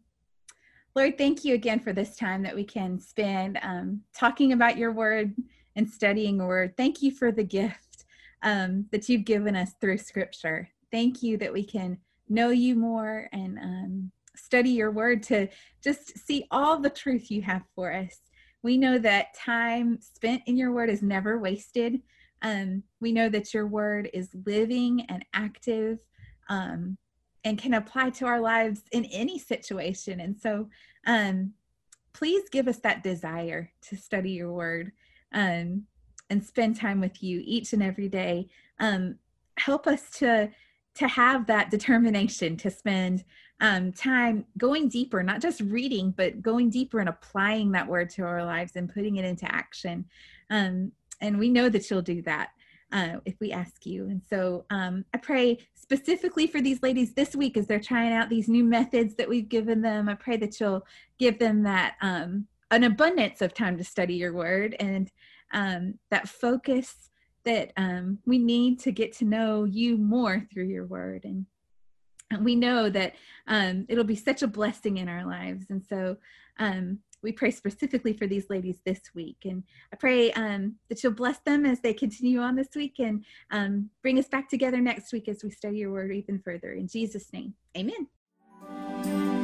Lord, 0.95 1.17
thank 1.17 1.45
you 1.45 1.53
again 1.53 1.79
for 1.79 1.93
this 1.93 2.17
time 2.17 2.43
that 2.43 2.55
we 2.55 2.65
can 2.65 2.99
spend 2.99 3.57
um, 3.61 4.01
talking 4.13 4.51
about 4.51 4.77
your 4.77 4.91
word 4.91 5.33
and 5.77 5.89
studying 5.89 6.35
your 6.35 6.47
word. 6.47 6.75
Thank 6.75 7.01
you 7.01 7.11
for 7.11 7.31
the 7.31 7.45
gift 7.45 8.03
um, 8.43 8.85
that 8.91 9.07
you've 9.07 9.23
given 9.23 9.55
us 9.55 9.71
through 9.79 9.99
scripture. 9.99 10.69
Thank 10.91 11.23
you 11.23 11.37
that 11.37 11.53
we 11.53 11.63
can 11.63 11.97
know 12.27 12.49
you 12.49 12.75
more 12.75 13.29
and 13.31 13.57
um, 13.57 14.11
study 14.35 14.71
your 14.71 14.91
word 14.91 15.23
to 15.23 15.47
just 15.81 16.17
see 16.19 16.47
all 16.51 16.81
the 16.81 16.89
truth 16.89 17.31
you 17.31 17.41
have 17.43 17.63
for 17.75 17.93
us. 17.93 18.19
We 18.61 18.77
know 18.77 18.97
that 18.97 19.35
time 19.35 19.99
spent 20.01 20.41
in 20.47 20.57
your 20.57 20.73
word 20.73 20.89
is 20.89 21.01
never 21.01 21.39
wasted. 21.39 22.01
Um, 22.45 22.83
we 23.01 23.11
know 23.11 23.27
that 23.29 23.55
your 23.55 23.65
word 23.65 24.07
is 24.13 24.29
living 24.45 25.03
and 25.09 25.25
active 25.33 25.97
um, 26.47 26.95
and 27.43 27.57
can 27.57 27.73
apply 27.73 28.11
to 28.11 28.27
our 28.27 28.39
lives 28.39 28.83
in 28.91 29.05
any 29.05 29.39
situation. 29.39 30.19
And 30.19 30.39
so, 30.39 30.69
um, 31.07 31.53
please 32.13 32.47
give 32.49 32.67
us 32.67 32.77
that 32.77 33.03
desire 33.03 33.71
to 33.81 33.97
study 33.97 34.31
your 34.31 34.53
word 34.53 34.91
um, 35.33 35.85
and 36.29 36.45
spend 36.45 36.75
time 36.75 37.01
with 37.01 37.23
you 37.23 37.41
each 37.43 37.73
and 37.73 37.81
every 37.81 38.09
day. 38.09 38.47
Um, 38.79 39.17
help 39.57 39.87
us 39.87 40.11
to 40.19 40.51
to 40.95 41.07
have 41.07 41.47
that 41.47 41.71
determination 41.71 42.55
to 42.55 42.69
spend 42.69 43.25
um, 43.59 43.91
time 43.91 44.45
going 44.57 44.87
deeper, 44.87 45.23
not 45.23 45.41
just 45.41 45.61
reading, 45.61 46.13
but 46.15 46.41
going 46.41 46.69
deeper 46.69 46.99
and 46.99 47.09
applying 47.09 47.71
that 47.71 47.87
word 47.87 48.09
to 48.11 48.21
our 48.21 48.45
lives 48.45 48.75
and 48.75 48.93
putting 48.93 49.17
it 49.17 49.25
into 49.25 49.45
action. 49.53 50.05
Um, 50.49 50.91
and 51.21 51.39
we 51.39 51.49
know 51.49 51.69
that 51.69 51.89
you'll 51.89 52.01
do 52.01 52.21
that 52.23 52.49
uh, 52.91 53.19
if 53.25 53.35
we 53.39 53.51
ask 53.51 53.85
you. 53.85 54.07
And 54.07 54.21
so 54.29 54.65
um, 54.69 55.05
I 55.13 55.17
pray 55.17 55.59
specifically 55.73 56.47
for 56.47 56.61
these 56.61 56.81
ladies 56.81 57.13
this 57.13 57.35
week 57.35 57.57
as 57.57 57.67
they're 57.67 57.79
trying 57.79 58.13
out 58.13 58.29
these 58.29 58.47
new 58.47 58.63
methods 58.63 59.15
that 59.15 59.29
we've 59.29 59.49
given 59.49 59.81
them. 59.81 60.07
I 60.07 60.15
pray 60.15 60.37
that 60.37 60.59
you'll 60.59 60.85
give 61.19 61.39
them 61.39 61.63
that 61.63 61.95
um, 62.01 62.47
an 62.71 62.83
abundance 62.83 63.41
of 63.41 63.53
time 63.53 63.77
to 63.77 63.83
study 63.83 64.15
your 64.15 64.33
word 64.33 64.75
and 64.79 65.11
um, 65.53 65.95
that 66.09 66.29
focus 66.29 67.09
that 67.43 67.71
um, 67.77 68.17
we 68.25 68.37
need 68.37 68.79
to 68.79 68.91
get 68.91 69.13
to 69.13 69.25
know 69.25 69.65
you 69.65 69.97
more 69.97 70.45
through 70.51 70.65
your 70.65 70.85
word. 70.85 71.25
And, 71.25 71.45
and 72.31 72.43
we 72.43 72.55
know 72.55 72.89
that 72.89 73.13
um, 73.47 73.85
it'll 73.87 74.03
be 74.03 74.15
such 74.15 74.41
a 74.41 74.47
blessing 74.47 74.97
in 74.97 75.07
our 75.07 75.25
lives. 75.25 75.65
And 75.69 75.83
so 75.83 76.17
um, 76.57 76.99
we 77.25 77.31
pray 77.31 77.49
specifically 77.49 78.13
for 78.13 78.27
these 78.27 78.49
ladies 78.51 78.77
this 78.85 79.01
week. 79.15 79.37
And 79.45 79.63
I 79.91 79.95
pray 79.95 80.31
um, 80.33 80.75
that 80.89 81.03
you'll 81.03 81.11
bless 81.11 81.39
them 81.39 81.65
as 81.65 81.81
they 81.81 81.93
continue 81.93 82.39
on 82.39 82.55
this 82.55 82.69
week 82.75 82.99
and 82.99 83.25
um, 83.49 83.89
bring 84.03 84.19
us 84.19 84.27
back 84.27 84.47
together 84.47 84.79
next 84.79 85.11
week 85.11 85.27
as 85.27 85.43
we 85.43 85.49
study 85.49 85.77
your 85.77 85.91
word 85.91 86.11
even 86.11 86.39
further. 86.39 86.73
In 86.73 86.87
Jesus' 86.87 87.33
name, 87.33 87.55
amen. 87.75 89.34